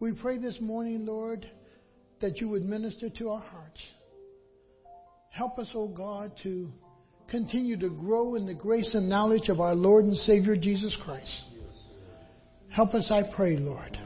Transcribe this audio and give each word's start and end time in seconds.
We 0.00 0.12
pray 0.12 0.38
this 0.38 0.56
morning, 0.60 1.06
Lord, 1.06 1.44
that 2.20 2.40
you 2.40 2.48
would 2.50 2.62
minister 2.62 3.10
to 3.18 3.30
our 3.30 3.40
hearts. 3.40 3.80
Help 5.30 5.58
us, 5.58 5.68
O 5.74 5.80
oh 5.80 5.88
God, 5.88 6.30
to 6.44 6.70
continue 7.28 7.76
to 7.80 7.88
grow 7.90 8.36
in 8.36 8.46
the 8.46 8.54
grace 8.54 8.88
and 8.94 9.08
knowledge 9.08 9.48
of 9.48 9.58
our 9.58 9.74
Lord 9.74 10.04
and 10.04 10.16
Savior 10.16 10.56
Jesus 10.56 10.96
Christ. 11.04 11.42
Help 12.70 12.94
us, 12.94 13.10
I 13.10 13.22
pray, 13.34 13.56
Lord, 13.56 13.98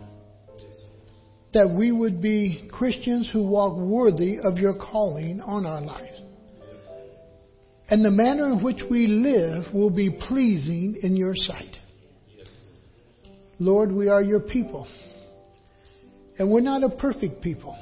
that 1.53 1.69
we 1.69 1.93
would 1.93 2.23
be 2.23 2.71
Christians 2.73 3.29
who 3.31 3.43
walk 3.47 3.77
worthy 3.77 4.39
of 4.39 4.57
your 4.57 4.79
calling 4.79 5.43
on 5.43 5.67
our 5.67 5.83
lives. 5.83 6.19
And 7.91 8.03
the 8.03 8.11
manner 8.11 8.47
in 8.47 8.65
which 8.65 8.81
we 8.91 9.07
live 9.07 9.75
will 9.75 9.91
be 9.91 10.19
pleasing 10.27 10.99
in 11.03 11.17
your 11.17 11.35
sight. 11.35 11.77
Lord, 13.59 13.93
we 13.93 14.09
are 14.09 14.23
your 14.23 14.41
people. 14.41 14.89
And 16.43 16.51
we're 16.51 16.61
not 16.61 16.83
a 16.83 16.89
perfect 16.89 17.41
people. 17.41 17.79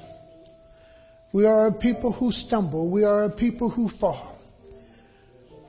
We 1.32 1.46
are 1.46 1.68
a 1.68 1.72
people 1.72 2.12
who 2.12 2.30
stumble. 2.30 2.90
We 2.90 3.04
are 3.04 3.24
a 3.24 3.34
people 3.34 3.70
who 3.70 3.88
fall. 3.98 4.38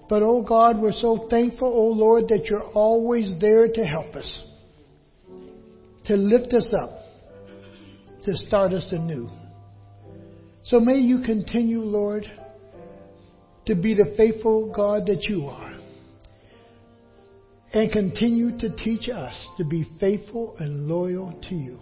But, 0.09 0.23
oh 0.23 0.41
God, 0.41 0.77
we're 0.77 0.91
so 0.91 1.25
thankful, 1.29 1.69
oh 1.73 1.97
Lord, 1.97 2.27
that 2.27 2.47
you're 2.49 2.67
always 2.73 3.33
there 3.39 3.71
to 3.71 3.85
help 3.85 4.13
us, 4.13 4.43
to 6.03 6.17
lift 6.17 6.53
us 6.53 6.73
up, 6.77 6.89
to 8.25 8.35
start 8.35 8.73
us 8.73 8.89
anew. 8.91 9.29
So 10.65 10.81
may 10.81 10.97
you 10.97 11.21
continue, 11.25 11.79
Lord, 11.79 12.25
to 13.67 13.73
be 13.73 13.93
the 13.93 14.15
faithful 14.17 14.73
God 14.75 15.05
that 15.05 15.29
you 15.29 15.45
are. 15.45 15.79
And 17.71 17.89
continue 17.89 18.59
to 18.59 18.75
teach 18.75 19.07
us 19.07 19.47
to 19.55 19.63
be 19.63 19.85
faithful 19.97 20.57
and 20.59 20.87
loyal 20.87 21.39
to 21.47 21.55
you. 21.55 21.79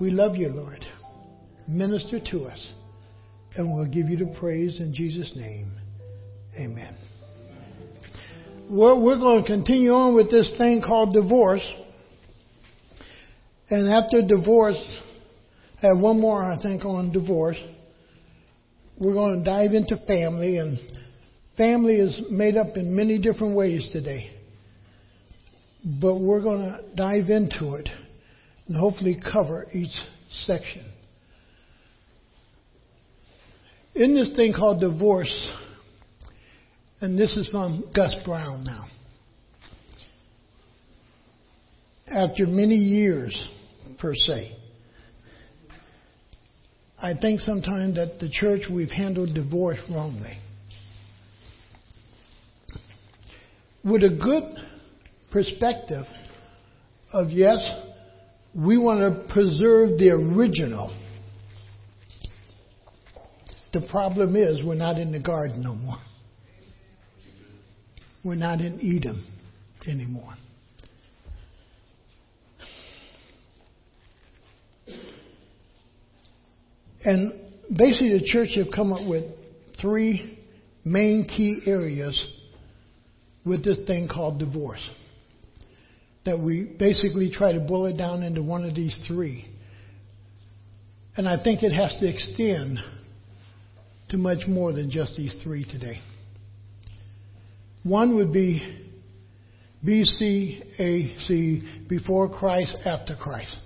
We 0.00 0.10
love 0.10 0.36
you, 0.36 0.48
Lord. 0.48 0.84
Minister 1.66 2.20
to 2.30 2.44
us. 2.44 2.72
And 3.56 3.74
we'll 3.74 3.86
give 3.86 4.08
you 4.08 4.16
the 4.16 4.36
praise 4.38 4.78
in 4.78 4.94
Jesus' 4.94 5.32
name. 5.34 5.72
Amen. 6.58 6.96
Well, 8.70 9.02
we're 9.02 9.18
going 9.18 9.42
to 9.42 9.46
continue 9.46 9.90
on 9.92 10.14
with 10.14 10.30
this 10.30 10.54
thing 10.56 10.82
called 10.86 11.14
divorce. 11.14 11.66
And 13.70 13.88
after 13.88 14.26
divorce, 14.26 14.80
I 15.82 15.86
have 15.88 15.98
one 15.98 16.20
more, 16.20 16.44
I 16.44 16.60
think, 16.62 16.84
on 16.84 17.10
divorce. 17.10 17.56
We're 18.98 19.14
going 19.14 19.42
to 19.42 19.44
dive 19.44 19.72
into 19.72 19.96
family, 20.06 20.58
and 20.58 20.78
family 21.56 21.96
is 21.96 22.20
made 22.30 22.56
up 22.56 22.76
in 22.76 22.94
many 22.94 23.18
different 23.18 23.56
ways 23.56 23.88
today. 23.92 24.30
But 25.84 26.16
we're 26.16 26.42
going 26.42 26.60
to 26.60 26.80
dive 26.94 27.30
into 27.30 27.74
it 27.74 27.88
and 28.68 28.76
hopefully 28.76 29.18
cover 29.32 29.66
each 29.72 29.96
section. 30.44 30.84
In 33.94 34.14
this 34.14 34.30
thing 34.36 34.52
called 34.52 34.80
divorce, 34.80 35.52
and 37.00 37.18
this 37.18 37.32
is 37.32 37.48
from 37.48 37.84
Gus 37.94 38.14
Brown 38.24 38.64
now. 38.64 38.86
After 42.06 42.46
many 42.46 42.76
years, 42.76 43.48
per 43.98 44.14
se, 44.14 44.52
I 47.00 47.14
think 47.14 47.40
sometimes 47.40 47.96
that 47.96 48.18
the 48.20 48.28
church 48.30 48.62
we've 48.70 48.90
handled 48.90 49.34
divorce 49.34 49.78
wrongly. 49.90 50.36
With 53.84 54.02
a 54.02 54.08
good 54.08 54.64
perspective 55.30 56.04
of 57.12 57.30
yes, 57.30 57.58
we 58.58 58.76
want 58.76 59.00
to 59.00 59.32
preserve 59.32 59.98
the 59.98 60.10
original. 60.10 60.92
The 63.72 63.86
problem 63.88 64.34
is 64.34 64.64
we're 64.64 64.74
not 64.74 64.98
in 64.98 65.12
the 65.12 65.20
garden 65.20 65.62
no 65.62 65.74
more. 65.76 65.98
We're 68.24 68.34
not 68.34 68.60
in 68.60 68.80
Eden 68.80 69.24
anymore. 69.86 70.34
And 77.04 77.32
basically, 77.70 78.18
the 78.18 78.26
church 78.26 78.56
have 78.56 78.66
come 78.74 78.92
up 78.92 79.08
with 79.08 79.24
three 79.80 80.36
main 80.84 81.28
key 81.28 81.62
areas 81.64 82.20
with 83.46 83.62
this 83.64 83.78
thing 83.86 84.08
called 84.08 84.40
divorce. 84.40 84.84
That 86.28 86.38
we 86.38 86.76
basically 86.78 87.30
try 87.30 87.52
to 87.52 87.60
boil 87.60 87.86
it 87.86 87.96
down 87.96 88.22
into 88.22 88.42
one 88.42 88.66
of 88.66 88.74
these 88.74 88.94
three. 89.08 89.46
And 91.16 91.26
I 91.26 91.42
think 91.42 91.62
it 91.62 91.72
has 91.72 91.96
to 92.00 92.06
extend 92.06 92.78
to 94.10 94.18
much 94.18 94.46
more 94.46 94.74
than 94.74 94.90
just 94.90 95.16
these 95.16 95.34
three 95.42 95.64
today. 95.64 96.00
One 97.82 98.14
would 98.16 98.30
be 98.30 98.60
BCAC, 99.82 101.88
before 101.88 102.28
Christ, 102.28 102.76
after 102.84 103.16
Christ. 103.16 103.56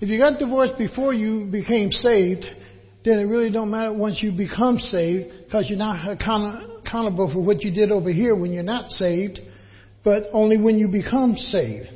If 0.00 0.08
you 0.08 0.16
got 0.16 0.38
divorced 0.38 0.78
before 0.78 1.12
you 1.12 1.46
became 1.46 1.90
saved, 1.90 2.44
then 3.04 3.18
it 3.18 3.24
really 3.24 3.50
don't 3.50 3.72
matter 3.72 3.92
once 3.92 4.22
you 4.22 4.30
become 4.30 4.78
saved 4.78 5.28
because 5.44 5.68
you're 5.68 5.76
not 5.76 6.08
accountable 6.08 7.32
for 7.32 7.40
what 7.40 7.64
you 7.64 7.74
did 7.74 7.90
over 7.90 8.10
here 8.10 8.36
when 8.36 8.52
you're 8.52 8.62
not 8.62 8.90
saved, 8.90 9.40
but 10.04 10.22
only 10.32 10.56
when 10.56 10.78
you 10.78 10.86
become 10.86 11.34
saved. 11.34 11.88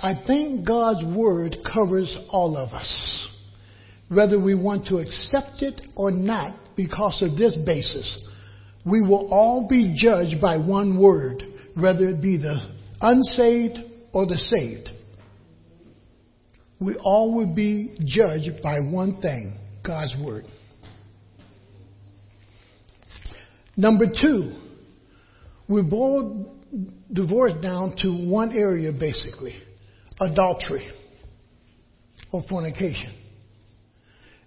I 0.00 0.14
think 0.26 0.66
God's 0.66 1.04
Word 1.16 1.56
covers 1.72 2.16
all 2.30 2.56
of 2.56 2.70
us, 2.70 3.28
whether 4.08 4.38
we 4.38 4.54
want 4.54 4.86
to 4.88 4.98
accept 4.98 5.62
it 5.62 5.80
or 5.96 6.10
not 6.10 6.56
because 6.76 7.22
of 7.22 7.36
this 7.36 7.56
basis 7.66 8.28
we 8.88 9.02
will 9.02 9.28
all 9.32 9.66
be 9.68 9.94
judged 9.96 10.40
by 10.40 10.56
one 10.56 10.98
word, 10.98 11.42
whether 11.74 12.08
it 12.08 12.22
be 12.22 12.36
the 12.36 12.74
unsaved 13.00 13.78
or 14.12 14.26
the 14.26 14.36
saved. 14.36 14.88
We 16.80 16.94
all 16.96 17.34
will 17.34 17.54
be 17.54 17.96
judged 18.04 18.62
by 18.62 18.80
one 18.80 19.20
thing 19.20 19.58
God's 19.84 20.14
Word. 20.24 20.44
Number 23.76 24.06
two, 24.06 24.54
we 25.68 25.82
boil 25.82 26.54
divorce 27.12 27.52
down 27.60 27.96
to 28.02 28.12
one 28.12 28.52
area 28.52 28.92
basically 28.92 29.54
adultery 30.20 30.90
or 32.32 32.42
fornication. 32.48 33.14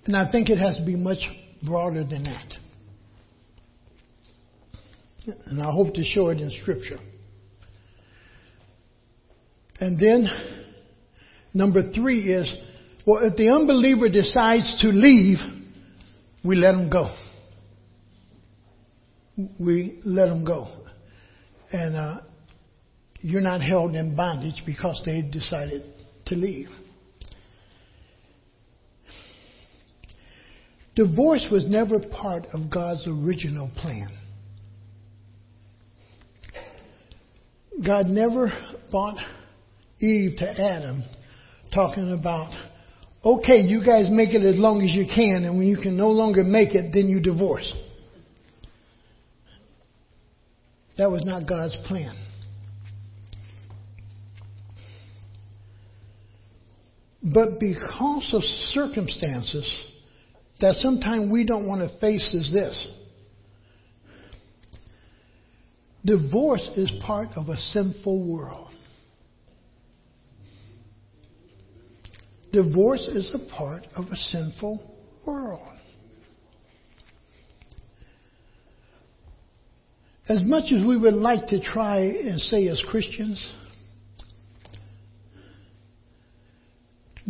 And 0.05 0.15
I 0.15 0.31
think 0.31 0.49
it 0.49 0.57
has 0.57 0.77
to 0.77 0.85
be 0.85 0.95
much 0.95 1.19
broader 1.63 2.03
than 2.03 2.23
that. 2.23 2.53
And 5.45 5.61
I 5.61 5.71
hope 5.71 5.93
to 5.93 6.03
show 6.03 6.29
it 6.29 6.39
in 6.39 6.49
Scripture. 6.61 6.97
And 9.79 9.99
then, 9.99 10.27
number 11.53 11.91
three 11.91 12.21
is, 12.21 12.51
well, 13.05 13.23
if 13.23 13.35
the 13.35 13.49
unbeliever 13.49 14.09
decides 14.09 14.79
to 14.81 14.87
leave, 14.87 15.37
we 16.43 16.55
let 16.55 16.73
him 16.73 16.89
go. 16.89 17.15
We 19.59 19.99
let 20.05 20.29
him 20.29 20.43
go. 20.45 20.69
And 21.71 21.95
uh, 21.95 22.17
you're 23.21 23.41
not 23.41 23.61
held 23.61 23.95
in 23.95 24.15
bondage 24.15 24.61
because 24.65 25.01
they 25.05 25.21
decided 25.21 25.83
to 26.25 26.35
leave. 26.35 26.69
Divorce 30.95 31.47
was 31.51 31.65
never 31.67 31.99
part 31.99 32.45
of 32.53 32.69
God's 32.71 33.07
original 33.07 33.71
plan. 33.77 34.09
God 37.85 38.07
never 38.07 38.51
brought 38.91 39.17
Eve 39.99 40.37
to 40.37 40.61
Adam 40.61 41.03
talking 41.73 42.11
about, 42.11 42.51
okay, 43.23 43.61
you 43.61 43.83
guys 43.85 44.07
make 44.11 44.33
it 44.33 44.43
as 44.43 44.57
long 44.57 44.81
as 44.81 44.93
you 44.93 45.05
can, 45.05 45.45
and 45.45 45.57
when 45.57 45.67
you 45.67 45.77
can 45.77 45.95
no 45.95 46.09
longer 46.09 46.43
make 46.43 46.75
it, 46.75 46.91
then 46.93 47.07
you 47.07 47.19
divorce. 47.21 47.71
That 50.97 51.09
was 51.09 51.23
not 51.23 51.47
God's 51.47 51.75
plan. 51.87 52.15
But 57.23 57.59
because 57.59 58.31
of 58.33 58.41
circumstances 58.73 59.65
that 60.59 60.75
sometimes 60.75 61.31
we 61.31 61.45
don't 61.45 61.67
want 61.67 61.81
to 61.81 61.99
face 61.99 62.33
is 62.33 62.51
this. 62.51 62.87
Divorce 66.03 66.67
is 66.75 66.91
part 67.05 67.29
of 67.35 67.49
a 67.49 67.57
sinful 67.57 68.25
world. 68.25 68.69
Divorce 72.51 73.07
is 73.07 73.29
a 73.33 73.55
part 73.55 73.83
of 73.95 74.05
a 74.05 74.15
sinful 74.15 74.91
world. 75.25 75.67
As 80.27 80.39
much 80.43 80.71
as 80.71 80.85
we 80.85 80.97
would 80.97 81.13
like 81.13 81.47
to 81.49 81.61
try 81.61 81.99
and 81.99 82.39
say 82.39 82.67
as 82.67 82.81
Christians, 82.89 83.39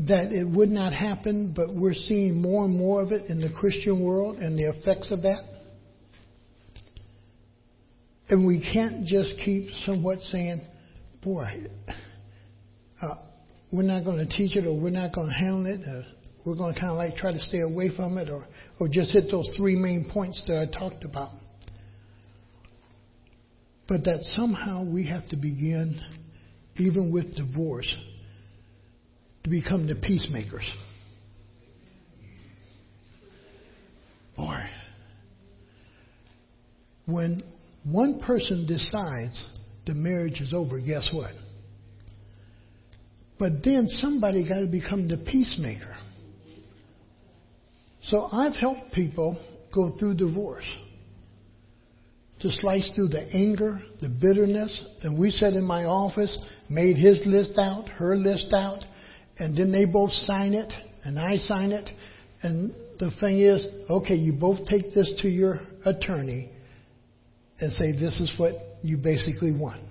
that 0.08 0.32
it 0.32 0.48
would 0.48 0.70
not 0.70 0.94
happen, 0.94 1.54
but 1.56 1.74
we're 1.74 1.94
seeing 1.94 2.42
more 2.42 2.66
and 2.66 2.78
more 2.78 3.02
of 3.02 3.12
it 3.12 3.30
in 3.30 3.40
the 3.40 3.50
Christian 3.60 4.04
world 4.04 4.38
and 4.38 4.58
the 4.58 4.70
effects 4.70 5.12
of 5.12 5.22
that. 5.24 5.44
And 8.30 8.48
we 8.48 8.62
can't 8.74 9.06
just 9.06 9.36
keep 9.44 9.70
somewhat 9.86 10.20
saying, 10.20 10.62
boy, 11.22 11.46
uh, 13.02 13.16
we're 13.72 13.84
not 13.84 14.06
going 14.06 14.26
to 14.26 14.38
teach 14.38 14.56
it 14.56 14.66
or 14.66 14.80
we're 14.80 14.90
not 14.90 15.14
going 15.14 15.28
to 15.28 15.34
handle 15.34 15.66
it. 15.66 15.82
Or 15.88 16.06
we're 16.46 16.56
going 16.56 16.74
to 16.74 16.80
kind 16.80 16.92
of 16.92 16.98
like 16.98 17.16
try 17.16 17.32
to 17.32 17.40
stay 17.40 17.60
away 17.60 17.90
from 17.96 18.18
it 18.18 18.30
or, 18.30 18.46
or 18.80 18.88
just 18.88 19.12
hit 19.12 19.30
those 19.30 19.50
three 19.58 19.76
main 19.76 20.10
points 20.12 20.44
that 20.48 20.58
I 20.58 20.80
talked 20.80 21.04
about. 21.04 21.32
But 23.88 24.06
that 24.06 24.20
somehow 24.36 24.86
we 24.90 25.08
have 25.08 25.28
to 25.28 25.36
begin, 25.36 26.00
even 26.78 27.12
with 27.12 27.36
divorce, 27.36 27.94
to 29.44 29.50
become 29.50 29.88
the 29.88 29.96
peacemakers. 29.96 30.70
Boy, 34.36 34.64
when 37.06 37.44
one 37.86 38.22
person 38.22 38.66
decides 38.68 39.44
the 39.86 39.94
marriage 39.94 40.40
is 40.40 40.54
over, 40.54 40.80
guess 40.80 41.10
what? 41.14 41.32
But 43.40 43.64
then 43.64 43.88
somebody 43.88 44.48
got 44.48 44.60
to 44.60 44.68
become 44.68 45.08
the 45.08 45.18
peacemaker. 45.18 45.98
So 48.04 48.28
I've 48.32 48.56
helped 48.56 48.94
people 48.94 49.44
go 49.74 49.98
through 49.98 50.16
divorce. 50.16 50.66
To 52.42 52.52
slice 52.52 52.92
through 52.96 53.10
the 53.10 53.28
anger, 53.34 53.80
the 54.00 54.10
bitterness, 54.10 54.84
and 55.04 55.20
we 55.20 55.30
sat 55.30 55.54
in 55.54 55.64
my 55.64 55.86
office, 55.86 56.36
made 56.70 56.98
his 56.98 57.22
list 57.26 57.58
out, 57.60 57.88
her 57.90 58.18
list 58.18 58.52
out, 58.54 58.84
and 59.38 59.58
then 59.58 59.72
they 59.72 59.86
both 59.86 60.12
sign 60.12 60.54
it, 60.54 60.72
and 61.04 61.20
I 61.20 61.38
sign 61.38 61.72
it, 61.72 61.90
and 62.44 62.74
the 63.00 63.12
thing 63.20 63.40
is, 63.40 63.66
okay, 63.90 64.16
you 64.16 64.34
both 64.34 64.68
take 64.68 64.94
this 64.94 65.12
to 65.22 65.28
your 65.28 65.60
attorney 65.86 66.52
and 67.60 67.72
say 67.74 67.92
this 67.92 68.20
is 68.20 68.34
what 68.38 68.54
you 68.84 68.98
basically 68.98 69.52
want. 69.52 69.82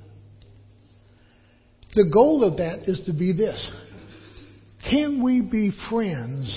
The 1.95 2.09
goal 2.13 2.45
of 2.45 2.59
that 2.59 2.89
is 2.89 3.03
to 3.07 3.13
be 3.13 3.33
this. 3.33 3.69
Can 4.89 5.23
we 5.23 5.41
be 5.41 5.73
friends 5.89 6.57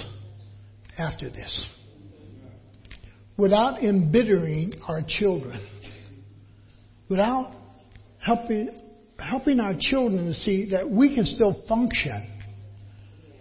after 0.98 1.30
this? 1.30 1.70
Without 3.38 3.82
embittering 3.82 4.74
our 4.88 5.02
children. 5.08 5.68
Without 7.10 7.52
helping, 8.20 8.70
helping 9.18 9.60
our 9.60 9.74
children 9.80 10.28
to 10.28 10.34
see 10.36 10.70
that 10.72 10.90
we 10.90 11.16
can 11.16 11.26
still 11.26 11.64
function 11.68 12.33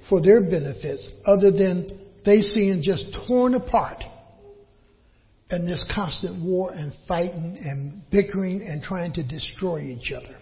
for 0.09 0.23
their 0.23 0.41
benefits 0.41 1.09
other 1.27 1.51
than 1.51 1.89
they 2.25 2.41
seeing 2.41 2.83
just 2.83 3.17
torn 3.27 3.55
apart 3.55 4.03
and 5.51 5.69
this 5.69 5.85
constant 5.95 6.43
war 6.43 6.73
and 6.73 6.93
fighting 7.07 7.59
and 7.63 8.03
bickering 8.11 8.63
and 8.63 8.83
trying 8.83 9.13
to 9.13 9.23
destroy 9.23 9.81
each 9.81 10.11
other. 10.13 10.37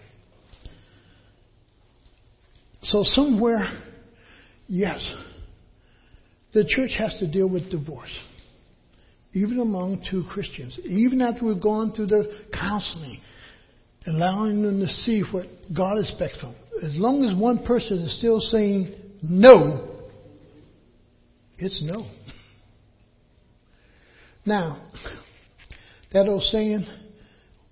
So 2.83 3.03
somewhere, 3.03 3.67
yes, 4.67 4.99
the 6.53 6.63
church 6.63 6.91
has 6.97 7.17
to 7.19 7.29
deal 7.29 7.47
with 7.47 7.69
divorce. 7.69 8.17
Even 9.33 9.59
among 9.59 10.05
two 10.09 10.23
Christians. 10.29 10.79
Even 10.85 11.21
after 11.21 11.45
we've 11.45 11.61
gone 11.61 11.93
through 11.93 12.07
the 12.07 12.33
counseling, 12.53 13.19
allowing 14.07 14.61
them 14.61 14.79
to 14.79 14.87
see 14.87 15.23
what 15.31 15.45
God 15.75 15.99
expects 15.99 16.39
from 16.39 16.53
them. 16.53 16.61
As 16.83 16.95
long 16.95 17.23
as 17.25 17.35
one 17.37 17.63
person 17.65 17.99
is 17.99 18.17
still 18.17 18.39
saying 18.39 18.93
no, 19.21 19.87
it's 21.57 21.81
no. 21.83 22.07
Now, 24.45 24.89
that 26.11 26.27
old 26.27 26.41
saying, 26.43 26.85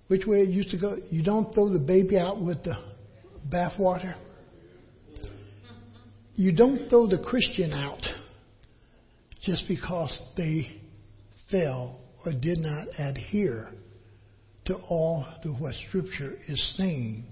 which 0.08 0.26
way 0.26 0.42
it 0.42 0.50
used 0.50 0.70
to 0.72 0.78
go, 0.78 0.98
you 1.10 1.24
don't 1.24 1.54
throw 1.54 1.70
the 1.70 1.80
baby 1.80 2.18
out 2.18 2.42
with 2.42 2.64
the 2.64 2.76
bathwater. 3.52 4.16
You 6.36 6.52
don't 6.52 6.90
throw 6.90 7.08
the 7.08 7.18
Christian 7.18 7.74
out 7.74 8.02
just 9.42 9.64
because 9.68 10.18
they 10.38 10.80
fell 11.50 12.00
or 12.26 12.32
did 12.32 12.60
not 12.60 12.88
adhere 12.98 13.72
to 14.66 14.76
all 14.76 15.26
to 15.44 15.50
what 15.54 15.74
Scripture 15.88 16.34
is 16.48 16.76
saying. 16.78 17.26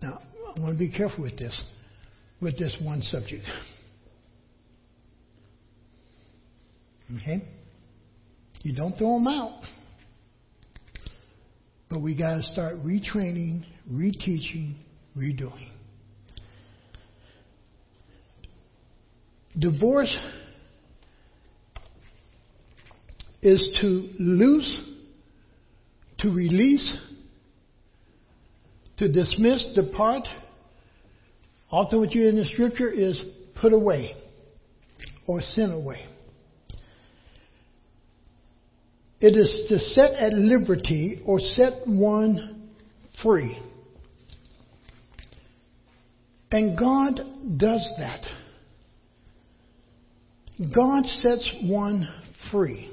Now, 0.00 0.18
I 0.56 0.60
want 0.60 0.74
to 0.74 0.78
be 0.78 0.90
careful 0.90 1.24
with 1.24 1.38
this, 1.38 1.60
with 2.40 2.58
this 2.58 2.76
one 2.82 3.02
subject. 3.02 3.44
Okay? 7.16 7.42
You 8.62 8.74
don't 8.74 8.96
throw 8.96 9.14
them 9.14 9.26
out. 9.26 9.60
But 11.88 12.00
we 12.00 12.16
got 12.16 12.36
to 12.36 12.42
start 12.42 12.74
retraining, 12.84 13.64
reteaching, 13.90 14.74
redoing. 15.16 15.68
Divorce 19.58 20.14
is 23.40 23.78
to 23.80 24.10
loose, 24.18 24.84
to 26.18 26.30
release, 26.30 26.96
to 28.98 29.08
dismiss, 29.08 29.74
depart. 29.74 30.28
Often 31.70 32.00
what 32.00 32.12
you 32.12 32.22
hear 32.22 32.30
in 32.30 32.36
the 32.36 32.44
scripture 32.46 32.90
is 32.90 33.22
put 33.60 33.72
away 33.72 34.14
or 35.26 35.40
sent 35.40 35.72
away. 35.72 36.04
It 39.20 39.36
is 39.36 39.66
to 39.68 39.78
set 39.78 40.12
at 40.12 40.32
liberty 40.32 41.22
or 41.26 41.40
set 41.40 41.86
one 41.86 42.70
free. 43.22 43.58
And 46.50 46.78
God 46.78 47.20
does 47.58 47.92
that. 47.98 48.24
God 50.74 51.04
sets 51.06 51.54
one 51.64 52.08
free 52.50 52.90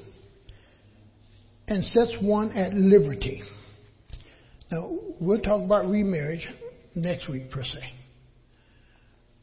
and 1.66 1.82
sets 1.82 2.16
one 2.20 2.52
at 2.52 2.74
liberty. 2.74 3.42
Now, 4.70 4.98
we'll 5.20 5.40
talk 5.40 5.64
about 5.64 5.86
remarriage 5.86 6.46
next 6.94 7.28
week, 7.28 7.50
per 7.50 7.62
se. 7.62 7.80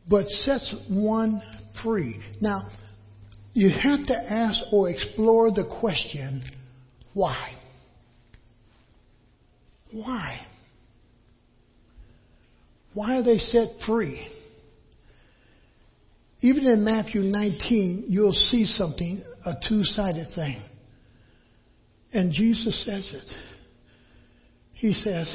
But 0.10 0.28
sets 0.28 0.74
one 0.90 1.42
free. 1.84 2.20
Now, 2.42 2.70
you 3.54 3.70
have 3.70 4.06
to 4.08 4.16
ask 4.16 4.60
or 4.72 4.90
explore 4.90 5.52
the 5.52 5.66
question 5.80 6.44
why? 7.14 7.52
Why? 9.92 10.40
Why 12.94 13.18
are 13.18 13.24
they 13.24 13.38
set 13.38 13.68
free? 13.86 14.28
Even 16.42 16.66
in 16.66 16.84
Matthew 16.84 17.22
19, 17.22 18.06
you'll 18.10 18.34
see 18.34 18.66
something, 18.66 19.24
a 19.46 19.54
two 19.68 19.84
sided 19.84 20.28
thing. 20.36 20.62
And 22.12 22.34
Jesus 22.34 22.84
says 22.86 23.10
it. 23.14 23.30
He 24.74 24.94
says, 24.94 25.34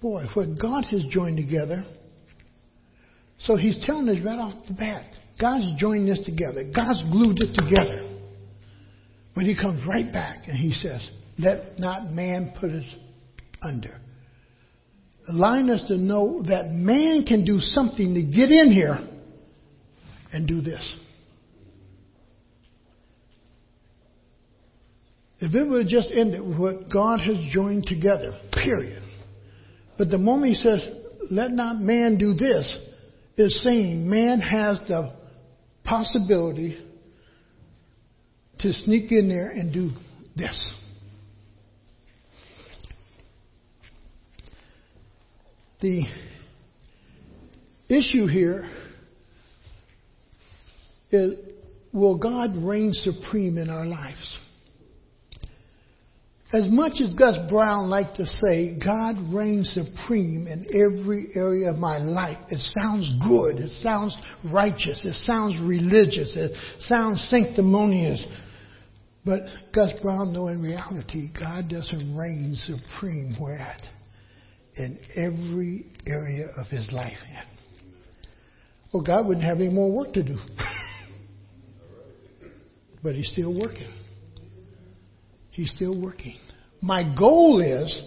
Boy, 0.00 0.24
what 0.34 0.60
God 0.60 0.84
has 0.86 1.04
joined 1.10 1.38
together. 1.38 1.84
So 3.40 3.56
he's 3.56 3.84
telling 3.84 4.08
us 4.08 4.24
right 4.24 4.38
off 4.38 4.54
the 4.66 4.74
bat 4.74 5.04
God's 5.40 5.72
joined 5.78 6.08
this 6.08 6.24
together, 6.24 6.64
God's 6.64 7.02
glued 7.10 7.38
it 7.40 7.54
together. 7.58 8.10
But 9.34 9.44
he 9.44 9.56
comes 9.56 9.84
right 9.86 10.12
back 10.12 10.46
and 10.46 10.56
he 10.56 10.72
says, 10.72 11.08
Let 11.38 11.78
not 11.78 12.10
man 12.10 12.54
put 12.60 12.70
us 12.70 12.84
under. 13.62 14.00
Allowing 15.28 15.70
us 15.70 15.84
to 15.88 15.96
know 15.96 16.42
that 16.48 16.70
man 16.70 17.24
can 17.24 17.44
do 17.44 17.58
something 17.58 18.14
to 18.14 18.22
get 18.22 18.50
in 18.50 18.70
here 18.70 18.98
and 20.32 20.46
do 20.46 20.60
this. 20.60 20.98
If 25.40 25.54
it 25.54 25.68
would 25.68 25.82
have 25.82 25.90
just 25.90 26.10
ended 26.14 26.40
with 26.40 26.58
what 26.58 26.92
God 26.92 27.20
has 27.20 27.36
joined 27.50 27.86
together, 27.86 28.38
period. 28.52 29.02
But 29.98 30.10
the 30.10 30.18
moment 30.18 30.50
he 30.50 30.54
says, 30.54 30.88
let 31.30 31.50
not 31.50 31.80
man 31.80 32.18
do 32.18 32.34
this, 32.34 32.78
is 33.36 33.62
saying 33.62 34.08
man 34.08 34.40
has 34.40 34.80
the 34.88 35.12
possibility 35.82 36.78
to 38.60 38.72
sneak 38.72 39.12
in 39.12 39.28
there 39.28 39.50
and 39.50 39.72
do 39.72 39.90
this. 40.36 40.74
The 45.80 46.02
issue 47.88 48.26
here 48.26 48.70
is 51.10 51.32
will 51.92 52.16
God 52.16 52.56
reign 52.56 52.92
supreme 52.92 53.58
in 53.58 53.68
our 53.68 53.86
lives? 53.86 54.38
As 56.54 56.70
much 56.70 57.00
as 57.02 57.12
Gus 57.14 57.36
Brown 57.50 57.90
liked 57.90 58.16
to 58.18 58.26
say, 58.26 58.78
God 58.78 59.16
reigns 59.34 59.74
supreme 59.74 60.46
in 60.46 60.66
every 60.72 61.30
area 61.34 61.70
of 61.70 61.78
my 61.78 61.98
life, 61.98 62.38
it 62.48 62.60
sounds 62.78 63.12
good, 63.28 63.56
it 63.56 63.70
sounds 63.82 64.16
righteous, 64.52 65.04
it 65.04 65.14
sounds 65.24 65.60
religious, 65.60 66.32
it 66.36 66.52
sounds 66.82 67.26
sanctimonious. 67.28 68.24
But 69.24 69.40
Gus 69.74 69.90
Brown 70.00 70.32
know 70.32 70.46
in 70.46 70.62
reality, 70.62 71.28
God 71.36 71.68
doesn't 71.68 72.16
reign 72.16 72.54
supreme 72.54 73.34
where 73.40 73.58
at? 73.58 73.82
In 74.76 75.00
every 75.16 75.86
area 76.06 76.46
of 76.56 76.68
his 76.68 76.88
life. 76.92 77.18
Well, 78.92 79.02
God 79.02 79.26
wouldn't 79.26 79.44
have 79.44 79.56
any 79.56 79.70
more 79.70 79.90
work 79.90 80.12
to 80.12 80.22
do. 80.22 80.38
but 83.02 83.16
he's 83.16 83.32
still 83.32 83.58
working. 83.58 83.92
He's 85.50 85.72
still 85.72 86.00
working. 86.00 86.38
My 86.84 87.02
goal 87.18 87.62
is, 87.62 88.02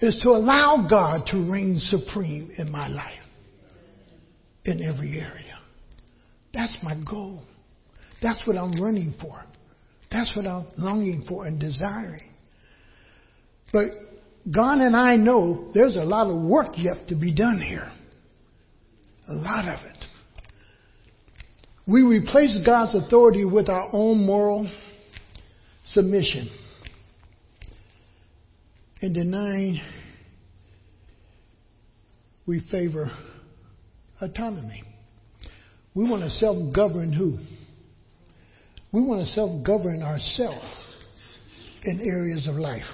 is 0.00 0.18
to 0.22 0.30
allow 0.30 0.86
God 0.88 1.26
to 1.26 1.52
reign 1.52 1.76
supreme 1.78 2.50
in 2.56 2.70
my 2.70 2.88
life. 2.88 3.12
In 4.64 4.82
every 4.82 5.20
area. 5.20 5.58
That's 6.54 6.74
my 6.82 6.94
goal. 7.08 7.42
That's 8.22 8.40
what 8.46 8.56
I'm 8.56 8.82
running 8.82 9.12
for. 9.20 9.44
That's 10.10 10.34
what 10.34 10.46
I'm 10.46 10.66
longing 10.78 11.26
for 11.28 11.44
and 11.44 11.60
desiring. 11.60 12.30
But 13.70 13.88
God 14.50 14.78
and 14.78 14.96
I 14.96 15.16
know 15.16 15.72
there's 15.74 15.96
a 15.96 16.04
lot 16.04 16.30
of 16.30 16.40
work 16.42 16.78
yet 16.78 17.08
to 17.08 17.14
be 17.14 17.34
done 17.34 17.60
here. 17.60 17.92
A 19.28 19.34
lot 19.34 19.68
of 19.68 19.78
it. 19.84 20.04
We 21.86 22.00
replace 22.00 22.58
God's 22.64 22.94
authority 22.94 23.44
with 23.44 23.68
our 23.68 23.90
own 23.92 24.24
moral 24.24 24.72
submission 25.84 26.48
and 29.02 29.12
denying 29.12 29.80
we 32.46 32.62
favor 32.70 33.10
autonomy. 34.20 34.82
We 35.94 36.08
want 36.08 36.22
to 36.22 36.30
self 36.30 36.74
govern 36.74 37.12
who? 37.12 37.38
We 38.92 39.02
want 39.02 39.26
to 39.26 39.32
self 39.32 39.64
govern 39.64 40.02
ourselves 40.02 40.64
in 41.84 42.00
areas 42.00 42.46
of 42.48 42.54
life. 42.54 42.84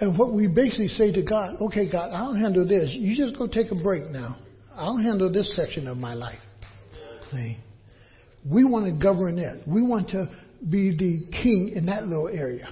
And 0.00 0.18
what 0.18 0.32
we 0.32 0.48
basically 0.48 0.88
say 0.88 1.12
to 1.12 1.22
God, 1.22 1.56
okay, 1.60 1.90
God, 1.90 2.10
I'll 2.12 2.34
handle 2.34 2.66
this. 2.66 2.90
You 2.94 3.14
just 3.14 3.38
go 3.38 3.46
take 3.46 3.70
a 3.70 3.74
break 3.74 4.04
now. 4.10 4.38
I'll 4.74 4.96
handle 4.96 5.30
this 5.30 5.54
section 5.54 5.86
of 5.86 5.98
my 5.98 6.14
life. 6.14 6.38
See? 7.30 7.58
We 8.50 8.64
want 8.64 8.86
to 8.86 9.02
govern 9.02 9.38
it. 9.38 9.68
We 9.68 9.82
want 9.82 10.08
to 10.10 10.30
be 10.70 10.96
the 10.96 11.30
king 11.42 11.72
in 11.76 11.86
that 11.86 12.06
little 12.06 12.28
area. 12.28 12.68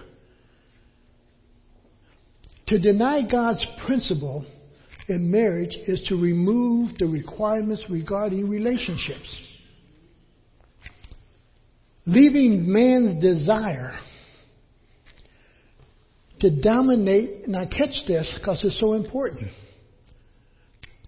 To 2.68 2.78
deny 2.78 3.22
God's 3.28 3.64
principle 3.86 4.46
in 5.08 5.30
marriage 5.30 5.76
is 5.86 6.02
to 6.08 6.16
remove 6.16 6.98
the 6.98 7.06
requirements 7.06 7.84
regarding 7.88 8.48
relationships 8.48 9.48
leaving 12.08 12.72
man's 12.72 13.20
desire 13.22 13.92
to 16.40 16.60
dominate, 16.62 17.46
now 17.46 17.66
catch 17.66 18.06
this 18.06 18.32
because 18.38 18.64
it's 18.64 18.80
so 18.80 18.94
important, 18.94 19.50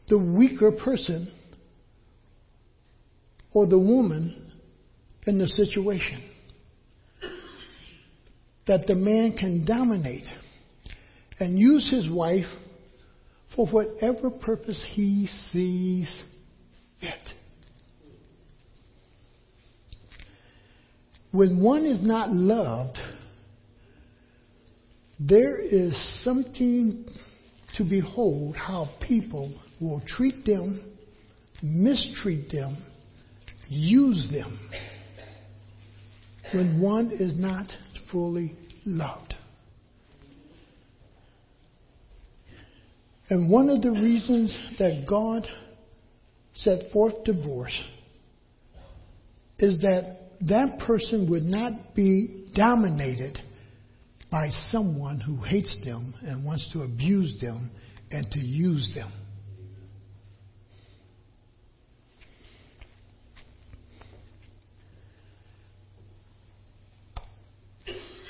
the 0.09 0.19
weaker 0.19 0.73
person 0.73 1.33
or 3.55 3.67
the 3.67 3.79
woman 3.79 4.53
in 5.27 5.39
the 5.39 5.49
situation. 5.49 6.23
That 8.67 8.87
the 8.87 8.95
man 8.95 9.37
can 9.37 9.65
dominate 9.65 10.27
and 11.41 11.59
use 11.59 11.91
his 11.91 12.09
wife 12.09 12.47
for 13.57 13.67
whatever 13.67 14.31
purpose 14.31 14.85
he 14.95 15.27
sees 15.51 16.23
fit. 17.01 17.15
When 21.33 21.61
one 21.61 21.87
is 21.87 22.03
not 22.03 22.31
loved, 22.31 22.99
there 25.19 25.59
is 25.59 25.95
something 26.25 27.07
to 27.77 27.85
behold 27.85 28.57
how 28.57 28.89
people 29.07 29.59
will 29.81 30.03
treat 30.07 30.45
them, 30.45 30.93
mistreat 31.63 32.51
them, 32.51 32.77
use 33.69 34.29
them 34.31 34.59
when 36.53 36.81
one 36.81 37.13
is 37.13 37.39
not 37.39 37.71
fully 38.11 38.57
loved. 38.85 39.35
And 43.31 43.49
one 43.49 43.71
of 43.71 43.81
the 43.81 43.93
reasons 43.93 44.57
that 44.81 45.07
God 45.09 45.47
set 46.57 46.91
forth 46.91 47.23
divorce 47.25 47.81
is 49.61 49.81
that 49.83 50.17
that 50.49 50.81
person 50.81 51.31
would 51.31 51.45
not 51.45 51.95
be 51.95 52.49
dominated 52.55 53.39
by 54.33 54.49
someone 54.71 55.21
who 55.21 55.37
hates 55.37 55.81
them 55.85 56.15
and 56.23 56.45
wants 56.45 56.73
to 56.73 56.83
abuse 56.83 57.41
them 57.41 57.71
and 58.11 58.29
to 58.33 58.41
use 58.41 58.91
them. 58.97 59.13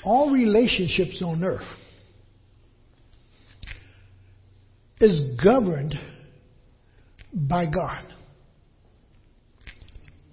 All 0.03 0.31
relationships 0.31 1.23
on 1.23 1.43
earth 1.43 1.61
is 5.01 5.37
governed 5.43 5.95
by 7.33 7.65
God. 7.65 8.03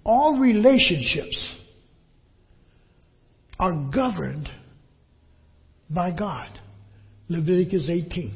All 0.03 0.39
relationships 0.39 1.55
are 3.59 3.89
governed 3.93 4.49
by 5.89 6.11
God. 6.11 6.49
Leviticus 7.27 7.89
18. 7.89 8.33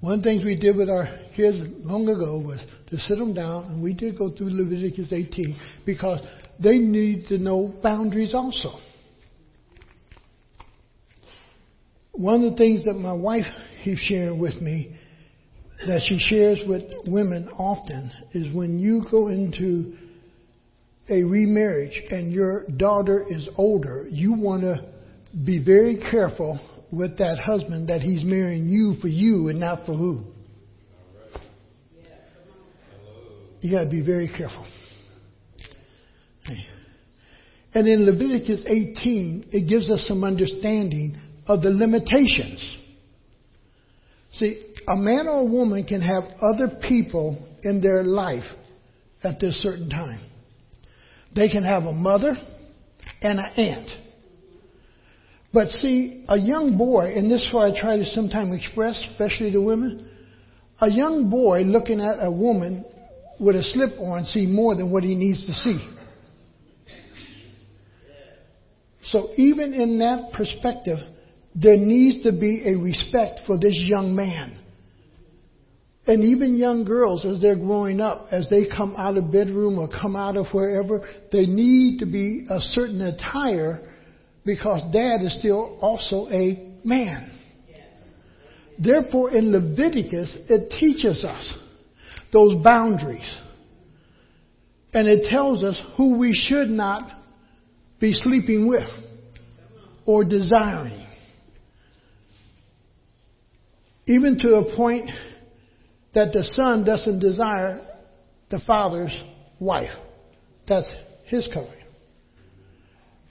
One 0.00 0.14
of 0.14 0.18
the 0.20 0.30
things 0.30 0.44
we 0.44 0.54
did 0.54 0.76
with 0.76 0.88
our 0.88 1.08
kids 1.34 1.56
long 1.78 2.08
ago 2.08 2.38
was 2.38 2.64
to 2.90 2.98
sit 2.98 3.18
them 3.18 3.34
down, 3.34 3.64
and 3.64 3.82
we 3.82 3.92
did 3.92 4.16
go 4.16 4.30
through 4.30 4.50
Leviticus 4.50 5.12
18 5.12 5.60
because 5.84 6.20
they 6.60 6.78
need 6.78 7.26
to 7.26 7.38
know 7.38 7.74
boundaries 7.82 8.34
also. 8.34 8.78
One 12.18 12.42
of 12.42 12.50
the 12.50 12.56
things 12.56 12.84
that 12.86 12.94
my 12.94 13.12
wife 13.12 13.44
keeps 13.84 14.00
sharing 14.00 14.40
with 14.40 14.60
me 14.60 14.98
that 15.86 16.02
she 16.08 16.18
shares 16.18 16.60
with 16.66 16.82
women 17.06 17.48
often 17.56 18.10
is 18.34 18.52
when 18.52 18.80
you 18.80 19.04
go 19.08 19.28
into 19.28 19.96
a 21.08 21.22
remarriage 21.22 22.02
and 22.10 22.32
your 22.32 22.64
daughter 22.76 23.24
is 23.28 23.48
older, 23.56 24.08
you 24.10 24.32
want 24.32 24.62
to 24.62 24.84
be 25.44 25.64
very 25.64 25.98
careful 26.10 26.58
with 26.90 27.16
that 27.18 27.38
husband 27.38 27.88
that 27.88 28.00
he's 28.00 28.24
marrying 28.24 28.68
you 28.68 28.94
for 29.00 29.06
you 29.06 29.46
and 29.46 29.60
not 29.60 29.86
for 29.86 29.94
who. 29.94 30.24
You 33.60 33.76
got 33.76 33.84
to 33.84 33.90
be 33.90 34.04
very 34.04 34.26
careful. 34.26 34.66
And 37.74 37.86
in 37.86 38.04
Leviticus 38.04 38.64
18, 38.66 39.50
it 39.52 39.68
gives 39.68 39.88
us 39.88 40.04
some 40.08 40.24
understanding 40.24 41.20
of 41.48 41.62
the 41.62 41.70
limitations. 41.70 42.76
See, 44.32 44.74
a 44.86 44.96
man 44.96 45.26
or 45.26 45.40
a 45.40 45.44
woman 45.44 45.84
can 45.84 46.02
have 46.02 46.24
other 46.42 46.78
people 46.88 47.44
in 47.62 47.80
their 47.80 48.04
life 48.04 48.44
at 49.24 49.40
this 49.40 49.56
certain 49.62 49.88
time. 49.88 50.20
They 51.34 51.48
can 51.48 51.64
have 51.64 51.84
a 51.84 51.92
mother 51.92 52.36
and 53.22 53.38
an 53.38 53.52
aunt. 53.56 53.90
But 55.52 55.70
see, 55.70 56.24
a 56.28 56.38
young 56.38 56.76
boy, 56.76 57.14
and 57.16 57.30
this 57.30 57.42
is 57.42 57.52
what 57.52 57.72
I 57.72 57.80
try 57.80 57.96
to 57.96 58.04
sometimes 58.04 58.54
express, 58.54 59.02
especially 59.10 59.50
to 59.52 59.60
women, 59.60 60.10
a 60.80 60.90
young 60.90 61.30
boy 61.30 61.62
looking 61.62 62.00
at 62.00 62.18
a 62.20 62.30
woman 62.30 62.84
with 63.40 63.56
a 63.56 63.62
slip 63.62 63.98
on 63.98 64.24
see 64.26 64.46
more 64.46 64.74
than 64.76 64.90
what 64.90 65.02
he 65.04 65.14
needs 65.14 65.46
to 65.46 65.52
see. 65.52 65.94
So 69.04 69.30
even 69.36 69.72
in 69.72 69.98
that 70.00 70.32
perspective, 70.34 70.98
there 71.60 71.76
needs 71.76 72.22
to 72.22 72.32
be 72.32 72.62
a 72.66 72.76
respect 72.76 73.40
for 73.46 73.58
this 73.58 73.76
young 73.76 74.14
man. 74.14 74.56
And 76.06 76.22
even 76.22 76.56
young 76.56 76.84
girls, 76.84 77.26
as 77.26 77.40
they're 77.42 77.56
growing 77.56 78.00
up, 78.00 78.28
as 78.30 78.48
they 78.48 78.66
come 78.66 78.94
out 78.96 79.16
of 79.16 79.30
bedroom 79.30 79.78
or 79.78 79.88
come 79.88 80.16
out 80.16 80.36
of 80.36 80.46
wherever, 80.52 81.06
they 81.32 81.46
need 81.46 81.98
to 81.98 82.06
be 82.06 82.46
a 82.48 82.60
certain 82.60 83.00
attire 83.02 83.80
because 84.44 84.80
dad 84.92 85.22
is 85.22 85.38
still 85.38 85.78
also 85.82 86.26
a 86.30 86.78
man. 86.84 87.30
Therefore, 88.78 89.32
in 89.32 89.52
Leviticus, 89.52 90.38
it 90.48 90.70
teaches 90.78 91.24
us 91.24 91.52
those 92.32 92.62
boundaries. 92.62 93.36
And 94.94 95.08
it 95.08 95.28
tells 95.28 95.64
us 95.64 95.78
who 95.96 96.16
we 96.16 96.32
should 96.32 96.70
not 96.70 97.10
be 98.00 98.12
sleeping 98.12 98.68
with. 98.68 98.88
or 100.06 100.24
desiring. 100.24 101.07
Even 104.08 104.38
to 104.38 104.54
a 104.56 104.76
point 104.76 105.10
that 106.14 106.32
the 106.32 106.42
son 106.54 106.84
doesn't 106.84 107.20
desire 107.20 107.80
the 108.50 108.60
father's 108.66 109.12
wife. 109.60 109.90
That's 110.66 110.88
his 111.26 111.46
covering. 111.52 111.74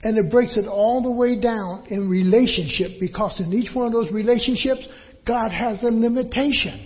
And 0.02 0.16
it 0.16 0.30
breaks 0.30 0.56
it 0.56 0.66
all 0.66 1.02
the 1.02 1.10
way 1.10 1.40
down 1.40 1.86
in 1.90 2.08
relationship 2.08 3.00
because 3.00 3.40
in 3.40 3.52
each 3.52 3.74
one 3.74 3.88
of 3.88 3.92
those 3.92 4.12
relationships, 4.12 4.86
God 5.26 5.50
has 5.50 5.82
a 5.82 5.90
limitation. 5.90 6.84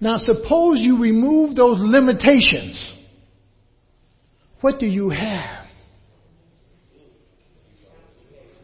Now 0.00 0.18
suppose 0.18 0.78
you 0.80 1.02
remove 1.02 1.56
those 1.56 1.78
limitations. 1.80 2.94
What 4.60 4.78
do 4.78 4.86
you 4.86 5.10
have? 5.10 5.66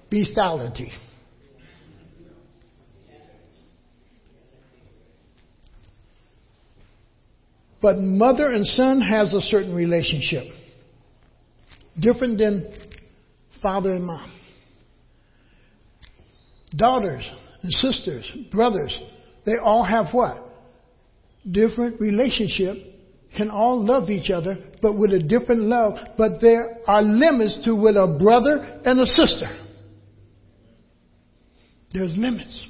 Bestiality. 0.08 0.92
But 7.84 7.98
mother 7.98 8.50
and 8.50 8.64
son 8.64 9.02
has 9.02 9.34
a 9.34 9.42
certain 9.42 9.74
relationship. 9.74 10.44
Different 12.00 12.38
than 12.38 12.74
father 13.60 13.92
and 13.92 14.06
mom. 14.06 14.32
Daughters 16.74 17.30
and 17.60 17.70
sisters, 17.70 18.24
brothers, 18.50 18.98
they 19.44 19.58
all 19.58 19.84
have 19.84 20.06
what? 20.12 20.42
Different 21.52 22.00
relationship, 22.00 22.78
can 23.36 23.50
all 23.50 23.84
love 23.84 24.08
each 24.08 24.30
other, 24.30 24.56
but 24.80 24.98
with 24.98 25.12
a 25.12 25.18
different 25.18 25.60
love. 25.64 25.92
But 26.16 26.40
there 26.40 26.78
are 26.88 27.02
limits 27.02 27.66
to 27.66 27.76
with 27.76 27.96
a 27.96 28.16
brother 28.18 28.80
and 28.86 28.98
a 28.98 29.04
sister. 29.04 29.54
There's 31.92 32.16
limits. 32.16 32.66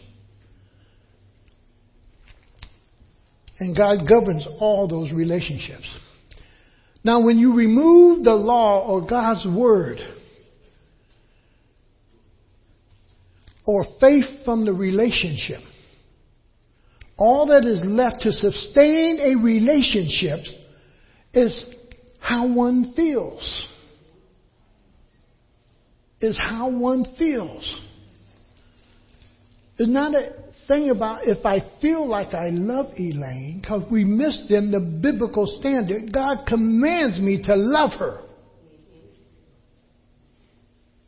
And 3.59 3.77
God 3.77 4.09
governs 4.09 4.47
all 4.59 4.89
those 4.89 5.13
relationships. 5.13 5.87
Now, 7.05 7.23
when 7.23 7.39
you 7.39 7.55
remove 7.55 8.25
the 8.25 8.35
law 8.35 8.87
or 8.87 9.07
God's 9.07 9.47
word 9.47 9.99
or 13.67 13.85
faith 14.01 14.45
from 14.45 14.65
the 14.65 14.73
relationship, 14.73 15.61
all 17.17 17.47
that 17.47 17.65
is 17.65 17.83
left 17.85 18.23
to 18.23 18.33
sustain 18.33 19.21
a 19.21 19.37
relationship 19.43 20.41
is 21.33 21.57
how 22.19 22.49
one 22.53 22.93
feels. 22.97 23.67
Is 26.21 26.39
how 26.41 26.71
one 26.71 27.05
feels. 27.19 27.81
It's 29.77 29.91
not 29.91 30.15
a 30.15 30.44
thing 30.67 30.91
about 30.91 31.27
if 31.27 31.45
I 31.45 31.61
feel 31.81 32.07
like 32.09 32.35
I 32.35 32.51
love 32.51 32.87
Elaine, 32.97 33.59
because 33.61 33.83
we 33.91 34.05
missed 34.05 34.51
in 34.51 34.71
the 34.71 34.81
biblical 34.81 35.47
standard, 35.47 36.13
God 36.13 36.47
commands 36.47 37.19
me 37.19 37.43
to 37.45 37.55
love 37.55 37.99
her. 37.99 38.21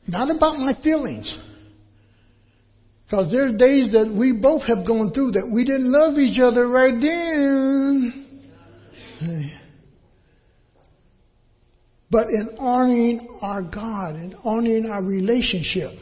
Not 0.06 0.34
about 0.34 0.58
my 0.58 0.75
feelings. 0.82 1.36
Because 3.04 3.30
there's 3.30 3.56
days 3.56 3.92
that 3.92 4.12
we 4.12 4.32
both 4.32 4.62
have 4.62 4.86
gone 4.86 5.12
through 5.12 5.32
that 5.32 5.48
we 5.52 5.64
didn't 5.64 5.90
love 5.92 6.18
each 6.18 6.40
other 6.40 6.66
right 6.68 6.94
then. 7.00 8.25
But 12.10 12.28
in 12.28 12.56
honoring 12.58 13.38
our 13.42 13.62
God 13.62 14.14
and 14.14 14.34
honoring 14.44 14.86
our 14.86 15.02
relationship, 15.02 15.92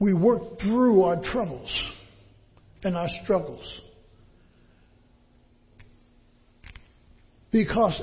we 0.00 0.14
work 0.14 0.58
through 0.60 1.02
our 1.02 1.22
troubles 1.22 1.70
and 2.82 2.96
our 2.96 3.08
struggles. 3.22 3.80
Because 7.50 8.00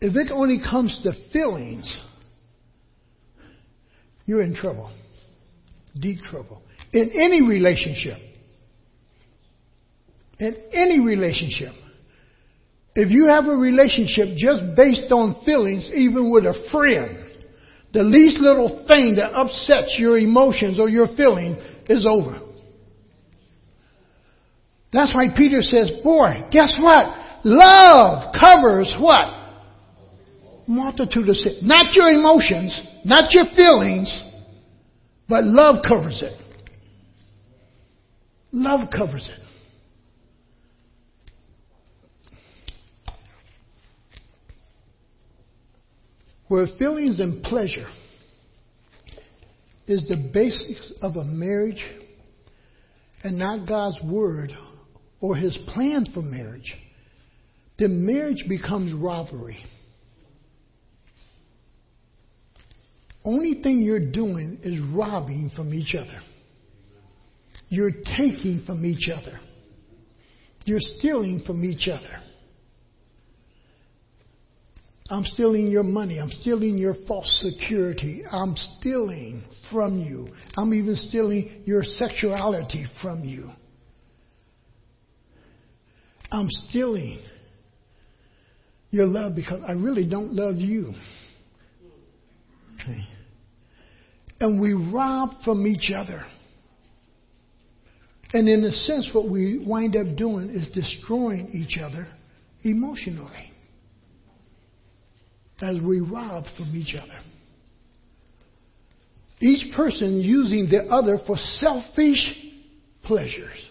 if 0.00 0.16
it 0.16 0.30
only 0.32 0.60
comes 0.60 1.00
to 1.02 1.12
feelings, 1.32 1.98
you're 4.26 4.42
in 4.42 4.54
trouble. 4.54 4.92
Deep 5.98 6.18
trouble. 6.30 6.62
In 6.92 7.10
any 7.10 7.42
relationship. 7.42 8.18
In 10.38 10.56
any 10.72 11.00
relationship. 11.00 11.72
If 12.96 13.10
you 13.10 13.26
have 13.26 13.46
a 13.46 13.56
relationship 13.56 14.36
just 14.36 14.76
based 14.76 15.10
on 15.10 15.42
feelings, 15.44 15.90
even 15.94 16.30
with 16.30 16.44
a 16.44 16.68
friend, 16.70 17.23
the 17.94 18.02
least 18.02 18.40
little 18.40 18.84
thing 18.88 19.14
that 19.16 19.30
upsets 19.32 19.96
your 19.98 20.18
emotions 20.18 20.80
or 20.80 20.88
your 20.88 21.06
feeling 21.16 21.56
is 21.88 22.04
over. 22.04 22.40
That's 24.92 25.14
why 25.14 25.28
Peter 25.36 25.62
says, 25.62 25.90
boy, 26.02 26.48
guess 26.50 26.76
what? 26.80 27.06
Love 27.44 28.34
covers 28.38 28.94
what? 28.98 29.58
Multitude 30.66 31.28
of 31.28 31.36
sin. 31.36 31.58
Not 31.62 31.94
your 31.94 32.10
emotions, 32.10 32.78
not 33.04 33.32
your 33.32 33.44
feelings, 33.56 34.10
but 35.28 35.44
love 35.44 35.84
covers 35.86 36.22
it. 36.22 36.40
Love 38.52 38.88
covers 38.90 39.28
it. 39.32 39.43
Where 46.48 46.66
feelings 46.78 47.20
and 47.20 47.42
pleasure 47.42 47.86
is 49.86 50.06
the 50.08 50.30
basics 50.32 50.92
of 51.02 51.16
a 51.16 51.24
marriage 51.24 51.82
and 53.22 53.38
not 53.38 53.66
God's 53.68 53.98
word 54.04 54.52
or 55.20 55.34
his 55.34 55.56
plan 55.68 56.06
for 56.12 56.22
marriage, 56.22 56.74
then 57.78 58.04
marriage 58.06 58.44
becomes 58.48 58.92
robbery. 58.92 59.58
Only 63.24 63.62
thing 63.62 63.80
you're 63.80 64.10
doing 64.10 64.58
is 64.62 64.78
robbing 64.94 65.50
from 65.56 65.72
each 65.72 65.94
other. 65.94 66.20
You're 67.68 68.02
taking 68.16 68.62
from 68.66 68.84
each 68.84 69.08
other. 69.08 69.40
You're 70.66 70.78
stealing 70.80 71.42
from 71.46 71.64
each 71.64 71.88
other. 71.88 72.22
I'm 75.10 75.24
stealing 75.24 75.66
your 75.66 75.82
money. 75.82 76.18
I'm 76.18 76.30
stealing 76.40 76.78
your 76.78 76.94
false 77.06 77.28
security. 77.42 78.22
I'm 78.30 78.54
stealing 78.56 79.44
from 79.70 80.00
you. 80.00 80.28
I'm 80.56 80.72
even 80.72 80.96
stealing 80.96 81.62
your 81.66 81.82
sexuality 81.84 82.86
from 83.02 83.22
you. 83.22 83.50
I'm 86.30 86.48
stealing 86.48 87.20
your 88.90 89.06
love 89.06 89.36
because 89.36 89.60
I 89.68 89.72
really 89.72 90.06
don't 90.08 90.32
love 90.32 90.56
you. 90.56 90.94
Okay. 92.74 93.04
And 94.40 94.58
we 94.58 94.72
rob 94.72 95.30
from 95.44 95.66
each 95.66 95.92
other. 95.94 96.24
And 98.32 98.48
in 98.48 98.64
a 98.64 98.72
sense, 98.72 99.10
what 99.12 99.28
we 99.28 99.62
wind 99.64 99.96
up 99.96 100.16
doing 100.16 100.48
is 100.48 100.66
destroying 100.72 101.50
each 101.52 101.78
other 101.78 102.08
emotionally 102.62 103.53
as 105.60 105.80
we 105.80 106.00
rob 106.00 106.44
from 106.56 106.74
each 106.74 106.94
other. 106.94 107.18
Each 109.40 109.74
person 109.74 110.20
using 110.20 110.68
the 110.70 110.84
other 110.90 111.18
for 111.26 111.36
selfish 111.36 112.32
pleasures, 113.02 113.68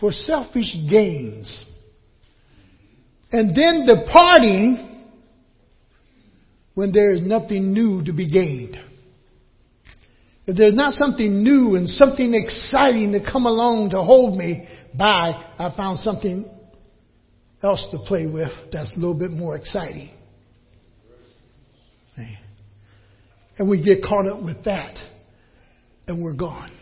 for 0.00 0.12
selfish 0.12 0.74
gains. 0.90 1.64
And 3.32 3.56
then 3.56 3.86
departing 3.86 5.04
when 6.74 6.92
there 6.92 7.12
is 7.12 7.22
nothing 7.22 7.72
new 7.72 8.04
to 8.04 8.12
be 8.12 8.30
gained. 8.30 8.78
If 10.46 10.56
there's 10.56 10.74
not 10.74 10.94
something 10.94 11.44
new 11.44 11.76
and 11.76 11.88
something 11.88 12.34
exciting 12.34 13.12
to 13.12 13.20
come 13.20 13.46
along 13.46 13.90
to 13.90 14.02
hold 14.02 14.36
me 14.36 14.68
by, 14.98 15.30
I 15.58 15.72
found 15.76 15.98
something 15.98 16.44
else 17.62 17.86
to 17.92 17.98
play 18.06 18.26
with 18.26 18.50
that's 18.72 18.90
a 18.92 18.94
little 18.94 19.14
bit 19.14 19.30
more 19.30 19.54
exciting. 19.54 20.10
And 23.58 23.68
we 23.68 23.84
get 23.84 24.02
caught 24.02 24.26
up 24.26 24.42
with 24.42 24.64
that 24.64 24.96
and 26.06 26.22
we're 26.22 26.34
gone. 26.34 26.72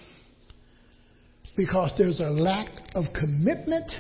Because 1.57 1.93
there's 1.99 2.21
a 2.21 2.31
lack 2.31 2.69
of 2.95 3.07
commitment, 3.19 3.91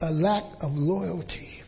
a 0.00 0.10
lack 0.10 0.44
of 0.60 0.72
loyalty, 0.72 1.60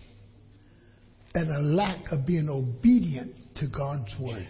and 1.34 1.50
a 1.50 1.60
lack 1.60 2.10
of 2.10 2.26
being 2.26 2.48
obedient 2.48 3.34
to 3.56 3.66
God's 3.68 4.14
word. 4.20 4.48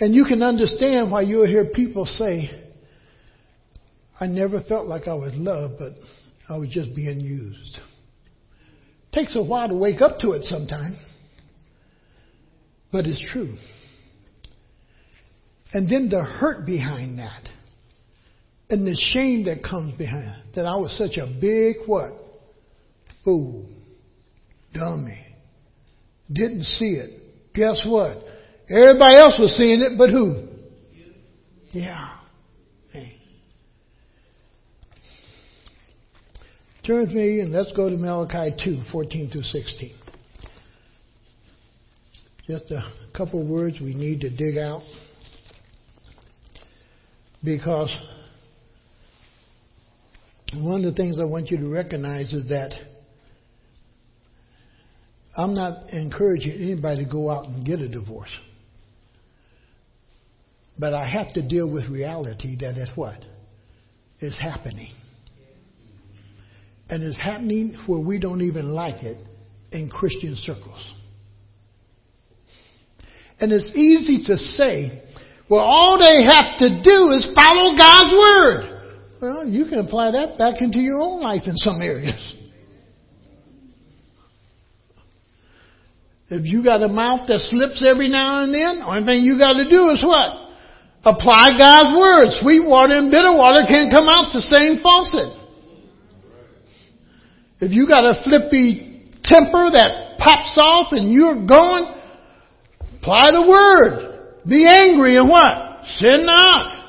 And 0.00 0.14
you 0.14 0.24
can 0.24 0.42
understand 0.42 1.10
why 1.10 1.22
you'll 1.22 1.46
hear 1.46 1.66
people 1.74 2.06
say, 2.06 2.50
I 4.18 4.26
never 4.26 4.62
felt 4.62 4.86
like 4.86 5.08
I 5.08 5.14
was 5.14 5.32
loved, 5.34 5.74
but 5.78 5.92
I 6.48 6.58
was 6.58 6.70
just 6.70 6.94
being 6.94 7.20
used. 7.20 7.78
Takes 9.12 9.34
a 9.34 9.42
while 9.42 9.68
to 9.68 9.74
wake 9.74 10.00
up 10.00 10.18
to 10.20 10.32
it 10.32 10.44
sometimes. 10.44 10.96
But 12.92 13.06
it's 13.06 13.22
true. 13.32 13.56
And 15.72 15.88
then 15.90 16.08
the 16.08 16.22
hurt 16.22 16.66
behind 16.66 17.18
that. 17.18 17.48
And 18.68 18.86
the 18.86 18.96
shame 19.12 19.44
that 19.46 19.64
comes 19.68 19.96
behind 19.98 20.42
that 20.54 20.64
I 20.64 20.76
was 20.76 20.96
such 20.96 21.16
a 21.16 21.26
big 21.40 21.76
what? 21.86 22.12
Fool. 23.24 23.66
Dummy. 24.72 25.26
Didn't 26.32 26.64
see 26.64 26.92
it. 26.92 27.20
Guess 27.54 27.82
what? 27.86 28.18
Everybody 28.68 29.16
else 29.16 29.36
was 29.40 29.56
seeing 29.56 29.80
it, 29.80 29.98
but 29.98 30.10
who? 30.10 30.46
Yeah. 31.72 32.16
Hey. 32.92 33.16
Turn 36.90 37.02
with 37.02 37.10
me 37.10 37.38
and 37.38 37.52
let's 37.52 37.70
go 37.76 37.88
to 37.88 37.96
Malachi 37.96 38.52
2, 38.64 38.82
14 38.90 39.30
to 39.30 39.44
16. 39.44 39.92
Just 42.48 42.68
a 42.72 42.82
couple 43.16 43.46
words 43.46 43.78
we 43.80 43.94
need 43.94 44.22
to 44.22 44.28
dig 44.28 44.58
out 44.58 44.82
because 47.44 47.96
one 50.56 50.84
of 50.84 50.92
the 50.92 50.96
things 50.96 51.20
I 51.20 51.24
want 51.26 51.52
you 51.52 51.58
to 51.58 51.68
recognize 51.72 52.32
is 52.32 52.48
that 52.48 52.72
I'm 55.36 55.54
not 55.54 55.90
encouraging 55.92 56.60
anybody 56.60 57.04
to 57.04 57.08
go 57.08 57.30
out 57.30 57.46
and 57.46 57.64
get 57.64 57.78
a 57.78 57.88
divorce. 57.88 58.36
But 60.76 60.92
I 60.92 61.08
have 61.08 61.32
to 61.34 61.48
deal 61.48 61.70
with 61.70 61.88
reality 61.88 62.56
that 62.56 62.76
it's 62.76 62.96
what? 62.96 63.24
It's 64.18 64.40
happening. 64.40 64.90
And 66.90 67.04
it's 67.04 67.16
happening 67.16 67.76
where 67.86 68.00
we 68.00 68.18
don't 68.18 68.42
even 68.42 68.70
like 68.70 69.04
it 69.04 69.24
in 69.70 69.88
Christian 69.88 70.34
circles. 70.34 70.92
And 73.38 73.52
it's 73.52 73.76
easy 73.76 74.24
to 74.26 74.36
say, 74.36 75.02
well, 75.48 75.60
all 75.62 75.98
they 75.98 76.24
have 76.24 76.58
to 76.58 76.82
do 76.82 77.12
is 77.12 77.32
follow 77.34 77.76
God's 77.76 78.12
word. 78.12 78.80
Well, 79.22 79.46
you 79.46 79.64
can 79.66 79.78
apply 79.78 80.12
that 80.12 80.36
back 80.36 80.60
into 80.60 80.80
your 80.80 81.00
own 81.00 81.20
life 81.20 81.42
in 81.46 81.56
some 81.56 81.80
areas. 81.80 82.34
If 86.28 86.46
you 86.46 86.62
got 86.62 86.82
a 86.82 86.88
mouth 86.88 87.26
that 87.26 87.40
slips 87.50 87.84
every 87.86 88.08
now 88.08 88.44
and 88.44 88.54
then, 88.54 88.82
only 88.86 89.04
thing 89.04 89.24
you 89.24 89.38
got 89.38 89.54
to 89.54 89.66
do 89.68 89.90
is 89.90 90.02
what? 90.06 90.50
Apply 91.02 91.50
God's 91.58 91.90
word. 91.96 92.26
Sweet 92.42 92.66
water 92.66 92.94
and 92.94 93.10
bitter 93.10 93.34
water 93.34 93.66
can't 93.66 93.92
come 93.92 94.06
out 94.06 94.30
the 94.32 94.42
same 94.42 94.78
faucet. 94.82 95.39
If 97.60 97.72
you 97.72 97.86
got 97.86 98.04
a 98.04 98.22
flippy 98.24 99.04
temper 99.24 99.70
that 99.72 100.18
pops 100.18 100.56
off 100.56 100.92
and 100.92 101.12
you're 101.12 101.46
going, 101.46 101.84
apply 102.98 103.30
the 103.32 103.46
word. 103.48 104.42
Be 104.48 104.64
angry 104.66 105.16
and 105.16 105.28
what? 105.28 105.84
Sin 105.98 106.24
not. 106.24 106.80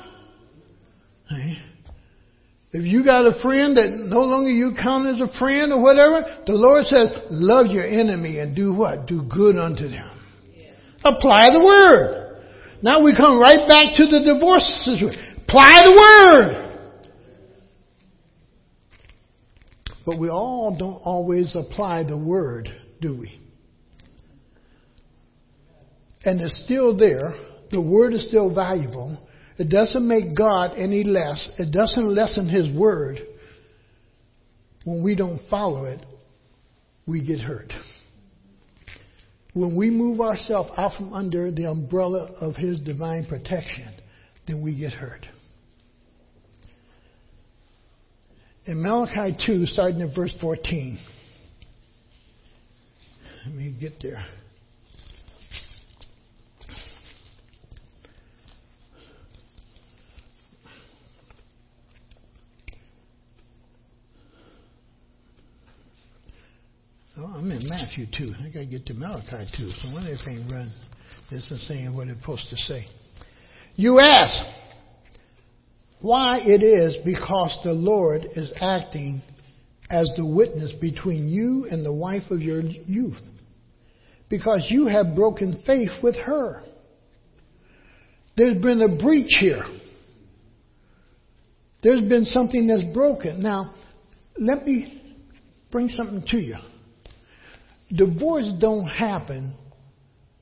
If 2.72 2.86
you 2.86 3.04
got 3.04 3.26
a 3.26 3.38
friend 3.42 3.76
that 3.76 3.92
no 3.92 4.24
longer 4.24 4.48
you 4.48 4.72
count 4.72 5.06
as 5.06 5.20
a 5.20 5.28
friend 5.38 5.72
or 5.72 5.82
whatever, 5.82 6.24
the 6.46 6.56
Lord 6.56 6.86
says, 6.86 7.12
love 7.28 7.66
your 7.66 7.84
enemy 7.84 8.38
and 8.38 8.56
do 8.56 8.72
what? 8.72 9.06
Do 9.06 9.28
good 9.28 9.58
unto 9.58 9.88
them. 9.88 10.08
Yeah. 10.56 10.72
Apply 11.04 11.52
the 11.52 11.60
word. 11.60 12.40
Now 12.82 13.04
we 13.04 13.14
come 13.14 13.38
right 13.38 13.68
back 13.68 13.92
to 14.00 14.08
the 14.08 14.24
divorce 14.24 14.64
situation. 14.84 15.20
Apply 15.44 15.84
the 15.84 15.92
word. 15.92 16.61
But 20.04 20.18
we 20.18 20.28
all 20.28 20.76
don't 20.76 21.00
always 21.04 21.54
apply 21.54 22.04
the 22.04 22.18
word, 22.18 22.68
do 23.00 23.18
we? 23.18 23.40
And 26.24 26.40
it's 26.40 26.64
still 26.64 26.96
there. 26.96 27.34
The 27.70 27.80
word 27.80 28.12
is 28.12 28.26
still 28.28 28.52
valuable. 28.54 29.18
It 29.58 29.68
doesn't 29.68 30.06
make 30.06 30.36
God 30.36 30.72
any 30.76 31.04
less. 31.04 31.50
It 31.58 31.72
doesn't 31.72 32.14
lessen 32.14 32.48
His 32.48 32.74
word. 32.76 33.18
When 34.84 35.02
we 35.02 35.14
don't 35.14 35.40
follow 35.48 35.84
it, 35.84 36.00
we 37.06 37.24
get 37.24 37.40
hurt. 37.40 37.72
When 39.54 39.76
we 39.76 39.90
move 39.90 40.20
ourselves 40.20 40.70
out 40.76 40.94
from 40.96 41.12
under 41.12 41.50
the 41.50 41.68
umbrella 41.68 42.32
of 42.40 42.56
His 42.56 42.80
divine 42.80 43.26
protection, 43.26 43.92
then 44.46 44.62
we 44.62 44.78
get 44.78 44.92
hurt. 44.92 45.26
In 48.64 48.80
Malachi 48.80 49.36
2, 49.44 49.66
starting 49.66 50.02
at 50.02 50.14
verse 50.14 50.36
14, 50.40 50.96
let 53.44 53.54
me 53.56 53.76
get 53.80 53.94
there. 54.00 54.24
Oh, 67.18 67.24
I'm 67.24 67.50
in 67.50 67.68
Matthew 67.68 68.06
2. 68.16 68.32
I 68.38 68.48
got 68.50 68.60
to 68.60 68.66
get 68.66 68.86
to 68.86 68.94
Malachi 68.94 69.44
2. 69.56 69.70
So 69.82 69.88
one 69.92 70.06
of 70.06 70.18
they 70.24 70.32
ain't 70.32 70.48
run. 70.48 70.72
This 71.32 71.50
is 71.50 71.66
saying 71.66 71.96
what 71.96 72.06
it's 72.06 72.20
supposed 72.20 72.48
to 72.50 72.56
say. 72.56 72.86
You 73.74 73.98
ask 74.00 74.38
why 76.02 76.40
it 76.40 76.62
is 76.62 76.96
because 77.04 77.58
the 77.62 77.72
Lord 77.72 78.26
is 78.36 78.52
acting 78.60 79.22
as 79.88 80.10
the 80.16 80.26
witness 80.26 80.72
between 80.80 81.28
you 81.28 81.68
and 81.70 81.86
the 81.86 81.92
wife 81.92 82.30
of 82.30 82.40
your 82.40 82.60
youth. 82.60 83.20
Because 84.28 84.66
you 84.68 84.86
have 84.86 85.14
broken 85.14 85.62
faith 85.64 85.90
with 86.02 86.16
her. 86.16 86.64
There's 88.36 88.56
been 88.56 88.82
a 88.82 88.96
breach 88.96 89.36
here. 89.40 89.64
There's 91.82 92.00
been 92.00 92.24
something 92.24 92.66
that's 92.66 92.94
broken. 92.94 93.42
Now, 93.42 93.74
let 94.38 94.64
me 94.64 95.18
bring 95.70 95.88
something 95.88 96.24
to 96.28 96.38
you. 96.38 96.56
Divorce 97.94 98.50
don't 98.58 98.86
happen 98.86 99.54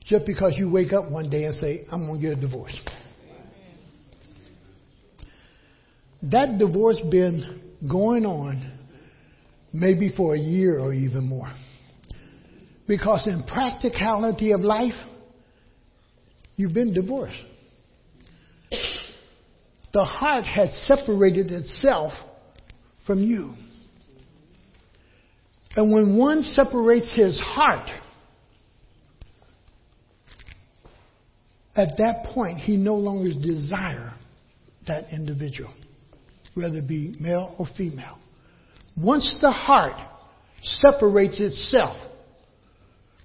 just 0.05 0.25
because 0.25 0.53
you 0.57 0.71
wake 0.71 0.93
up 0.93 1.11
one 1.11 1.29
day 1.29 1.43
and 1.43 1.55
say, 1.55 1.85
I'm 1.91 2.07
going 2.07 2.21
to 2.21 2.29
get 2.29 2.37
a 2.37 2.41
divorce. 2.41 2.75
That 6.23 6.57
divorce 6.59 6.97
been 7.09 7.61
going 7.89 8.25
on 8.25 8.79
maybe 9.73 10.13
for 10.15 10.35
a 10.35 10.39
year 10.39 10.79
or 10.79 10.93
even 10.93 11.27
more. 11.27 11.51
Because 12.87 13.25
in 13.25 13.43
practicality 13.43 14.51
of 14.51 14.61
life, 14.61 14.93
you've 16.57 16.73
been 16.73 16.93
divorced. 16.93 17.37
The 19.93 20.03
heart 20.03 20.45
has 20.45 20.73
separated 20.87 21.51
itself 21.51 22.13
from 23.05 23.23
you. 23.23 23.53
And 25.75 25.91
when 25.91 26.17
one 26.17 26.43
separates 26.43 27.15
his 27.15 27.39
heart, 27.39 27.89
at 31.75 31.97
that 31.97 32.25
point, 32.33 32.59
he 32.59 32.77
no 32.77 32.95
longer 32.95 33.31
desires 33.33 34.11
that 34.87 35.05
individual, 35.13 35.73
whether 36.53 36.77
it 36.77 36.87
be 36.87 37.15
male 37.19 37.55
or 37.57 37.65
female. 37.77 38.17
Once 38.97 39.37
the 39.41 39.51
heart 39.51 39.99
separates 40.61 41.39
itself 41.39 41.95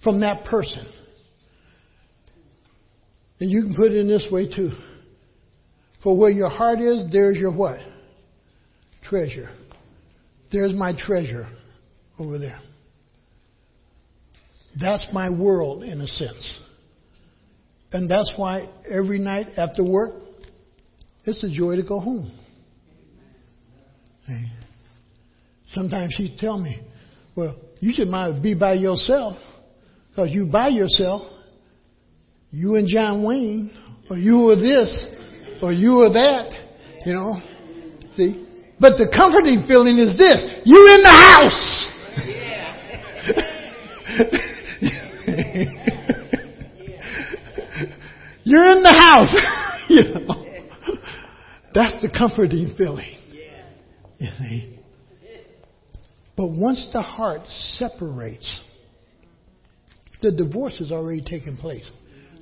from 0.02 0.20
that 0.20 0.44
person, 0.44 0.86
and 3.40 3.50
you 3.50 3.62
can 3.62 3.74
put 3.74 3.92
it 3.92 3.98
in 3.98 4.08
this 4.08 4.26
way 4.30 4.48
too. 4.48 4.70
For 6.02 6.16
where 6.16 6.30
your 6.30 6.48
heart 6.48 6.80
is, 6.80 7.06
there's 7.10 7.36
your 7.36 7.54
what? 7.54 7.80
Treasure. 9.02 9.50
There's 10.52 10.72
my 10.72 10.92
treasure 10.96 11.48
over 12.18 12.38
there. 12.38 12.60
That's 14.80 15.06
my 15.12 15.30
world 15.30 15.82
in 15.82 16.00
a 16.00 16.06
sense. 16.06 16.60
And 17.92 18.10
that's 18.10 18.32
why 18.36 18.68
every 18.88 19.18
night 19.18 19.46
after 19.56 19.82
work, 19.82 20.14
it's 21.24 21.42
a 21.42 21.48
joy 21.48 21.76
to 21.76 21.82
go 21.82 21.98
home. 21.98 22.30
Sometimes 25.72 26.14
she 26.16 26.36
tell 26.38 26.58
me, 26.58 26.80
well, 27.34 27.56
you 27.80 27.92
should 27.92 28.08
might 28.08 28.40
be 28.42 28.54
by 28.54 28.74
yourself. 28.74 29.36
Because 30.08 30.30
you 30.30 30.46
by 30.46 30.68
yourself, 30.68 31.22
you 32.50 32.76
and 32.76 32.88
John 32.88 33.22
Wayne, 33.22 33.70
or 34.08 34.16
you 34.16 34.48
are 34.50 34.56
this, 34.56 35.06
or 35.62 35.72
you 35.72 36.00
are 36.02 36.12
that, 36.12 36.50
you 37.04 37.12
know. 37.12 37.40
See? 38.16 38.46
But 38.80 38.96
the 38.96 39.08
comforting 39.14 39.64
feeling 39.68 39.98
is 39.98 40.16
this, 40.16 40.62
you 40.64 40.94
in 40.94 41.02
the 41.02 41.08
house! 41.10 41.92
You're 48.46 48.76
in 48.76 48.82
the 48.84 48.92
house. 48.92 49.34
you 49.88 50.02
know. 50.14 50.44
That's 51.74 52.00
the 52.00 52.16
comforting 52.16 52.74
feeling. 52.78 53.15
You 54.18 54.28
see? 54.38 54.78
But 56.36 56.48
once 56.48 56.88
the 56.92 57.02
heart 57.02 57.42
separates, 57.46 58.60
the 60.22 60.30
divorce 60.30 60.78
has 60.78 60.92
already 60.92 61.22
taken 61.22 61.56
place. 61.56 61.88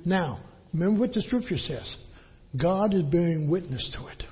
Now, 0.03 0.39
remember 0.73 1.01
what 1.01 1.13
the 1.13 1.21
scripture 1.21 1.57
says 1.57 1.95
God 2.59 2.93
is 2.93 3.03
bearing 3.03 3.49
witness 3.49 3.95
to 3.97 4.07
it. 4.07 4.23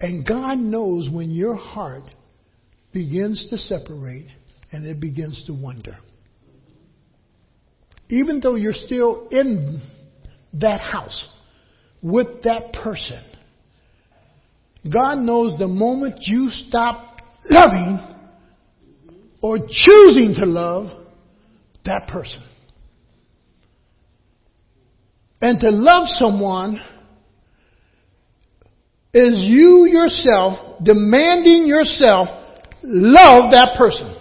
And 0.00 0.26
God 0.26 0.58
knows 0.58 1.08
when 1.10 1.30
your 1.30 1.56
heart 1.56 2.04
begins 2.92 3.48
to 3.50 3.58
separate 3.58 4.26
and 4.72 4.86
it 4.86 5.00
begins 5.00 5.42
to 5.46 5.52
wonder. 5.52 5.96
Even 8.08 8.40
though 8.40 8.54
you're 8.54 8.72
still 8.72 9.28
in 9.30 9.82
that 10.54 10.80
house 10.80 11.28
with 12.02 12.42
that 12.44 12.72
person, 12.72 13.22
God 14.84 15.16
knows 15.16 15.58
the 15.58 15.68
moment 15.68 16.16
you 16.20 16.48
stop 16.50 17.20
loving 17.50 17.98
or 19.42 19.58
choosing 19.58 20.34
to 20.38 20.46
love 20.46 21.06
that 21.84 22.08
person. 22.08 22.42
And 25.40 25.60
to 25.60 25.70
love 25.70 26.08
someone 26.08 26.80
is 29.14 29.32
you 29.36 29.86
yourself 29.88 30.82
demanding 30.82 31.66
yourself 31.66 32.28
love 32.82 33.52
that 33.52 33.76
person. 33.78 34.14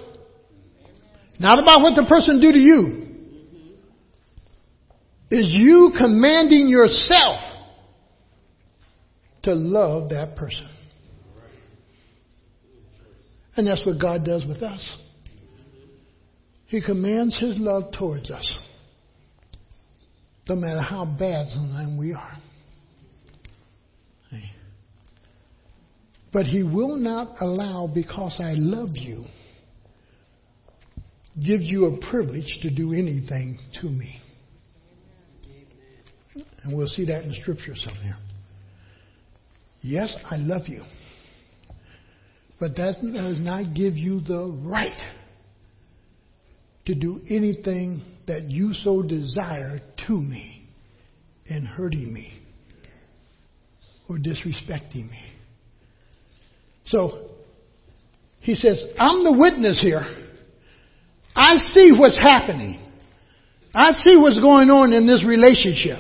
Not 1.40 1.60
about 1.60 1.82
what 1.82 1.96
the 1.96 2.06
person 2.08 2.40
do 2.40 2.52
to 2.52 2.58
you. 2.58 3.04
Is 5.30 5.54
you 5.56 5.92
commanding 5.98 6.68
yourself 6.68 7.47
to 9.48 9.54
love 9.54 10.10
that 10.10 10.36
person. 10.36 10.68
And 13.56 13.66
that's 13.66 13.86
what 13.86 14.00
God 14.00 14.26
does 14.26 14.46
with 14.46 14.62
us. 14.62 14.86
He 16.66 16.82
commands 16.82 17.40
His 17.40 17.58
love 17.58 17.94
towards 17.98 18.30
us. 18.30 18.46
No 20.50 20.56
matter 20.56 20.82
how 20.82 21.06
bad 21.06 21.48
sometimes 21.48 21.98
we 21.98 22.14
are. 22.14 22.38
But 26.34 26.46
He 26.46 26.62
will 26.62 26.98
not 26.98 27.36
allow, 27.40 27.90
because 27.92 28.42
I 28.44 28.54
love 28.56 28.90
you, 28.96 29.24
give 31.42 31.62
you 31.62 31.86
a 31.86 32.10
privilege 32.12 32.60
to 32.64 32.76
do 32.76 32.92
anything 32.92 33.60
to 33.82 33.88
me. 33.88 34.20
And 36.64 36.78
we'll 36.78 36.88
see 36.88 37.06
that 37.06 37.24
in 37.24 37.34
Scripture 37.42 37.76
somewhere. 37.76 38.18
Yes, 39.88 40.14
I 40.30 40.36
love 40.36 40.64
you. 40.68 40.84
But 42.60 42.76
that 42.76 42.96
does 43.02 43.40
not 43.40 43.74
give 43.74 43.96
you 43.96 44.20
the 44.20 44.52
right 44.66 45.00
to 46.88 46.94
do 46.94 47.22
anything 47.30 48.02
that 48.28 48.50
you 48.50 48.74
so 48.74 49.02
desire 49.02 49.80
to 50.08 50.14
me 50.14 50.68
in 51.46 51.64
hurting 51.66 52.14
me 52.14 52.38
or 54.10 54.18
disrespecting 54.18 55.10
me. 55.10 55.22
So, 56.88 57.30
he 58.42 58.56
says, 58.56 58.84
I'm 59.00 59.24
the 59.24 59.38
witness 59.40 59.80
here. 59.82 60.06
I 61.34 61.56
see 61.56 61.92
what's 61.98 62.20
happening. 62.20 62.78
I 63.74 63.94
see 63.94 64.18
what's 64.18 64.42
going 64.42 64.70
on 64.70 64.92
in 64.92 65.08
this 65.08 65.24
relationship. 65.26 66.00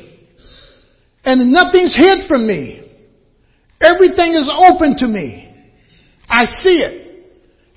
And 1.23 1.53
nothing's 1.53 1.95
hid 1.95 2.27
from 2.27 2.45
me. 2.45 2.83
Everything 3.79 4.33
is 4.33 4.49
open 4.69 4.95
to 4.97 5.07
me. 5.07 5.53
I 6.27 6.45
see 6.45 6.81
it. 6.81 7.07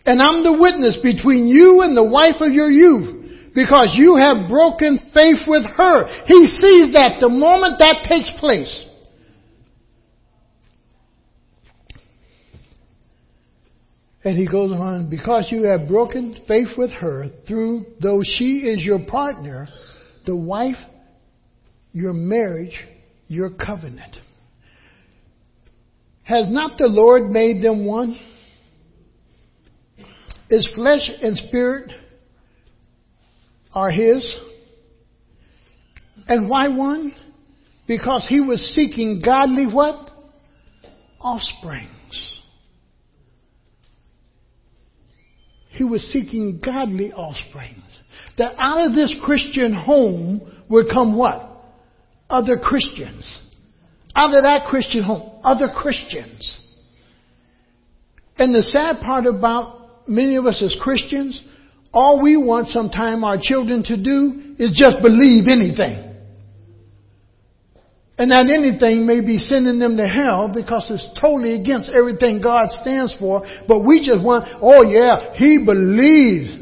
And 0.07 0.21
I'm 0.23 0.43
the 0.43 0.57
witness 0.59 0.99
between 1.03 1.47
you 1.47 1.83
and 1.83 1.97
the 1.97 2.05
wife 2.05 2.41
of 2.41 2.53
your 2.53 2.71
youth 2.71 3.21
because 3.55 3.95
you 3.95 4.17
have 4.17 4.49
broken 4.49 4.99
faith 5.13 5.47
with 5.47 5.65
her. 5.65 6.09
He 6.27 6.47
sees 6.47 6.95
that 6.95 7.19
the 7.21 7.29
moment 7.29 7.79
that 7.79 8.07
takes 8.09 8.31
place. 8.39 8.87
And 14.23 14.37
he 14.37 14.47
goes 14.47 14.71
on, 14.73 15.09
because 15.09 15.49
you 15.51 15.65
have 15.65 15.89
broken 15.89 16.37
faith 16.47 16.69
with 16.77 16.91
her, 16.91 17.25
through 17.49 17.87
though 18.03 18.21
she 18.23 18.69
is 18.69 18.85
your 18.85 18.99
partner, 19.07 19.67
the 20.27 20.37
wife, 20.37 20.77
your 21.93 22.13
marriage, 22.13 22.87
your 23.29 23.51
covenant. 23.51 24.19
Has 26.31 26.49
not 26.49 26.79
the 26.79 26.87
Lord 26.87 27.29
made 27.29 27.61
them 27.61 27.85
one? 27.85 28.17
Is 30.49 30.73
flesh 30.77 31.11
and 31.21 31.37
spirit 31.37 31.91
are 33.75 33.91
his? 33.91 34.25
And 36.29 36.49
why 36.49 36.69
one? 36.69 37.13
Because 37.89 38.27
he 38.29 38.41
was 38.41 38.61
seeking 38.77 39.21
godly 39.25 39.67
what? 39.67 40.09
Offsprings. 41.21 42.39
He 45.71 45.83
was 45.83 46.03
seeking 46.13 46.61
godly 46.65 47.13
offsprings. 47.13 47.83
That 48.39 48.55
out 48.57 48.87
of 48.87 48.95
this 48.95 49.17
Christian 49.25 49.75
home 49.75 50.43
would 50.69 50.87
come 50.93 51.19
what? 51.19 51.61
Other 52.29 52.57
Christians. 52.57 53.50
Out 54.15 54.35
of 54.35 54.43
that 54.43 54.67
Christian 54.69 55.03
home, 55.03 55.41
other 55.43 55.69
Christians. 55.75 56.67
And 58.37 58.55
the 58.55 58.63
sad 58.63 59.01
part 59.05 59.27
about 59.27 60.09
many 60.09 60.37
of 60.37 60.47
us 60.47 60.63
as 60.63 60.75
Christians, 60.83 61.41
all 61.93 62.23
we 62.23 62.37
want 62.37 62.69
sometime 62.69 63.25
our 63.25 63.37
children 63.41 63.83
to 63.85 63.97
do 63.97 64.55
is 64.59 64.73
just 64.75 65.03
believe 65.03 65.47
anything. 65.47 66.07
And 68.19 68.31
that 68.33 68.51
anything 68.51 69.07
may 69.07 69.21
be 69.21 69.39
sending 69.39 69.79
them 69.79 69.97
to 69.97 70.07
hell 70.07 70.51
because 70.53 70.87
it's 70.91 71.09
totally 71.19 71.59
against 71.59 71.89
everything 71.89 72.43
God 72.43 72.71
stands 72.71 73.17
for. 73.19 73.47
But 73.67 73.81
we 73.81 74.05
just 74.05 74.23
want, 74.23 74.45
oh 74.61 74.83
yeah, 74.83 75.33
he 75.35 75.65
believes. 75.65 76.61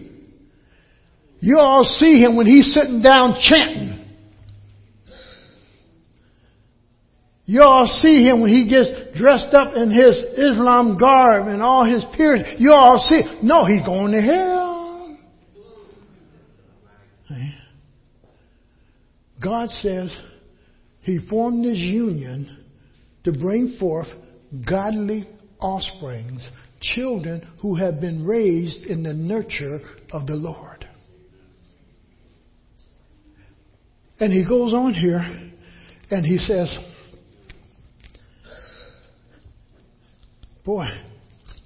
You 1.41 1.59
all 1.59 1.85
see 1.85 2.23
him 2.23 2.37
when 2.37 2.47
he's 2.47 2.73
sitting 2.73 3.03
down 3.03 3.35
chanting. 3.41 4.08
You 7.51 7.63
all 7.63 7.87
see 7.87 8.29
him 8.29 8.43
when 8.43 8.51
he 8.51 8.69
gets 8.69 8.91
dressed 9.17 9.55
up 9.55 9.75
in 9.75 9.91
his 9.91 10.23
Islam 10.37 10.99
garb 10.99 11.49
and 11.49 11.63
all 11.63 11.83
his 11.83 12.05
peers. 12.15 12.43
You 12.59 12.75
all 12.75 12.99
see, 12.99 13.23
no, 13.43 13.65
he's 13.65 13.87
going 13.87 14.13
to 14.13 14.21
hell. 14.21 15.17
God 19.43 19.71
says 19.71 20.13
he 21.01 21.21
formed 21.27 21.65
this 21.65 21.79
union 21.79 22.67
to 23.25 23.33
bring 23.33 23.77
forth 23.81 24.09
godly 24.69 25.27
offsprings, 25.59 26.47
children 26.83 27.49
who 27.63 27.77
have 27.77 27.99
been 27.99 28.27
raised 28.27 28.85
in 28.85 29.03
the 29.03 29.15
nurture 29.15 29.81
of 30.13 30.27
the 30.27 30.35
Lord. 30.35 30.87
And 34.21 34.35
he 34.35 34.47
goes 34.47 34.75
on 34.75 34.93
here 34.93 35.25
and 36.11 36.27
he 36.27 36.37
says, 36.37 36.77
Boy, 40.69 40.89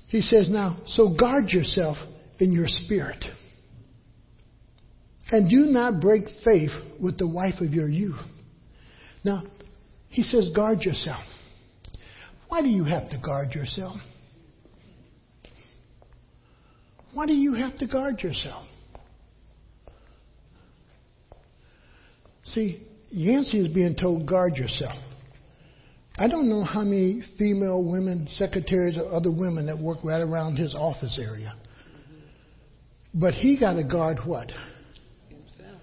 he 0.07 0.21
says 0.21 0.49
now, 0.49 0.77
so 0.87 1.09
guard 1.09 1.49
yourself 1.49 1.97
in 2.39 2.53
your 2.53 2.69
spirit. 2.69 3.25
And 5.33 5.51
do 5.51 5.73
not 5.73 6.01
break 6.01 6.27
faith 6.45 6.71
with 7.01 7.19
the 7.19 7.27
wife 7.27 7.61
of 7.61 7.75
your 7.75 7.89
youth. 7.89 8.21
Now, 9.25 9.43
he 10.09 10.23
says, 10.23 10.51
guard 10.55 10.83
yourself. 10.83 11.25
Why 12.47 12.63
do 12.63 12.69
you 12.69 12.85
have 12.85 13.11
to 13.11 13.19
guard 13.19 13.57
yourself? 13.57 13.97
Why 17.13 17.27
do 17.27 17.35
you 17.35 17.55
have 17.55 17.77
to 17.79 17.89
guard 17.89 18.21
yourself? 18.21 18.69
See, 22.45 22.87
Yancey 23.11 23.67
is 23.67 23.75
being 23.75 23.97
told, 23.97 24.29
guard 24.29 24.57
yourself. 24.57 24.95
I 26.19 26.29
don't 26.29 26.49
know 26.49 26.63
how 26.63 26.83
many 26.83 27.23
female 27.39 27.83
women, 27.83 28.29
secretaries, 28.33 28.99
or 28.99 29.07
other 29.13 29.31
women 29.31 29.67
that 29.67 29.79
work 29.79 29.99
right 30.05 30.21
around 30.21 30.57
his 30.57 30.75
office 30.75 31.19
area. 31.23 31.55
But 33.15 33.35
he 33.35 33.59
got 33.59 33.75
to 33.75 33.85
guard 33.85 34.19
what? 34.27 34.53
Himself. 35.29 35.81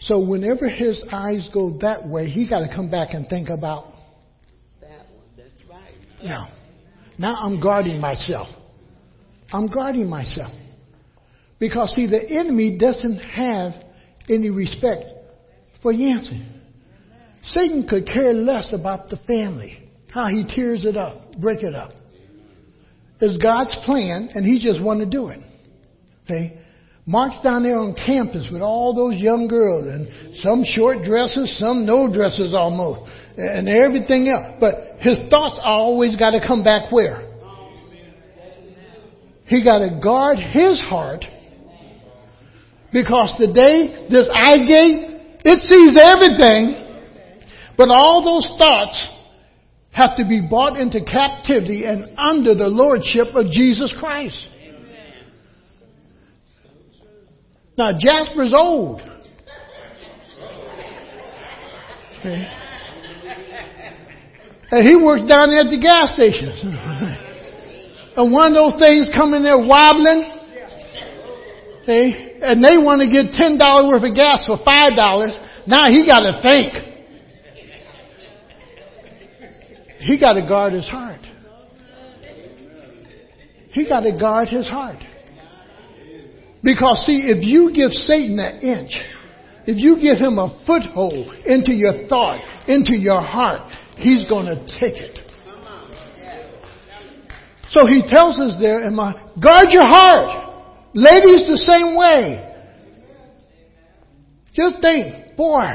So 0.00 0.18
whenever 0.18 0.68
his 0.68 1.02
eyes 1.12 1.48
go 1.52 1.78
that 1.80 2.06
way, 2.08 2.26
he 2.26 2.48
got 2.48 2.60
to 2.60 2.74
come 2.74 2.90
back 2.90 3.12
and 3.12 3.28
think 3.28 3.50
about 3.50 3.92
that 4.80 5.06
one. 5.14 5.26
That's 5.36 5.68
right. 5.68 5.94
Yeah. 6.20 6.46
Now 7.18 7.34
I'm 7.34 7.60
guarding 7.60 8.00
myself. 8.00 8.48
I'm 9.52 9.66
guarding 9.66 10.08
myself. 10.08 10.52
Because 11.58 11.94
see, 11.94 12.06
the 12.06 12.26
enemy 12.26 12.78
doesn't 12.78 13.18
have 13.18 13.72
any 14.28 14.48
respect 14.48 15.04
for 15.82 15.92
Yancey. 15.92 16.42
Satan 17.44 17.86
could 17.88 18.06
care 18.06 18.32
less 18.32 18.72
about 18.72 19.08
the 19.08 19.16
family, 19.26 19.90
how 20.12 20.28
he 20.28 20.44
tears 20.54 20.84
it 20.84 20.96
up, 20.96 21.36
break 21.40 21.62
it 21.62 21.74
up. 21.74 21.92
is 23.20 23.38
God's 23.38 23.74
plan, 23.84 24.30
and 24.34 24.44
He 24.44 24.58
just 24.58 24.82
wanted 24.82 25.06
to 25.06 25.10
do 25.10 25.28
it. 25.28 25.40
Okay? 26.24 26.58
Mark's 27.06 27.40
down 27.42 27.62
there 27.62 27.78
on 27.78 27.94
campus 27.94 28.48
with 28.52 28.62
all 28.62 28.94
those 28.94 29.20
young 29.20 29.48
girls, 29.48 29.86
and 29.86 30.36
some 30.36 30.62
short 30.64 31.02
dresses, 31.02 31.58
some 31.58 31.86
no 31.86 32.12
dresses 32.12 32.54
almost, 32.54 33.10
and 33.36 33.68
everything 33.68 34.28
else. 34.28 34.56
But 34.60 35.00
his 35.00 35.18
thoughts 35.30 35.58
always 35.62 36.14
got 36.16 36.32
to 36.32 36.46
come 36.46 36.62
back 36.62 36.92
where? 36.92 37.26
He 39.46 39.64
got 39.64 39.78
to 39.78 39.98
guard 40.00 40.38
his 40.38 40.80
heart 40.80 41.24
because 42.92 43.34
today, 43.38 44.06
this 44.10 44.30
eye 44.32 44.62
gate, 44.66 45.42
it 45.42 45.58
sees 45.66 45.98
everything, 45.98 46.89
but 47.80 47.88
all 47.88 48.20
those 48.22 48.58
thoughts 48.58 49.08
have 49.90 50.14
to 50.18 50.24
be 50.28 50.46
brought 50.46 50.76
into 50.76 51.02
captivity 51.02 51.86
and 51.86 52.12
under 52.18 52.54
the 52.54 52.68
lordship 52.68 53.28
of 53.32 53.46
Jesus 53.50 53.90
Christ. 53.98 54.36
Now, 57.78 57.92
Jasper's 57.98 58.52
old. 58.54 59.00
Okay. 62.20 62.52
And 64.72 64.86
he 64.86 64.94
works 64.94 65.22
down 65.26 65.50
there 65.50 65.66
at 65.66 65.70
the 65.72 65.82
gas 65.82 66.14
stations. 66.14 66.62
and 68.16 68.30
one 68.30 68.54
of 68.54 68.70
those 68.70 68.78
things 68.78 69.10
come 69.12 69.34
in 69.34 69.42
there 69.42 69.58
wobbling. 69.58 70.30
See? 71.86 72.38
And 72.40 72.62
they 72.62 72.78
want 72.78 73.02
to 73.02 73.10
get 73.10 73.34
$10 73.34 73.58
worth 73.90 74.04
of 74.04 74.14
gas 74.14 74.46
for 74.46 74.62
$5. 74.62 75.66
Now 75.66 75.90
he 75.90 76.06
got 76.06 76.20
to 76.20 76.38
think. 76.40 76.89
He 80.00 80.18
got 80.18 80.34
to 80.34 80.46
guard 80.46 80.72
his 80.72 80.88
heart. 80.88 81.20
He 83.72 83.88
got 83.88 84.00
to 84.00 84.18
guard 84.18 84.48
his 84.48 84.68
heart. 84.68 84.98
Because 86.62 87.04
see, 87.06 87.28
if 87.28 87.44
you 87.44 87.72
give 87.74 87.90
Satan 87.92 88.38
an 88.38 88.60
inch, 88.60 88.92
if 89.66 89.76
you 89.78 90.00
give 90.00 90.18
him 90.18 90.38
a 90.38 90.62
foothold 90.66 91.34
into 91.46 91.72
your 91.72 92.08
thought, 92.08 92.40
into 92.66 92.96
your 92.96 93.20
heart, 93.20 93.70
he's 93.96 94.28
going 94.28 94.46
to 94.46 94.56
take 94.78 94.96
it. 94.96 95.18
So 97.70 97.86
he 97.86 98.02
tells 98.08 98.40
us 98.40 98.58
there, 98.60 98.82
in 98.82 98.94
my, 98.96 99.12
guard 99.40 99.66
your 99.70 99.86
heart. 99.86 100.48
Ladies 100.92 101.46
the 101.46 101.56
same 101.56 101.96
way. 101.96 102.46
Just 104.52 104.82
think, 104.82 105.36
boy, 105.36 105.68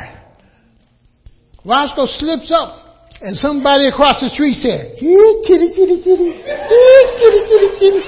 Roscoe 1.66 2.06
slips 2.06 2.52
up 2.54 2.85
and 3.22 3.36
somebody 3.38 3.88
across 3.88 4.22
the 4.22 4.30
street 4.30 4.56
said, 4.56 4.98
kitty, 5.00 5.44
kitty, 5.48 5.74
kitty, 5.74 6.04
kitty, 6.04 6.32
kitty, 7.20 7.42
kitty, 7.48 7.70
kitty. 7.80 8.02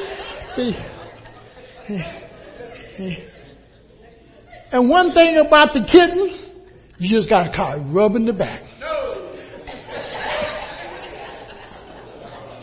See? 0.56 0.76
And 4.72 4.89
one 4.89 5.13
thing 5.13 5.38
about 5.38 5.74
the 5.74 5.88
kitten, 5.89 6.36
you 6.98 7.17
just 7.17 7.30
got 7.30 7.50
to 7.50 7.56
call 7.56 7.80
it 7.80 7.84
rubbing 7.93 8.26
the 8.26 8.34
back. 8.34 8.63